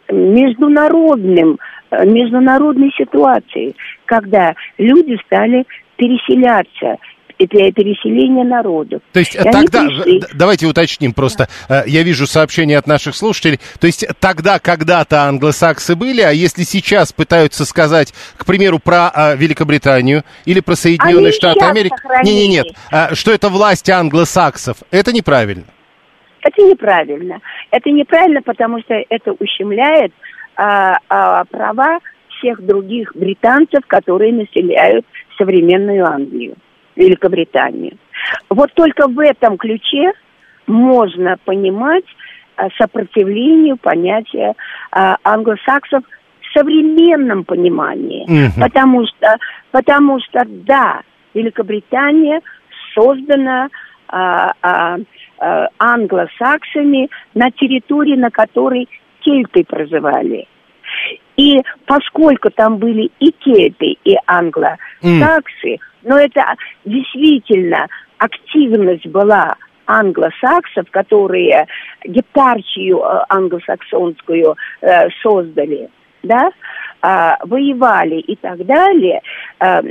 международным, 0.09 1.59
международной 1.91 2.91
ситуацией, 2.97 3.75
когда 4.05 4.55
люди 4.77 5.17
стали 5.25 5.65
переселяться 5.97 6.97
для 7.45 7.71
переселения 7.71 8.43
народов. 8.43 9.01
То 9.13 9.19
есть 9.19 9.35
и 9.35 9.39
тогда, 9.39 9.87
давайте 10.33 10.67
уточним 10.67 11.13
просто, 11.13 11.47
да. 11.67 11.83
Э, 11.83 11.89
я 11.89 12.03
вижу 12.03 12.27
сообщения 12.27 12.77
от 12.77 12.87
наших 12.87 13.15
слушателей, 13.15 13.59
то 13.79 13.87
есть 13.87 14.05
тогда 14.19 14.59
когда-то 14.59 15.23
англосаксы 15.23 15.95
были, 15.95 16.21
а 16.21 16.31
если 16.31 16.63
сейчас 16.63 17.13
пытаются 17.13 17.65
сказать, 17.65 18.13
к 18.37 18.45
примеру, 18.45 18.79
про 18.79 19.09
а, 19.09 19.35
Великобританию 19.35 20.23
или 20.45 20.59
про 20.59 20.75
Соединенные 20.75 21.27
Они 21.27 21.31
Штаты 21.31 21.65
Америки, 21.65 21.95
не, 22.23 22.35
не, 22.35 22.47
нет, 22.47 22.67
а, 22.91 23.15
что 23.15 23.31
это 23.31 23.49
власть 23.49 23.89
англосаксов, 23.89 24.77
это 24.91 25.13
неправильно. 25.13 25.65
Это 26.41 26.61
неправильно. 26.61 27.39
Это 27.71 27.89
неправильно, 27.89 28.41
потому 28.41 28.79
что 28.79 28.95
это 29.09 29.33
ущемляет 29.33 30.13
а, 30.55 30.97
а, 31.09 31.45
права 31.45 31.99
всех 32.37 32.65
других 32.65 33.15
британцев, 33.15 33.85
которые 33.87 34.33
населяют 34.33 35.05
современную 35.37 36.05
Англию, 36.05 36.55
Великобританию. 36.99 37.97
Вот 38.49 38.73
только 38.73 39.07
в 39.07 39.19
этом 39.19 39.57
ключе 39.57 40.11
можно 40.67 41.37
понимать 41.45 42.03
а, 42.55 42.67
сопротивлению 42.77 43.77
понятия 43.77 44.53
а, 44.91 45.17
англосаксов 45.23 46.03
в 46.03 46.57
современном 46.57 47.45
понимании. 47.45 48.25
Мгм. 48.27 48.61
Потому 48.61 49.05
что, 49.07 49.37
потому 49.71 50.19
что, 50.19 50.41
да, 50.45 51.01
Великобритания 51.33 52.41
создана 52.93 53.69
а, 54.07 54.51
а, 54.61 54.97
а, 55.37 55.67
англосаксами 55.77 57.09
на 57.33 57.51
территории, 57.51 58.15
на 58.15 58.29
которой 58.29 58.89
кельты 59.21 59.63
проживали. 59.63 60.47
И 61.39 61.57
поскольку 61.85 62.49
там 62.49 62.77
были 62.79 63.09
и 63.21 63.31
кельты, 63.31 63.95
и 64.03 64.17
англосаксы, 64.27 65.77
но 66.03 66.17
это 66.17 66.55
действительно 66.83 67.87
активность 68.17 69.07
была 69.07 69.55
англосаксов, 69.85 70.91
которые 70.91 71.65
гепарчию 72.03 72.99
э, 72.99 73.21
англосаксонскую 73.29 74.57
э, 74.81 75.07
создали, 75.23 75.89
да, 76.23 76.51
а, 77.01 77.37
воевали 77.45 78.19
и 78.19 78.35
так 78.35 78.65
далее, 78.65 79.21
э, 79.61 79.81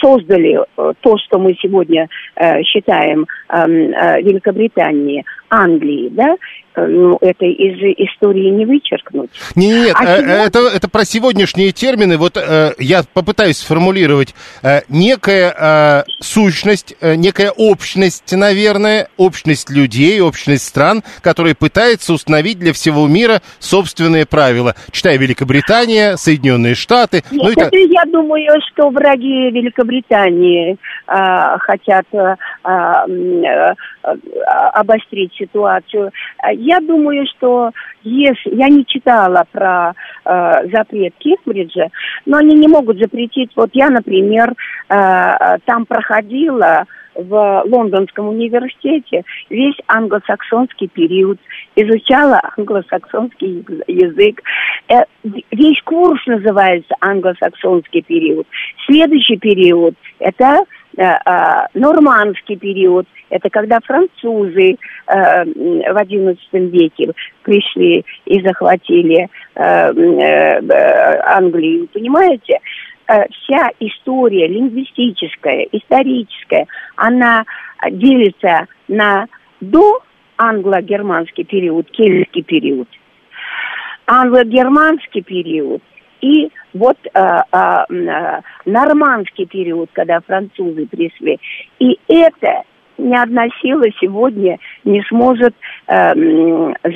создали 0.00 0.58
э, 0.58 0.92
то, 1.00 1.16
что 1.18 1.38
мы 1.38 1.56
сегодня 1.62 2.08
э, 2.34 2.62
считаем 2.64 3.26
э, 3.48 3.64
э, 3.64 4.22
Великобританией, 4.22 5.24
Англии, 5.50 6.08
да, 6.10 6.36
Э, 6.78 6.86
ну, 6.86 7.18
это 7.20 7.44
из 7.44 7.78
истории 7.98 8.50
не 8.50 8.64
вычеркнуть. 8.64 9.30
Не, 9.56 9.68
нет, 9.68 9.96
А 9.98 10.04
э, 10.04 10.16
сегодня- 10.16 10.34
это, 10.34 10.58
это 10.68 10.88
про 10.88 11.04
сегодняшние 11.04 11.72
термины. 11.72 12.16
Вот 12.16 12.36
э, 12.36 12.72
я 12.78 13.02
попытаюсь 13.12 13.58
сформулировать. 13.58 14.34
Э, 14.62 14.80
некая 14.88 15.54
э, 15.58 16.02
сущность, 16.20 16.94
э, 17.00 17.14
некая 17.16 17.50
общность, 17.50 18.32
наверное, 18.32 19.08
общность 19.16 19.70
людей, 19.70 20.20
общность 20.20 20.66
стран, 20.66 21.02
которые 21.20 21.54
пытается 21.54 22.12
установить 22.12 22.58
для 22.58 22.72
всего 22.72 23.06
мира 23.06 23.40
собственные 23.58 24.26
правила. 24.26 24.74
Читая 24.92 25.18
Великобритания, 25.18 26.16
Соединенные 26.16 26.74
Штаты. 26.74 27.22
Нет, 27.30 27.42
ну 27.42 27.54
так. 27.54 27.68
это 27.68 27.76
я 27.78 28.04
думаю, 28.04 28.60
что 28.72 28.90
враги 28.90 29.50
Великобритании 29.50 30.76
а, 31.06 31.58
хотят 31.58 32.04
а, 32.12 32.36
а, 32.62 33.04
м, 33.08 33.44
а, 33.44 33.74
а, 34.46 34.68
обострить 34.80 35.37
ситуацию. 35.38 36.10
А 36.38 36.52
Я 36.52 36.80
думаю, 36.80 37.26
что 37.36 37.70
если 38.02 38.54
я 38.54 38.68
не 38.68 38.84
читала 38.86 39.44
про 39.52 39.94
а, 40.24 40.66
запрет 40.66 41.14
Кембриджа, 41.18 41.88
но 42.26 42.38
они 42.38 42.56
не 42.56 42.68
могут 42.68 42.98
запретить. 42.98 43.50
Вот 43.56 43.70
я, 43.72 43.90
например, 43.90 44.54
а, 44.88 45.58
там 45.64 45.86
проходила 45.86 46.86
в 47.18 47.62
Лондонском 47.66 48.28
университете 48.28 49.24
весь 49.50 49.74
англосаксонский 49.88 50.88
период, 50.88 51.38
изучала 51.74 52.40
англосаксонский 52.56 53.66
язык. 53.88 54.40
Э, 54.88 55.02
Весь 55.50 55.82
курс 55.82 56.24
называется 56.26 56.94
англосаксонский 57.00 58.02
период. 58.02 58.46
Следующий 58.86 59.36
период– 59.36 59.94
это 60.20 60.44
э, 60.44 60.62
э, 60.62 60.77
нормандский 61.74 62.56
период. 62.56 63.06
Это 63.30 63.50
когда 63.50 63.78
французы 63.80 64.76
э, 65.06 65.44
в 65.44 65.96
XI 65.96 66.36
веке 66.52 67.12
пришли 67.42 68.04
и 68.24 68.40
захватили 68.40 69.28
э, 69.54 69.60
э, 69.60 70.60
э, 70.60 71.20
Англию. 71.24 71.88
Понимаете? 71.92 72.60
Э, 73.06 73.24
Вся 73.30 73.70
история 73.80 74.48
лингвистическая, 74.48 75.68
историческая, 75.72 76.66
она 76.96 77.44
э, 77.82 77.90
делится 77.90 78.66
на 78.88 79.26
до 79.60 80.00
англо-германский 80.36 81.44
период, 81.44 81.90
кельтский 81.90 82.42
период, 82.42 82.88
англо-германский 84.06 85.22
период 85.22 85.82
и 86.20 86.50
вот 86.74 86.96
а, 87.14 87.84
м, 87.90 88.08
а, 88.08 88.40
нормандский 88.64 89.46
период, 89.46 89.90
когда 89.92 90.20
французы 90.20 90.86
пришли. 90.86 91.38
И 91.78 91.98
это 92.08 92.62
ни 92.98 93.14
одна 93.16 93.46
сила 93.62 93.84
сегодня 94.00 94.58
не 94.84 95.02
сможет 95.08 95.54
э, 95.86 96.12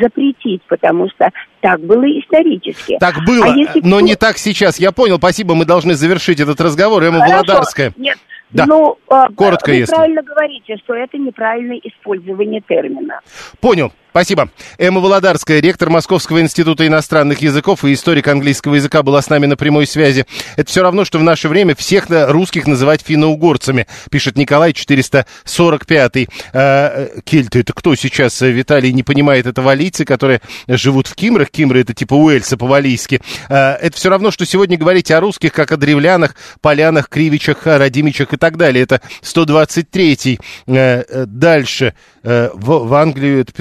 запретить, 0.01 0.61
потому 0.69 1.09
что 1.11 1.31
так 1.61 1.81
было 1.81 2.05
исторически. 2.19 2.97
Так 2.99 3.25
было, 3.25 3.47
А 3.47 3.57
если 3.57 3.81
но 3.85 4.01
не 4.01 4.17
так 4.17 4.37
сейчас. 4.39 4.81
Я 4.81 4.91
понял, 4.93 5.19
спасибо, 5.19 5.55
мы 5.55 5.65
должны 5.65 5.95
завершить 5.95 6.41
этот 6.41 6.61
разговор. 6.61 7.05
Эмма 7.05 7.21
Хорошо. 7.21 7.35
Володарская. 7.37 7.93
Нет, 7.97 8.19
Да. 8.51 8.67
ну, 8.67 8.99
а, 9.09 9.29
Коротко, 9.33 9.71
вы 9.71 9.77
если. 9.77 9.95
правильно 9.95 10.23
говорите, 10.23 10.77
что 10.79 10.95
это 10.95 11.17
неправильное 11.19 11.79
использование 11.85 12.61
термина. 12.67 13.21
Понял. 13.61 13.93
Спасибо. 14.13 14.51
Эмма 14.77 15.01
Володарская, 15.01 15.61
ректор 15.61 15.89
Московского 15.89 16.43
института 16.43 16.87
иностранных 16.87 17.41
языков 17.41 17.83
и 17.83 17.95
историк 17.95 18.29
английского 18.29 18.75
языка, 18.75 19.03
была 19.03 19.23
с 19.23 19.31
нами 19.31 19.47
на 19.47 19.57
прямой 19.57 19.87
связи. 19.87 20.27
Это 20.57 20.71
все 20.71 20.83
равно, 20.83 21.07
что 21.07 21.19
в 21.19 21.23
наше 21.23 21.49
время 21.49 21.75
всех 21.75 22.09
русских 22.11 22.67
называть 22.67 23.01
финно-угорцами, 23.01 23.87
пишет 24.11 24.37
Николай 24.37 24.75
445. 24.75 26.29
Э, 26.53 27.09
кельты, 27.25 27.61
это 27.61 27.73
кто 27.73 27.95
сейчас? 27.95 28.43
Э, 28.43 28.51
Виталий 28.51 28.93
не 28.93 29.03
понимает, 29.03 29.47
это 29.47 29.63
валийцы, 29.63 30.05
которые 30.05 30.43
живут 30.69 31.07
в 31.07 31.15
Кимрах. 31.15 31.51
Кимры 31.51 31.81
это 31.81 31.95
типа 31.95 32.13
Уэльса 32.13 32.59
по-валийски. 32.59 33.23
Э, 33.49 33.77
это 33.81 33.97
все 33.97 34.11
равно, 34.11 34.31
что 34.31 34.45
сегодня 34.45 34.77
говорить 34.77 35.11
о 35.11 35.21
русских, 35.21 35.55
как 35.55 35.73
о 35.73 35.79
древлянах, 35.79 36.35
полянах, 36.61 37.09
кривичах, 37.09 37.65
радимичах 37.65 38.35
и 38.35 38.37
так 38.37 38.59
далее. 38.59 38.85
Это 38.85 39.01
123-й. 39.23 40.39
Э, 40.67 41.03
э, 41.09 41.25
дальше. 41.27 41.95
В, 42.23 42.95
Англию 42.95 43.41
это 43.41 43.53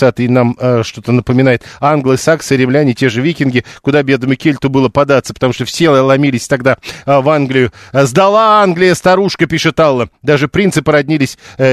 530-й 0.00 0.28
нам 0.28 0.56
э, 0.58 0.82
что-то 0.84 1.12
напоминает. 1.12 1.62
Англы, 1.80 2.16
саксы, 2.16 2.56
римляне, 2.56 2.94
те 2.94 3.08
же 3.08 3.20
викинги. 3.20 3.64
Куда 3.82 4.02
бедному 4.02 4.34
кельту 4.36 4.68
было 4.68 4.88
податься, 4.88 5.34
потому 5.34 5.52
что 5.52 5.64
все 5.64 5.90
ломились 5.90 6.48
тогда 6.48 6.78
э, 7.06 7.20
в 7.20 7.28
Англию. 7.28 7.72
Э, 7.92 8.04
Сдала 8.06 8.62
Англия, 8.62 8.94
старушка, 8.94 9.46
пишет 9.46 9.78
Алла. 9.80 10.08
Даже 10.22 10.48
принцы 10.48 10.82
породнились 10.82 11.38
э, 11.58 11.64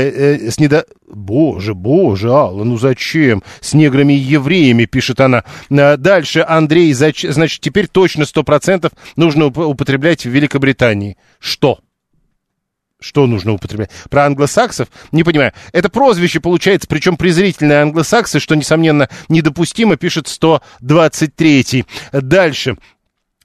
э, 0.48 0.52
с 0.52 0.60
недо... 0.60 0.86
Боже, 1.10 1.74
боже, 1.74 2.30
Алла, 2.32 2.64
ну 2.66 2.78
зачем? 2.78 3.42
С 3.62 3.74
неграми 3.74 4.14
и 4.14 4.18
евреями, 4.18 4.86
пишет 4.86 5.22
она. 5.22 5.44
Э, 5.70 5.98
Дальше, 5.98 6.46
Андрей, 6.48 6.92
зач- 6.92 7.32
значит, 7.32 7.62
теперь 7.62 7.88
точно 7.88 8.24
100% 8.24 8.92
нужно 9.16 9.46
уп- 9.46 9.64
употреблять 9.64 10.26
в 10.26 10.30
Великобритании. 10.30 11.18
Что? 11.40 11.80
Что 13.00 13.28
нужно 13.28 13.54
употреблять? 13.54 13.92
Про 14.10 14.26
англосаксов? 14.26 14.88
Не 15.12 15.24
понимаю. 15.24 15.54
Это 15.72 15.90
прозвище 15.90 16.40
получается, 16.40 16.88
причем 16.88 17.16
презрительные 17.16 17.82
англосаксы, 17.82 18.40
что, 18.40 18.56
несомненно, 18.56 19.08
недопустимо, 19.30 19.98
пишет 19.98 20.26
123-й. 20.26 21.86
Дальше. 22.12 22.78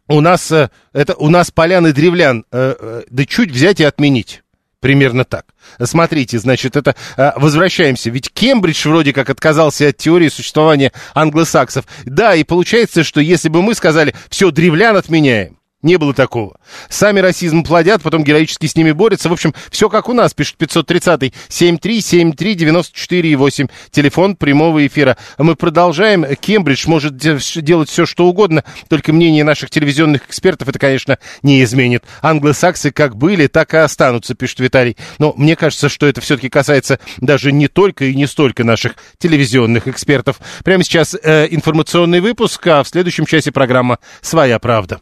У 0.08 0.20
нас, 0.20 0.50
э, 0.50 0.70
это, 0.92 1.14
у 1.14 1.28
нас 1.28 1.50
полян 1.50 1.86
и 1.86 1.92
древлян, 1.92 2.44
э, 2.50 2.74
э, 2.78 3.02
да 3.10 3.24
чуть 3.26 3.50
взять 3.50 3.80
и 3.80 3.84
отменить. 3.84 4.42
Примерно 4.80 5.24
так. 5.24 5.44
Смотрите, 5.80 6.38
значит, 6.38 6.74
это... 6.74 6.96
э, 7.16 7.32
Возвращаемся. 7.36 8.10
Ведь 8.10 8.32
Кембридж 8.32 8.88
вроде 8.88 9.12
как 9.12 9.30
отказался 9.30 9.88
от 9.88 9.96
теории 9.96 10.28
существования 10.28 10.92
англосаксов. 11.14 11.84
Да, 12.04 12.34
и 12.34 12.42
получается, 12.42 13.04
что 13.04 13.20
если 13.20 13.48
бы 13.48 13.62
мы 13.62 13.74
сказали, 13.74 14.14
все, 14.28 14.50
древлян 14.50 14.96
отменяем, 14.96 15.58
не 15.82 15.98
было 15.98 16.14
такого. 16.14 16.56
Сами 16.88 17.18
расизм 17.20 17.62
плодят, 17.64 18.02
потом 18.02 18.24
героически 18.24 18.66
с 18.66 18.74
ними 18.76 18.92
борются. 18.92 19.28
В 19.28 19.32
общем, 19.32 19.52
все 19.70 19.88
как 19.88 20.08
у 20.08 20.12
нас, 20.12 20.32
пишет 20.34 20.56
530-й. 20.58 21.32
7373948. 21.48 23.70
Телефон 23.90 24.36
прямого 24.36 24.86
эфира. 24.86 25.16
Мы 25.38 25.56
продолжаем. 25.56 26.24
Кембридж 26.36 26.86
может 26.88 27.16
де- 27.16 27.38
делать 27.56 27.88
все, 27.88 28.04
что 28.06 28.26
угодно, 28.26 28.62
только 28.88 29.12
мнение 29.12 29.42
наших 29.44 29.70
телевизионных 29.70 30.26
экспертов 30.28 30.68
это, 30.68 30.78
конечно, 30.78 31.18
не 31.42 31.62
изменит. 31.64 32.04
Англосаксы 32.20 32.90
как 32.90 33.16
были, 33.16 33.48
так 33.48 33.72
и 33.74 33.78
останутся, 33.78 34.34
пишет 34.34 34.60
Виталий. 34.60 34.96
Но 35.18 35.34
мне 35.36 35.56
кажется, 35.56 35.88
что 35.88 36.06
это 36.06 36.20
все-таки 36.20 36.48
касается 36.48 37.00
даже 37.18 37.50
не 37.52 37.68
только 37.68 38.06
и 38.06 38.14
не 38.14 38.26
столько 38.26 38.64
наших 38.64 38.96
телевизионных 39.18 39.88
экспертов. 39.88 40.40
Прямо 40.64 40.84
сейчас 40.84 41.16
э, 41.20 41.48
информационный 41.50 42.20
выпуск, 42.20 42.66
а 42.66 42.82
в 42.82 42.88
следующем 42.88 43.26
часе 43.26 43.52
программа 43.52 43.98
«Своя 44.20 44.58
правда». 44.58 45.00